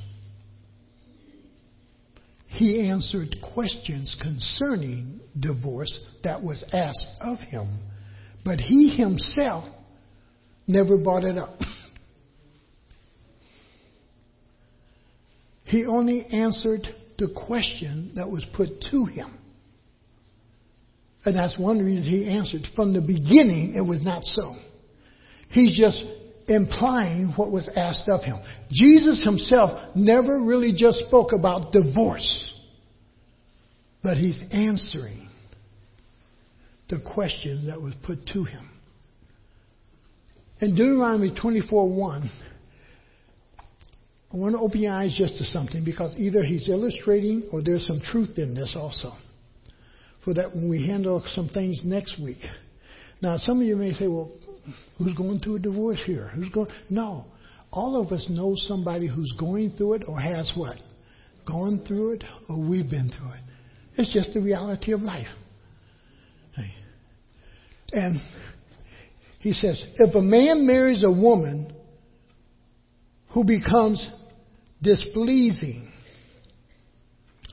He 2.48 2.88
answered 2.88 3.36
questions 3.54 4.16
concerning 4.22 5.20
divorce 5.40 6.06
that 6.24 6.44
was 6.44 6.64
asked 6.72 7.18
of 7.22 7.40
him, 7.40 7.80
but 8.46 8.60
he 8.60 8.96
himself 8.96 9.66
never 10.68 10.98
brought 10.98 11.24
it 11.24 11.38
up. 11.38 11.60
He 15.66 15.86
only 15.86 16.26
answered 16.28 16.88
the 17.18 17.34
question 17.48 18.14
that 18.16 18.30
was 18.30 18.46
put 18.56 18.70
to 18.92 19.06
him. 19.06 19.40
And 21.26 21.36
that's 21.36 21.58
one 21.58 21.80
reason 21.80 22.04
he 22.04 22.28
answered. 22.28 22.62
From 22.76 22.94
the 22.94 23.02
beginning, 23.02 23.76
it 23.76 23.82
was 23.82 24.04
not 24.04 24.24
so. 24.24 24.56
He's 25.50 25.78
just 25.78 26.04
implying 26.48 27.34
what 27.36 27.52
was 27.52 27.70
asked 27.76 28.10
of 28.10 28.24
him. 28.24 28.42
Jesus 28.72 29.24
himself 29.24 29.96
never 29.96 30.42
really 30.42 30.74
just 30.76 31.00
spoke 31.08 31.32
about 31.32 31.72
divorce, 31.72 32.60
but 34.02 34.18
he's 34.18 34.42
answering 34.52 35.30
the 36.90 37.00
question 37.14 37.68
that 37.68 37.82
was 37.82 37.94
put 38.06 38.26
to 38.34 38.44
him. 38.44 38.70
In 40.60 40.76
Deuteronomy 40.76 41.34
24 41.40 41.90
1, 41.90 42.32
I 44.34 44.38
want 44.38 44.56
to 44.56 44.60
open 44.60 44.82
your 44.82 44.94
eyes 44.94 45.16
just 45.18 45.38
to 45.38 45.44
something 45.44 45.86
because 45.86 46.16
either 46.18 46.44
he's 46.44 46.68
illustrating 46.68 47.44
or 47.52 47.62
there's 47.62 47.86
some 47.86 48.02
truth 48.02 48.38
in 48.38 48.56
this 48.56 48.76
also. 48.78 49.14
For 50.24 50.34
that 50.34 50.56
when 50.56 50.70
we 50.70 50.88
handle 50.88 51.24
some 51.28 51.50
things 51.50 51.82
next 51.84 52.22
week. 52.22 52.40
Now, 53.22 53.38
some 53.38 53.60
of 53.62 53.68
you 53.68 53.76
may 53.76 53.94
say, 53.94 54.08
well, 54.08 54.32
who's 54.98 55.16
going 55.16 55.40
through 55.40 55.56
a 55.56 55.60
divorce 55.60 56.00
here? 56.06 56.30
Who's 56.36 56.50
going? 56.50 56.70
No. 56.90 57.26
All 57.72 58.00
of 58.00 58.12
us 58.12 58.28
know 58.30 58.54
somebody 58.56 59.08
who's 59.08 59.34
going 59.40 59.72
through 59.78 59.96
it 59.96 60.04
or 60.08 60.20
has 60.20 60.52
what? 60.56 60.78
Gone 61.48 61.84
through 61.88 62.14
it 62.14 62.24
or 62.48 62.58
we've 62.58 62.90
been 62.90 63.10
through 63.10 63.32
it. 63.32 63.42
It's 63.98 64.14
just 64.14 64.34
the 64.34 64.42
reality 64.42 64.94
of 64.94 65.02
life. 65.02 65.28
And 67.94 68.22
he 69.40 69.54
says, 69.54 69.84
if 69.98 70.16
a 70.16 70.22
man 70.22 70.66
marries 70.66 71.04
a 71.04 71.12
woman 71.12 71.74
who 73.34 73.44
becomes 73.44 74.10
displeasing 74.82 75.92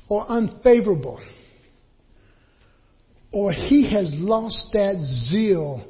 or 0.09 0.27
unfavorable, 0.29 1.21
or 3.33 3.53
he 3.53 3.91
has 3.93 4.13
lost 4.15 4.71
that 4.73 4.97
zeal 5.31 5.85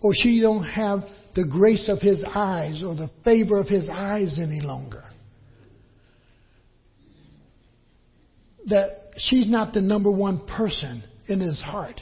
or 0.00 0.12
she 0.14 0.40
don't 0.40 0.64
have 0.64 1.00
the 1.34 1.44
grace 1.44 1.88
of 1.88 2.00
his 2.00 2.24
eyes 2.34 2.82
or 2.84 2.94
the 2.94 3.10
favor 3.24 3.58
of 3.58 3.68
his 3.68 3.88
eyes 3.90 4.38
any 4.40 4.60
longer. 4.60 5.04
That 8.66 9.12
she's 9.16 9.48
not 9.48 9.74
the 9.74 9.80
number 9.80 10.10
one 10.10 10.46
person 10.46 11.02
in 11.28 11.40
his 11.40 11.60
heart. 11.60 12.00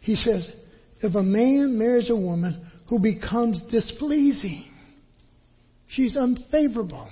He 0.00 0.14
says, 0.14 0.48
if 1.02 1.14
a 1.14 1.22
man 1.22 1.78
marries 1.78 2.10
a 2.10 2.16
woman 2.16 2.66
who 2.88 2.98
becomes 2.98 3.62
displeasing, 3.70 4.64
she's 5.88 6.16
unfavorable. 6.16 7.08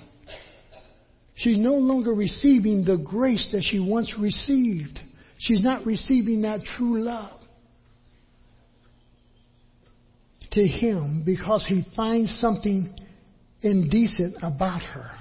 She's 1.39 1.57
no 1.57 1.75
longer 1.75 2.13
receiving 2.13 2.83
the 2.83 2.97
grace 2.97 3.47
that 3.53 3.63
she 3.63 3.79
once 3.79 4.13
received. 4.19 4.99
She's 5.37 5.63
not 5.63 5.85
receiving 5.85 6.41
that 6.41 6.63
true 6.63 7.01
love 7.01 7.39
to 10.51 10.67
him 10.67 11.23
because 11.25 11.65
he 11.65 11.85
finds 11.95 12.37
something 12.41 12.93
indecent 13.61 14.35
about 14.41 14.81
her. 14.81 15.11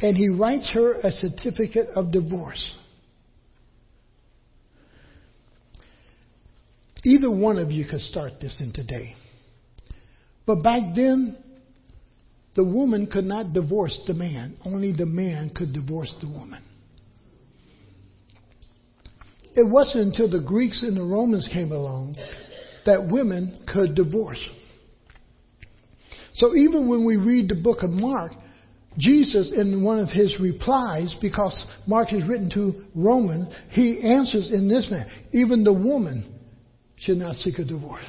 And 0.00 0.16
he 0.16 0.28
writes 0.28 0.68
her 0.74 0.94
a 0.94 1.12
certificate 1.12 1.90
of 1.94 2.10
divorce. 2.10 2.74
Either 7.04 7.30
one 7.30 7.58
of 7.58 7.70
you 7.70 7.86
could 7.86 8.00
start 8.00 8.32
this 8.40 8.60
in 8.60 8.72
today. 8.72 9.14
But 10.46 10.64
back 10.64 10.96
then, 10.96 11.36
the 12.54 12.64
woman 12.64 13.06
could 13.06 13.24
not 13.24 13.52
divorce 13.52 14.00
the 14.06 14.14
man. 14.14 14.56
Only 14.64 14.92
the 14.92 15.06
man 15.06 15.50
could 15.50 15.72
divorce 15.72 16.14
the 16.20 16.28
woman. 16.28 16.62
It 19.54 19.68
wasn't 19.68 20.08
until 20.08 20.30
the 20.30 20.44
Greeks 20.44 20.82
and 20.82 20.96
the 20.96 21.04
Romans 21.04 21.48
came 21.52 21.72
along 21.72 22.16
that 22.86 23.08
women 23.10 23.64
could 23.72 23.94
divorce. 23.94 24.42
So 26.34 26.54
even 26.56 26.88
when 26.88 27.04
we 27.04 27.16
read 27.16 27.48
the 27.48 27.54
book 27.54 27.82
of 27.82 27.90
Mark, 27.90 28.32
Jesus, 28.98 29.52
in 29.56 29.82
one 29.84 29.98
of 29.98 30.08
his 30.08 30.38
replies, 30.40 31.14
because 31.20 31.66
Mark 31.86 32.12
is 32.12 32.26
written 32.26 32.50
to 32.54 32.84
Roman, 32.94 33.52
he 33.70 34.00
answers 34.02 34.50
in 34.52 34.68
this 34.68 34.88
manner 34.90 35.10
even 35.32 35.64
the 35.64 35.72
woman 35.72 36.38
should 36.96 37.18
not 37.18 37.36
seek 37.36 37.58
a 37.58 37.64
divorce. 37.64 38.04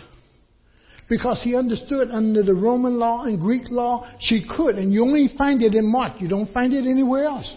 Because 1.12 1.42
he 1.44 1.58
understood 1.58 2.10
under 2.10 2.42
the 2.42 2.56
Roman 2.56 2.98
law 2.98 3.26
and 3.26 3.38
Greek 3.38 3.64
law, 3.70 4.10
she 4.20 4.46
could. 4.56 4.76
And 4.76 4.94
you 4.94 5.04
only 5.04 5.30
find 5.38 5.62
it 5.62 5.76
in 5.76 5.92
Mark. 5.92 6.22
You 6.22 6.30
don't 6.30 6.52
find 6.54 6.74
it 6.74 6.90
anywhere 6.90 7.26
else. 7.26 7.54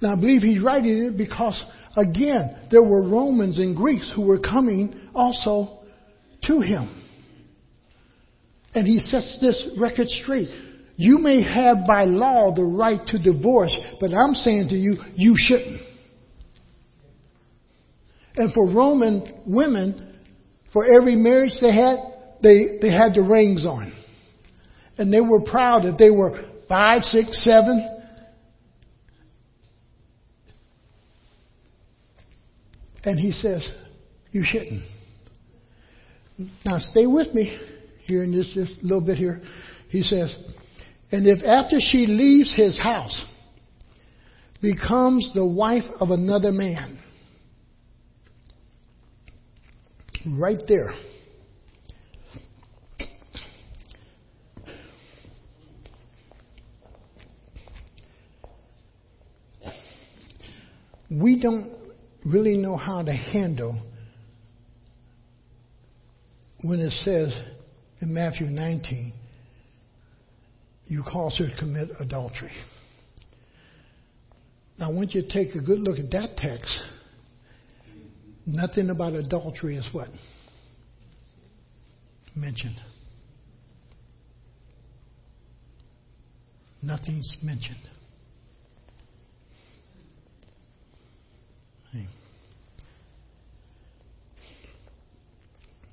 Now, 0.00 0.12
I 0.12 0.14
believe 0.14 0.40
he's 0.40 0.62
writing 0.62 1.06
it 1.06 1.18
because 1.18 1.60
Again, 1.96 2.68
there 2.70 2.82
were 2.82 3.02
Romans 3.02 3.58
and 3.58 3.76
Greeks 3.76 4.10
who 4.14 4.22
were 4.22 4.38
coming 4.38 4.94
also 5.14 5.80
to 6.44 6.60
him. 6.60 7.02
And 8.74 8.86
he 8.86 9.00
sets 9.00 9.38
this 9.40 9.70
record 9.78 10.06
straight. 10.08 10.48
You 10.96 11.18
may 11.18 11.42
have 11.42 11.78
by 11.88 12.04
law 12.04 12.54
the 12.54 12.62
right 12.62 13.04
to 13.08 13.18
divorce, 13.18 13.76
but 14.00 14.12
I'm 14.12 14.34
saying 14.34 14.68
to 14.68 14.76
you, 14.76 14.98
you 15.16 15.34
shouldn't. 15.36 15.80
And 18.36 18.52
for 18.52 18.66
Roman 18.68 19.42
women, 19.44 20.09
for 20.72 20.84
every 20.84 21.16
marriage 21.16 21.52
they 21.60 21.74
had, 21.74 21.98
they, 22.42 22.78
they 22.80 22.90
had 22.90 23.14
the 23.14 23.22
rings 23.22 23.66
on. 23.66 23.92
And 24.98 25.12
they 25.12 25.20
were 25.20 25.40
proud 25.40 25.84
that 25.84 25.96
they 25.98 26.10
were 26.10 26.42
five, 26.68 27.02
six, 27.02 27.44
seven. 27.44 27.98
And 33.02 33.18
he 33.18 33.32
says, 33.32 33.66
You 34.30 34.44
shouldn't. 34.44 34.84
Now 36.64 36.78
stay 36.78 37.06
with 37.06 37.34
me 37.34 37.58
here 38.04 38.22
in 38.22 38.32
this, 38.32 38.52
this 38.54 38.72
little 38.82 39.00
bit 39.00 39.16
here. 39.16 39.42
He 39.88 40.02
says, 40.02 40.36
And 41.10 41.26
if 41.26 41.42
after 41.44 41.76
she 41.80 42.06
leaves 42.06 42.54
his 42.54 42.78
house, 42.78 43.24
becomes 44.62 45.30
the 45.34 45.44
wife 45.44 45.84
of 46.00 46.10
another 46.10 46.52
man, 46.52 46.98
right 50.26 50.60
there. 50.68 50.94
We 61.10 61.40
don't 61.40 61.72
really 62.24 62.56
know 62.56 62.76
how 62.76 63.02
to 63.02 63.12
handle 63.12 63.82
when 66.62 66.78
it 66.80 66.92
says 67.04 67.32
in 68.00 68.12
Matthew 68.12 68.46
19, 68.46 69.12
you 70.86 71.02
cause 71.02 71.36
her 71.38 71.48
to 71.48 71.56
commit 71.58 71.88
adultery. 71.98 72.52
Now, 74.78 74.92
want 74.92 75.14
you 75.14 75.22
take 75.28 75.54
a 75.54 75.60
good 75.60 75.78
look 75.78 75.98
at 75.98 76.10
that 76.10 76.36
text. 76.36 76.80
Nothing 78.46 78.90
about 78.90 79.12
adultery 79.12 79.76
is 79.76 79.88
what? 79.92 80.08
Mentioned. 82.34 82.80
Nothing's 86.82 87.32
mentioned. 87.42 87.90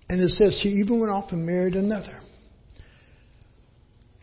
And 0.10 0.22
it 0.22 0.30
says 0.30 0.60
she 0.62 0.70
even 0.70 1.00
went 1.00 1.12
off 1.12 1.32
and 1.32 1.45
married 1.45 1.76
another. 1.76 2.20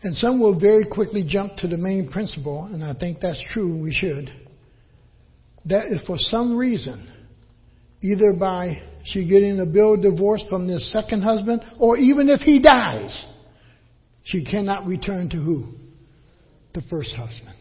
And 0.01 0.15
some 0.15 0.39
will 0.39 0.59
very 0.59 0.85
quickly 0.85 1.23
jump 1.27 1.57
to 1.57 1.67
the 1.67 1.77
main 1.77 2.09
principle, 2.09 2.65
and 2.65 2.83
I 2.83 2.93
think 2.99 3.19
that's 3.19 3.41
true, 3.51 3.75
we 3.81 3.91
should. 3.91 4.31
That 5.65 5.91
if 5.91 6.05
for 6.05 6.17
some 6.17 6.55
reason, 6.57 7.11
either 8.01 8.33
by 8.39 8.81
she 9.05 9.27
getting 9.27 9.59
a 9.59 9.65
bill 9.65 9.95
of 9.95 10.01
divorce 10.01 10.43
from 10.49 10.67
this 10.67 10.91
second 10.91 11.21
husband, 11.21 11.61
or 11.79 11.97
even 11.97 12.29
if 12.29 12.41
he 12.41 12.61
dies, 12.61 13.25
she 14.23 14.43
cannot 14.43 14.85
return 14.85 15.29
to 15.29 15.37
who? 15.37 15.65
The 16.73 16.81
first 16.89 17.13
husband. 17.15 17.55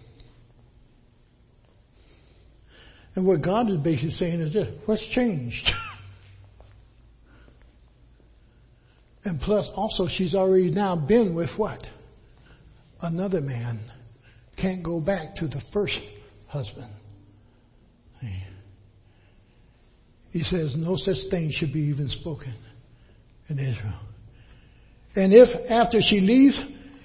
And 3.15 3.27
what 3.27 3.43
God 3.43 3.71
is 3.71 3.81
basically 3.81 4.11
saying 4.11 4.41
is 4.41 4.55
this 4.55 4.69
what's 4.87 5.07
changed? 5.11 5.65
and 9.25 9.41
plus, 9.41 9.71
also, 9.75 10.09
she's 10.09 10.35
already 10.35 10.71
now 10.71 10.97
been 10.97 11.35
with 11.35 11.51
what? 11.57 11.87
Another 13.01 13.41
man. 13.41 13.81
Can't 14.57 14.83
go 14.83 15.01
back 15.01 15.37
to 15.37 15.47
the 15.47 15.61
first 15.73 15.99
husband. 16.49 16.91
He 20.35 20.43
says, 20.43 20.75
No 20.77 20.97
such 20.97 21.31
thing 21.31 21.53
should 21.53 21.73
be 21.73 21.83
even 21.83 22.09
spoken 22.09 22.53
in 23.49 23.57
Israel. 23.61 24.01
And 25.15 25.33
if 25.33 25.49
after 25.71 25.99
she 26.01 26.19
leaves 26.19 26.61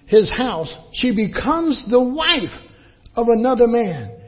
his 0.07 0.31
house, 0.31 0.73
she 0.93 1.15
becomes 1.15 1.85
the 1.91 2.01
wife 2.01 2.59
of 3.15 3.27
another 3.29 3.67
man, 3.67 4.19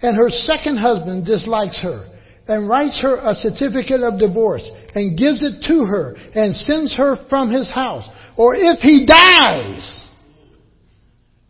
and 0.00 0.16
her 0.16 0.28
second 0.30 0.76
husband 0.76 1.26
dislikes 1.26 1.82
her 1.82 2.06
and 2.46 2.68
writes 2.68 3.00
her 3.02 3.16
a 3.16 3.34
certificate 3.34 4.02
of 4.02 4.20
divorce 4.20 4.70
and 4.94 5.18
gives 5.18 5.42
it 5.42 5.66
to 5.66 5.84
her 5.86 6.14
and 6.36 6.54
sends 6.54 6.96
her 6.96 7.16
from 7.28 7.50
his 7.50 7.68
house, 7.68 8.08
or 8.36 8.54
if 8.54 8.78
he 8.78 9.04
dies, 9.04 10.08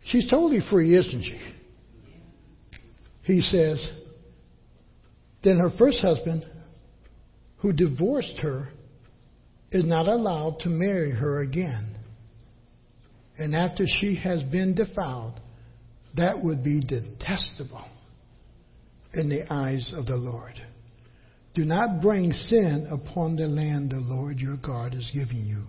she's 0.05 0.27
totally 0.27 0.61
free, 0.71 0.97
isn't 0.97 1.21
she? 1.21 1.39
He 3.25 3.41
says, 3.41 3.87
then 5.43 5.59
her 5.59 5.69
first 5.77 6.01
husband, 6.01 6.48
who 7.61 7.73
divorced 7.73 8.39
her, 8.41 8.69
is 9.71 9.85
not 9.85 10.07
allowed 10.07 10.59
to 10.61 10.69
marry 10.69 11.11
her 11.11 11.41
again. 11.41 11.97
And 13.37 13.55
after 13.55 13.85
she 13.85 14.15
has 14.15 14.41
been 14.43 14.75
defiled, 14.75 15.39
that 16.17 16.43
would 16.43 16.63
be 16.63 16.81
detestable 16.81 17.85
in 19.13 19.29
the 19.29 19.51
eyes 19.51 19.93
of 19.95 20.05
the 20.05 20.15
Lord. 20.15 20.53
Do 21.55 21.65
not 21.65 22.01
bring 22.01 22.31
sin 22.31 22.87
upon 22.91 23.35
the 23.35 23.47
land 23.47 23.91
the 23.91 23.97
Lord 23.97 24.39
your 24.39 24.57
God 24.57 24.93
is 24.93 25.09
giving 25.13 25.45
you 25.45 25.63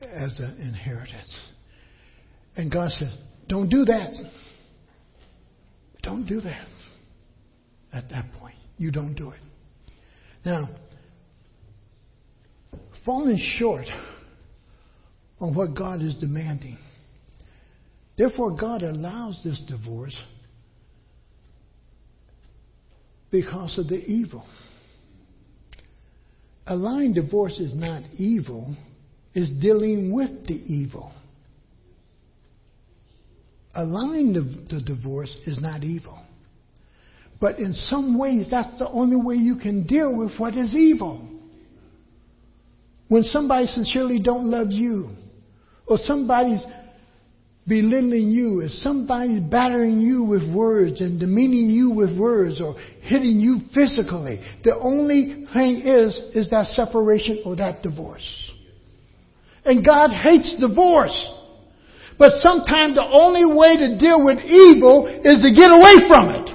as 0.00 0.38
an 0.38 0.58
inheritance. 0.60 1.34
And 2.56 2.70
God 2.70 2.90
says, 2.92 3.12
don't 3.48 3.68
do 3.68 3.84
that. 3.84 4.12
Don't 6.02 6.26
do 6.26 6.40
that. 6.40 6.66
At 7.92 8.08
that 8.10 8.32
point, 8.38 8.56
you 8.76 8.90
don't 8.90 9.14
do 9.14 9.30
it. 9.30 9.40
Now, 10.44 10.68
falling 13.08 13.38
short 13.38 13.86
on 15.40 15.54
what 15.54 15.74
God 15.74 16.02
is 16.02 16.14
demanding. 16.16 16.76
Therefore, 18.18 18.54
God 18.54 18.82
allows 18.82 19.40
this 19.42 19.62
divorce 19.66 20.14
because 23.30 23.78
of 23.78 23.88
the 23.88 23.96
evil. 23.96 24.46
Allowing 26.66 27.14
divorce 27.14 27.58
is 27.58 27.72
not 27.74 28.02
evil, 28.18 28.76
it's 29.32 29.50
dealing 29.58 30.12
with 30.12 30.46
the 30.46 30.60
evil. 30.66 31.10
Allowing 33.74 34.34
the, 34.34 34.74
the 34.76 34.82
divorce 34.82 35.34
is 35.46 35.58
not 35.58 35.82
evil. 35.82 36.18
But 37.40 37.58
in 37.58 37.72
some 37.72 38.18
ways, 38.18 38.48
that's 38.50 38.78
the 38.78 38.88
only 38.90 39.16
way 39.16 39.36
you 39.36 39.56
can 39.56 39.86
deal 39.86 40.14
with 40.14 40.32
what 40.36 40.54
is 40.54 40.74
evil. 40.74 41.37
When 43.08 43.22
somebody 43.22 43.66
sincerely 43.66 44.18
don't 44.22 44.50
love 44.50 44.68
you, 44.70 45.10
or 45.86 45.96
somebody's 45.98 46.62
belittling 47.66 48.28
you, 48.28 48.60
if 48.60 48.70
somebody's 48.70 49.40
battering 49.40 50.00
you 50.00 50.22
with 50.22 50.42
words 50.54 51.00
and 51.00 51.18
demeaning 51.18 51.70
you 51.70 51.90
with 51.90 52.18
words 52.18 52.60
or 52.60 52.74
hitting 53.02 53.40
you 53.40 53.60
physically, 53.74 54.40
the 54.64 54.78
only 54.78 55.46
thing 55.52 55.82
is, 55.84 56.16
is 56.34 56.50
that 56.50 56.66
separation 56.66 57.42
or 57.44 57.56
that 57.56 57.82
divorce. 57.82 58.52
And 59.64 59.84
God 59.84 60.10
hates 60.12 60.56
divorce. 60.60 61.34
But 62.18 62.32
sometimes 62.38 62.96
the 62.96 63.04
only 63.04 63.44
way 63.44 63.76
to 63.76 63.98
deal 63.98 64.24
with 64.24 64.38
evil 64.40 65.06
is 65.06 65.42
to 65.42 65.54
get 65.54 65.70
away 65.70 66.08
from 66.08 66.30
it. 66.30 66.50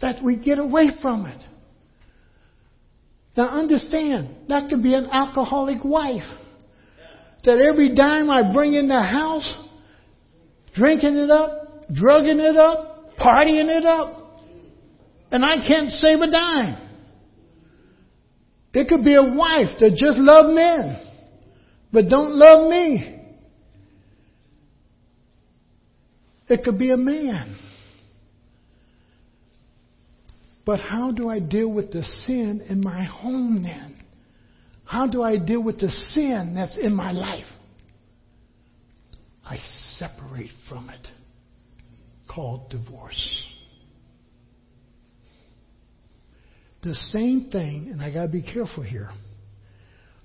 That 0.00 0.22
we 0.22 0.38
get 0.38 0.58
away 0.58 0.90
from 1.00 1.26
it. 1.26 1.42
Now 3.36 3.48
understand, 3.48 4.48
that 4.48 4.70
could 4.70 4.82
be 4.82 4.94
an 4.94 5.06
alcoholic 5.12 5.84
wife 5.84 6.22
that 7.44 7.58
every 7.58 7.94
dime 7.94 8.30
I 8.30 8.52
bring 8.52 8.74
in 8.74 8.88
the 8.88 9.00
house, 9.00 9.56
drinking 10.74 11.16
it 11.16 11.30
up, 11.30 11.86
drugging 11.94 12.40
it 12.40 12.56
up, 12.56 13.16
partying 13.18 13.68
it 13.68 13.84
up, 13.84 14.40
and 15.30 15.44
I 15.44 15.56
can't 15.66 15.90
save 15.90 16.20
a 16.20 16.30
dime. 16.30 16.82
It 18.72 18.88
could 18.88 19.04
be 19.04 19.14
a 19.14 19.22
wife 19.22 19.78
that 19.80 19.90
just 19.96 20.18
love 20.18 20.54
men, 20.54 21.00
but 21.92 22.08
don't 22.08 22.34
love 22.34 22.68
me. 22.68 23.20
It 26.48 26.62
could 26.62 26.78
be 26.78 26.90
a 26.90 26.96
man. 26.96 27.56
But 30.66 30.80
how 30.80 31.12
do 31.12 31.28
I 31.28 31.38
deal 31.38 31.68
with 31.72 31.92
the 31.92 32.02
sin 32.02 32.60
in 32.68 32.82
my 32.82 33.04
home 33.04 33.62
then? 33.62 34.02
How 34.84 35.06
do 35.06 35.22
I 35.22 35.38
deal 35.38 35.62
with 35.62 35.78
the 35.78 35.90
sin 35.90 36.54
that's 36.56 36.76
in 36.76 36.92
my 36.92 37.12
life? 37.12 37.46
I 39.44 39.58
separate 39.96 40.50
from 40.68 40.90
it, 40.90 41.06
called 42.28 42.68
divorce. 42.70 43.44
The 46.82 46.94
same 46.94 47.48
thing, 47.52 47.90
and 47.92 48.02
I 48.02 48.12
got 48.12 48.26
to 48.26 48.32
be 48.32 48.42
careful 48.42 48.82
here. 48.82 49.10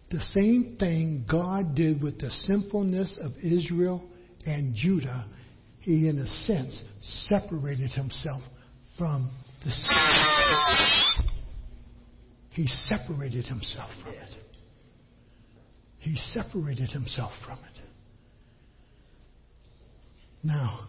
The 0.09 0.19
same 0.33 0.75
thing 0.79 1.23
God 1.29 1.75
did 1.75 2.01
with 2.01 2.19
the 2.19 2.31
sinfulness 2.47 3.17
of 3.21 3.33
Israel 3.43 4.03
and 4.45 4.73
Judah, 4.73 5.27
he, 5.81 6.09
in 6.09 6.17
a 6.17 6.27
sense, 6.27 6.81
separated 7.27 7.91
himself 7.91 8.41
from. 8.97 9.31
He 12.49 12.67
separated 12.67 13.45
himself 13.45 13.89
from 14.03 14.13
it. 14.13 14.35
He 15.99 16.15
separated 16.15 16.89
himself 16.89 17.31
from 17.45 17.59
it. 17.59 17.81
Now, 20.43 20.87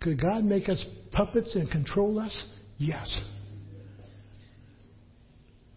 could 0.00 0.20
God 0.20 0.44
make 0.44 0.68
us 0.68 0.84
puppets 1.12 1.54
and 1.54 1.70
control 1.70 2.18
us? 2.18 2.46
Yes. 2.78 3.18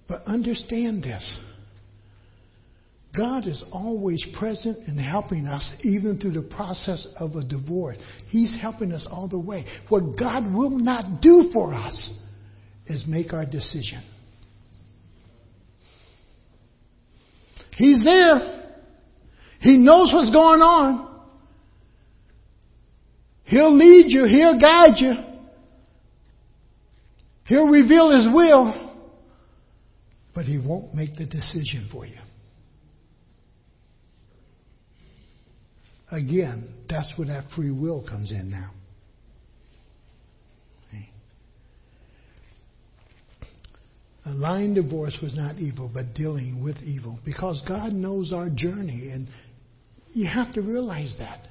But 0.08 0.24
understand 0.26 1.04
this. 1.04 1.38
God 3.16 3.48
is 3.48 3.64
always 3.72 4.26
present 4.38 4.88
and 4.88 5.00
helping 5.00 5.46
us 5.46 5.72
even 5.84 6.20
through 6.20 6.32
the 6.32 6.50
process 6.56 7.08
of 7.20 7.36
a 7.36 7.44
divorce. 7.44 7.98
He's 8.28 8.58
helping 8.60 8.92
us 8.92 9.08
all 9.10 9.28
the 9.28 9.40
way. 9.40 9.66
What 9.90 10.18
God 10.20 10.52
will 10.54 10.72
not 10.72 11.22
do 11.22 11.50
for 11.54 11.74
us 11.74 12.20
is 12.88 13.06
make 13.08 13.34
our 13.34 13.46
decision. 13.46 14.04
He's 17.76 18.04
there. 18.04 18.72
He 19.60 19.78
knows 19.78 20.12
what's 20.14 20.32
going 20.32 20.62
on. 20.62 21.10
He'll 23.46 23.76
lead 23.76 24.06
you. 24.08 24.26
He'll 24.26 24.60
guide 24.60 24.98
you. 24.98 25.14
He'll 27.46 27.68
reveal 27.68 28.12
His 28.12 28.28
will. 28.34 28.92
But 30.36 30.46
He 30.46 30.58
won't 30.58 30.94
make 30.94 31.16
the 31.18 31.26
decision 31.26 31.90
for 31.92 32.06
you. 32.06 32.18
Again, 36.12 36.74
that's 36.90 37.12
where 37.16 37.28
that 37.28 37.46
free 37.56 37.72
will 37.72 38.06
comes 38.08 38.32
in 38.32 38.52
now. 38.52 38.72
A 44.26 44.32
lying 44.32 44.74
divorce 44.74 45.18
was 45.22 45.36
not 45.36 45.58
evil, 45.58 45.92
but 45.94 46.14
dealing 46.14 46.64
with 46.64 46.78
evil. 46.84 47.20
Because 47.26 47.62
God 47.68 47.92
knows 47.92 48.32
our 48.32 48.50
journey, 48.50 49.10
and 49.12 49.28
you 50.14 50.28
have 50.28 50.54
to 50.54 50.62
realize 50.62 51.14
that. 51.20 51.48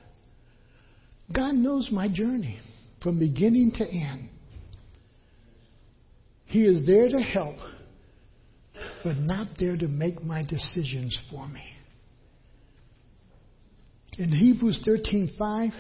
God 1.33 1.55
knows 1.55 1.91
my 1.91 2.09
journey 2.09 2.61
from 3.03 3.19
beginning 3.19 3.73
to 3.73 3.85
end. 3.85 4.29
He 6.47 6.65
is 6.65 6.87
there 6.87 7.09
to 7.09 7.19
help, 7.19 7.57
but 9.05 9.17
not 9.17 9.49
there 9.59 9.77
to 9.77 9.89
make 9.89 10.23
my 10.23 10.43
decisions 10.43 11.19
for 11.31 11.49
me. 11.49 11.65
In 14.19 14.31
Hebrews 14.31 14.83
13:5, 14.87 15.73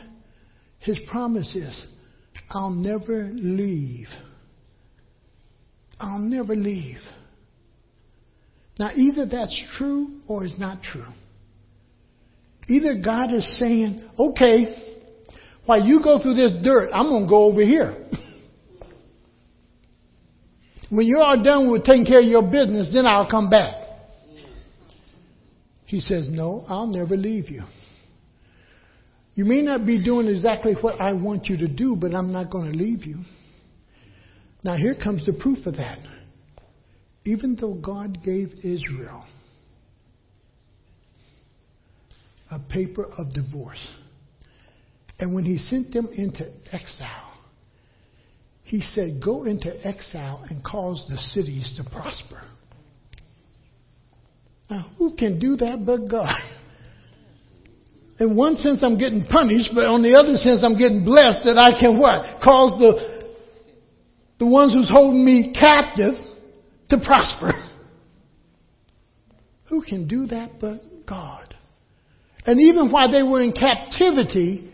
his 0.78 0.98
promise 1.06 1.54
is, 1.54 1.86
I'll 2.50 2.70
never 2.70 3.30
leave. 3.34 4.08
I'll 6.02 6.18
never 6.18 6.56
leave. 6.56 6.98
Now, 8.78 8.90
either 8.96 9.24
that's 9.24 9.64
true 9.78 10.20
or 10.26 10.44
it's 10.44 10.58
not 10.58 10.82
true. 10.82 11.06
Either 12.68 12.94
God 13.02 13.32
is 13.32 13.58
saying, 13.58 14.08
okay, 14.18 15.00
while 15.64 15.80
you 15.80 16.02
go 16.02 16.20
through 16.20 16.34
this 16.34 16.52
dirt, 16.64 16.90
I'm 16.92 17.08
going 17.08 17.24
to 17.24 17.28
go 17.28 17.44
over 17.44 17.62
here. 17.62 17.94
when 20.90 21.06
you're 21.06 21.36
done 21.42 21.70
with 21.70 21.84
taking 21.84 22.04
care 22.04 22.18
of 22.18 22.24
your 22.24 22.42
business, 22.42 22.90
then 22.92 23.06
I'll 23.06 23.30
come 23.30 23.48
back. 23.48 23.76
He 25.84 26.00
says, 26.00 26.28
no, 26.28 26.64
I'll 26.68 26.88
never 26.88 27.16
leave 27.16 27.48
you. 27.48 27.62
You 29.34 29.44
may 29.44 29.62
not 29.62 29.86
be 29.86 30.02
doing 30.02 30.26
exactly 30.26 30.74
what 30.80 31.00
I 31.00 31.12
want 31.12 31.46
you 31.46 31.56
to 31.58 31.68
do, 31.68 31.94
but 31.94 32.12
I'm 32.12 32.32
not 32.32 32.50
going 32.50 32.72
to 32.72 32.76
leave 32.76 33.04
you. 33.04 33.18
Now, 34.64 34.76
here 34.76 34.94
comes 34.94 35.26
the 35.26 35.32
proof 35.32 35.66
of 35.66 35.76
that. 35.76 35.98
Even 37.24 37.56
though 37.60 37.74
God 37.74 38.22
gave 38.24 38.52
Israel 38.62 39.24
a 42.50 42.58
paper 42.58 43.06
of 43.18 43.32
divorce, 43.32 43.88
and 45.18 45.34
when 45.34 45.44
He 45.44 45.58
sent 45.58 45.92
them 45.92 46.08
into 46.14 46.50
exile, 46.72 47.32
He 48.64 48.82
said, 48.82 49.20
Go 49.24 49.44
into 49.44 49.74
exile 49.86 50.44
and 50.48 50.64
cause 50.64 51.04
the 51.08 51.16
cities 51.16 51.74
to 51.76 51.90
prosper. 51.90 52.42
Now, 54.70 54.90
who 54.96 55.14
can 55.16 55.38
do 55.38 55.56
that 55.56 55.84
but 55.84 56.10
God? 56.10 56.40
In 58.18 58.36
one 58.36 58.56
sense, 58.56 58.84
I'm 58.84 58.98
getting 58.98 59.26
punished, 59.26 59.70
but 59.74 59.84
on 59.84 60.02
the 60.02 60.14
other 60.14 60.36
sense, 60.36 60.62
I'm 60.62 60.78
getting 60.78 61.04
blessed 61.04 61.44
that 61.44 61.58
I 61.58 61.78
can 61.78 61.98
what? 61.98 62.40
Cause 62.40 62.78
the, 62.78 63.11
the 64.42 64.48
ones 64.48 64.74
who's 64.74 64.90
holding 64.90 65.24
me 65.24 65.54
captive 65.56 66.14
to 66.88 66.98
prosper. 66.98 67.52
Who 69.66 69.82
can 69.82 70.08
do 70.08 70.26
that 70.26 70.58
but 70.60 71.06
God? 71.06 71.54
And 72.44 72.60
even 72.60 72.90
while 72.90 73.08
they 73.08 73.22
were 73.22 73.40
in 73.40 73.52
captivity, 73.52 74.68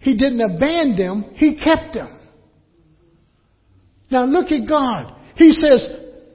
He 0.00 0.18
didn't 0.18 0.42
abandon 0.42 0.98
them, 0.98 1.32
He 1.34 1.58
kept 1.58 1.94
them. 1.94 2.14
Now 4.10 4.26
look 4.26 4.52
at 4.52 4.68
God. 4.68 5.16
He 5.36 5.52
says, 5.52 5.80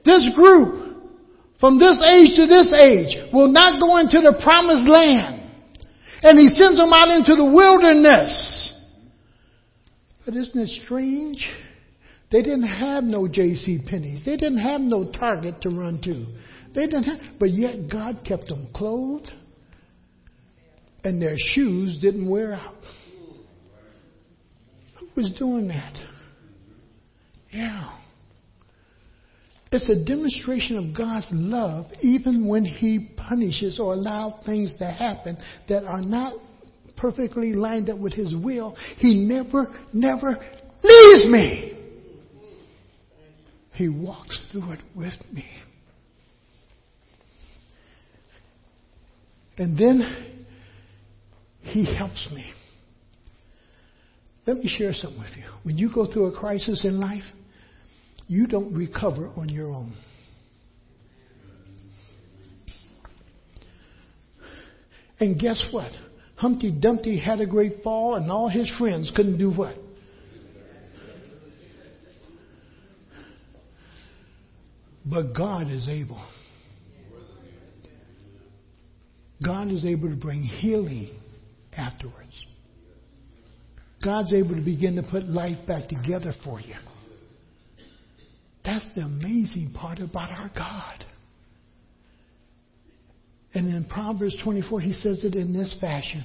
this 0.04 0.28
group, 0.34 0.96
from 1.60 1.78
this 1.78 2.02
age 2.10 2.34
to 2.34 2.48
this 2.48 2.74
age, 2.74 3.32
will 3.32 3.52
not 3.52 3.78
go 3.78 3.98
into 3.98 4.20
the 4.20 4.40
promised 4.42 4.88
land 4.88 5.52
and 6.24 6.36
he 6.36 6.50
sends 6.50 6.78
them 6.78 6.92
out 6.92 7.16
into 7.16 7.36
the 7.36 7.44
wilderness. 7.44 8.72
But 10.24 10.34
isn't 10.34 10.60
it 10.60 10.82
strange? 10.82 11.48
They 12.30 12.42
didn't 12.42 12.68
have 12.68 13.04
no 13.04 13.28
J.C. 13.28 13.80
Penney's. 13.88 14.24
They 14.24 14.36
didn't 14.36 14.58
have 14.58 14.80
no 14.80 15.10
Target 15.10 15.60
to 15.62 15.68
run 15.68 16.00
to. 16.02 16.26
They 16.74 16.86
didn't 16.86 17.04
have, 17.04 17.20
but 17.38 17.50
yet 17.50 17.90
God 17.90 18.20
kept 18.26 18.48
them 18.48 18.68
clothed, 18.74 19.30
and 21.04 21.22
their 21.22 21.36
shoes 21.36 21.98
didn't 22.00 22.28
wear 22.28 22.54
out. 22.54 22.74
Who 24.98 25.08
was 25.14 25.32
doing 25.38 25.68
that? 25.68 25.96
Yeah. 27.50 27.96
It's 29.72 29.88
a 29.88 30.04
demonstration 30.04 30.78
of 30.78 30.96
God's 30.96 31.26
love 31.30 31.86
even 32.00 32.46
when 32.46 32.64
He 32.64 33.10
punishes 33.16 33.78
or 33.80 33.94
allows 33.94 34.44
things 34.44 34.74
to 34.78 34.86
happen 34.86 35.36
that 35.68 35.84
are 35.84 36.02
not 36.02 36.34
perfectly 36.96 37.52
lined 37.52 37.90
up 37.90 37.98
with 37.98 38.14
His 38.14 38.34
will. 38.34 38.76
He 38.98 39.26
never, 39.26 39.74
never 39.92 40.38
leaves 40.82 41.26
me. 41.28 41.75
He 43.76 43.90
walks 43.90 44.48
through 44.50 44.72
it 44.72 44.80
with 44.96 45.12
me. 45.32 45.44
And 49.58 49.78
then 49.78 50.46
He 51.60 51.84
helps 51.84 52.28
me. 52.34 52.50
Let 54.46 54.58
me 54.58 54.68
share 54.78 54.94
something 54.94 55.20
with 55.20 55.36
you. 55.36 55.44
When 55.62 55.76
you 55.76 55.92
go 55.92 56.10
through 56.10 56.26
a 56.26 56.38
crisis 56.38 56.86
in 56.86 56.98
life, 56.98 57.24
you 58.28 58.46
don't 58.46 58.74
recover 58.74 59.28
on 59.36 59.50
your 59.50 59.68
own. 59.68 59.94
And 65.20 65.38
guess 65.38 65.62
what? 65.70 65.92
Humpty 66.36 66.70
Dumpty 66.70 67.18
had 67.18 67.40
a 67.40 67.46
great 67.46 67.82
fall, 67.82 68.14
and 68.14 68.30
all 68.30 68.48
his 68.48 68.72
friends 68.78 69.12
couldn't 69.14 69.38
do 69.38 69.50
what? 69.50 69.76
But 75.06 75.34
God 75.36 75.70
is 75.70 75.88
able. 75.88 76.22
God 79.44 79.70
is 79.70 79.84
able 79.84 80.08
to 80.08 80.16
bring 80.16 80.42
healing 80.42 81.10
afterwards. 81.76 82.32
God's 84.04 84.32
able 84.32 84.54
to 84.54 84.64
begin 84.64 84.96
to 84.96 85.02
put 85.02 85.24
life 85.24 85.66
back 85.66 85.88
together 85.88 86.32
for 86.44 86.60
you. 86.60 86.74
That's 88.64 88.86
the 88.94 89.02
amazing 89.02 89.72
part 89.74 90.00
about 90.00 90.30
our 90.36 90.50
God. 90.54 91.04
And 93.54 93.68
in 93.68 93.86
Proverbs 93.88 94.36
24, 94.42 94.80
he 94.80 94.92
says 94.92 95.24
it 95.24 95.34
in 95.34 95.52
this 95.52 95.76
fashion 95.80 96.24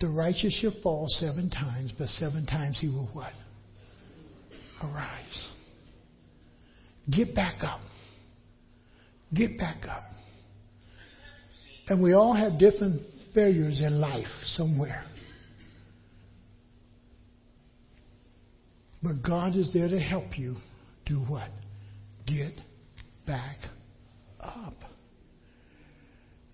The 0.00 0.08
righteous 0.08 0.58
shall 0.60 0.74
fall 0.82 1.06
seven 1.08 1.50
times, 1.50 1.92
but 1.98 2.08
seven 2.08 2.46
times 2.46 2.78
he 2.80 2.88
will 2.88 3.08
what? 3.12 3.32
Arise. 4.82 5.48
Get 7.10 7.34
back 7.34 7.62
up. 7.62 7.80
Get 9.32 9.58
back 9.58 9.86
up. 9.88 10.04
And 11.88 12.02
we 12.02 12.14
all 12.14 12.34
have 12.34 12.58
different 12.58 13.02
failures 13.34 13.80
in 13.84 14.00
life 14.00 14.26
somewhere. 14.56 15.04
But 19.02 19.22
God 19.26 19.54
is 19.54 19.70
there 19.74 19.88
to 19.88 19.98
help 19.98 20.38
you 20.38 20.56
do 21.04 21.16
what? 21.16 21.50
Get 22.26 22.52
back 23.26 23.58
up. 24.40 24.74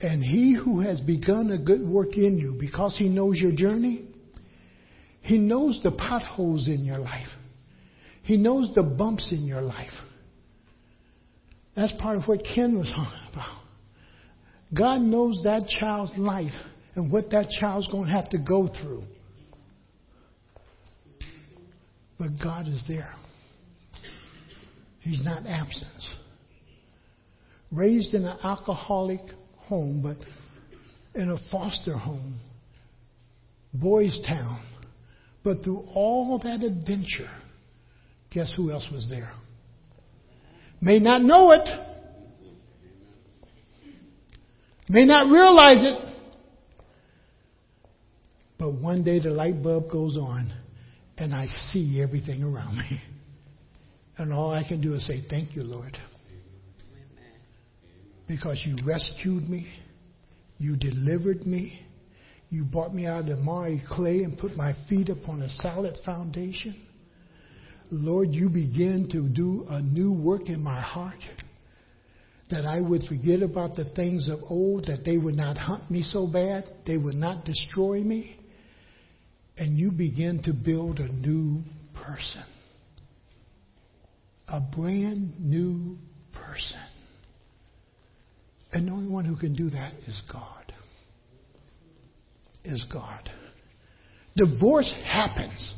And 0.01 0.23
he 0.25 0.55
who 0.55 0.81
has 0.81 0.99
begun 1.01 1.51
a 1.51 1.59
good 1.59 1.87
work 1.87 2.17
in 2.17 2.39
you, 2.39 2.57
because 2.59 2.97
he 2.99 3.09
knows 3.09 3.39
your 3.39 3.55
journey, 3.55 4.09
he 5.21 5.39
knows 5.39 5.81
the 5.85 5.93
potholes 5.93 6.67
in 6.67 6.85
your 6.85 6.99
life. 6.99 7.29
He 8.23 8.37
knows 8.37 8.73
the 8.75 8.83
bumps 8.83 9.31
in 9.31 9.45
your 9.45 9.61
life. 9.61 9.91
That's 11.77 11.93
part 12.01 12.17
of 12.17 12.25
what 12.25 12.41
Ken 12.55 12.79
was 12.79 12.93
on 12.97 13.13
about. 13.33 13.57
God 14.77 15.01
knows 15.01 15.41
that 15.45 15.67
child's 15.81 16.17
life 16.17 16.53
and 16.95 17.11
what 17.11 17.31
that 17.31 17.49
child's 17.61 17.89
going 17.89 18.07
to 18.07 18.13
have 18.13 18.29
to 18.31 18.39
go 18.39 18.69
through. 18.83 19.03
But 22.19 22.29
God 22.43 22.69
is 22.69 22.85
there. 22.87 23.15
He's 25.01 25.25
not 25.25 25.47
absent. 25.47 25.91
Raised 27.73 28.15
in 28.15 28.25
an 28.25 28.37
alcoholic 28.43 29.21
home, 29.57 30.03
but 30.03 30.17
in 31.19 31.31
a 31.31 31.39
foster 31.51 31.97
home, 31.97 32.39
Boys 33.73 34.21
Town. 34.27 34.63
But 35.43 35.65
through 35.65 35.87
all 35.95 36.39
that 36.45 36.63
adventure, 36.63 37.31
guess 38.31 38.53
who 38.57 38.71
else 38.71 38.87
was 38.93 39.09
there? 39.09 39.33
May 40.81 40.99
not 40.99 41.23
know 41.23 41.53
it, 41.53 41.69
may 44.89 45.05
not 45.05 45.31
realize 45.31 45.85
it, 45.85 46.11
but 48.59 48.73
one 48.75 49.05
day 49.05 49.21
the 49.21 49.31
light 49.31 49.63
bulb 49.63 49.91
goes 49.91 50.17
on 50.17 50.53
and 51.19 51.35
I 51.35 51.47
see 51.69 52.03
everything 52.03 52.43
around 52.43 52.79
me. 52.79 53.01
And 54.17 54.33
all 54.33 54.51
I 54.51 54.67
can 54.67 54.81
do 54.81 54.95
is 54.95 55.07
say, 55.07 55.23
Thank 55.29 55.55
you, 55.55 55.63
Lord. 55.63 55.97
Because 58.27 58.63
you 58.67 58.77
rescued 58.87 59.49
me, 59.49 59.67
you 60.59 60.77
delivered 60.77 61.47
me, 61.47 61.81
you 62.49 62.65
brought 62.65 62.95
me 62.95 63.07
out 63.07 63.21
of 63.21 63.27
the 63.27 63.37
miry 63.37 63.83
clay 63.89 64.23
and 64.23 64.39
put 64.39 64.57
my 64.57 64.73
feet 64.89 65.09
upon 65.09 65.43
a 65.43 65.49
solid 65.49 65.97
foundation. 66.05 66.77
Lord, 67.91 68.29
you 68.33 68.49
begin 68.49 69.09
to 69.11 69.29
do 69.29 69.67
a 69.69 69.83
new 69.83 70.13
work 70.13 70.49
in 70.49 70.63
my 70.63 70.81
heart. 70.81 71.19
That 72.51 72.65
I 72.65 72.81
would 72.81 73.03
forget 73.05 73.43
about 73.43 73.77
the 73.77 73.85
things 73.95 74.29
of 74.29 74.41
old, 74.49 74.87
that 74.87 75.05
they 75.05 75.17
would 75.19 75.37
not 75.37 75.57
hunt 75.59 75.91
me 75.91 76.03
so 76.03 76.27
bad, 76.27 76.65
they 76.87 76.97
would 76.97 77.15
not 77.15 77.45
destroy 77.45 78.01
me. 78.01 78.37
And 79.57 79.79
you 79.79 79.93
begin 79.93 80.43
to 80.45 80.53
build 80.53 80.99
a 80.99 81.13
new 81.13 81.63
person. 81.95 82.45
A 84.49 84.61
brand 84.61 85.39
new 85.39 85.97
person. 86.33 86.81
And 88.73 88.89
the 88.89 88.93
only 88.93 89.09
one 89.09 89.25
who 89.25 89.37
can 89.37 89.55
do 89.55 89.71
that 89.71 89.93
is 90.07 90.23
God. 90.33 90.73
Is 92.65 92.85
God. 92.93 93.31
Divorce 94.37 94.93
happens. 95.07 95.75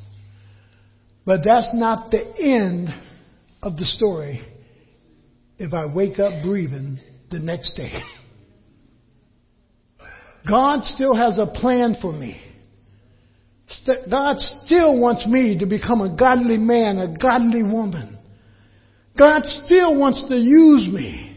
But 1.25 1.41
that's 1.45 1.71
not 1.73 2.11
the 2.11 2.23
end 2.39 2.89
of 3.63 3.77
the 3.77 3.85
story 3.85 4.41
if 5.59 5.73
I 5.73 5.93
wake 5.93 6.19
up 6.19 6.43
breathing 6.45 6.99
the 7.31 7.39
next 7.39 7.75
day. 7.75 7.93
God 10.49 10.85
still 10.85 11.15
has 11.15 11.39
a 11.39 11.47
plan 11.47 11.97
for 12.03 12.13
me. 12.13 12.41
God 14.11 14.39
still 14.39 15.01
wants 15.01 15.27
me 15.27 15.59
to 15.61 15.67
become 15.67 16.01
a 16.01 16.17
godly 16.17 16.59
man, 16.59 16.99
a 16.99 17.17
godly 17.17 17.63
woman. 17.63 18.19
God 19.17 19.43
still 19.45 19.97
wants 19.97 20.29
to 20.29 20.37
use 20.37 20.93
me. 20.93 21.29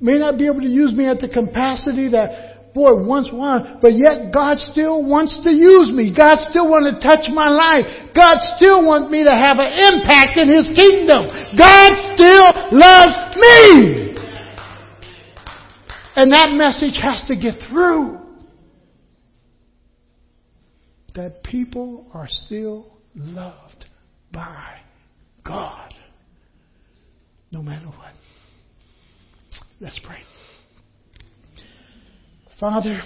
May 0.00 0.18
not 0.18 0.36
be 0.36 0.46
able 0.46 0.60
to 0.60 0.68
use 0.68 0.92
me 0.92 1.08
at 1.08 1.20
the 1.20 1.28
capacity 1.28 2.10
that 2.10 2.53
boy 2.74 2.96
once 3.06 3.30
was, 3.32 3.78
but 3.80 3.94
yet 3.94 4.34
God 4.34 4.58
still 4.58 5.06
wants 5.06 5.38
to 5.44 5.50
use 5.50 5.94
me. 5.94 6.12
God 6.14 6.38
still 6.50 6.68
wants 6.68 6.90
to 6.90 7.08
touch 7.08 7.30
my 7.32 7.48
life. 7.48 7.86
God 8.14 8.36
still 8.58 8.84
wants 8.84 9.10
me 9.10 9.22
to 9.22 9.30
have 9.30 9.58
an 9.62 9.70
impact 9.70 10.36
in 10.36 10.50
His 10.50 10.66
kingdom. 10.74 11.30
God 11.56 11.90
still 12.12 12.50
loves 12.74 13.16
me. 13.38 14.04
And 16.16 16.32
that 16.32 16.50
message 16.52 16.98
has 17.00 17.22
to 17.28 17.36
get 17.36 17.62
through. 17.70 18.18
That 21.14 21.44
people 21.44 22.08
are 22.12 22.28
still 22.28 22.98
loved 23.14 23.84
by 24.32 24.80
God. 25.44 25.94
No 27.52 27.62
matter 27.62 27.86
what. 27.86 28.14
Let's 29.80 30.00
pray. 30.04 30.18
Father, 32.64 32.98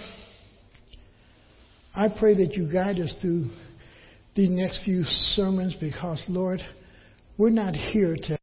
I 1.92 2.06
pray 2.16 2.36
that 2.36 2.54
you 2.54 2.72
guide 2.72 3.00
us 3.00 3.12
through 3.20 3.46
the 4.36 4.48
next 4.48 4.84
few 4.84 5.02
sermons 5.02 5.74
because, 5.80 6.22
Lord, 6.28 6.60
we're 7.38 7.50
not 7.50 7.74
here 7.74 8.14
to 8.14 8.36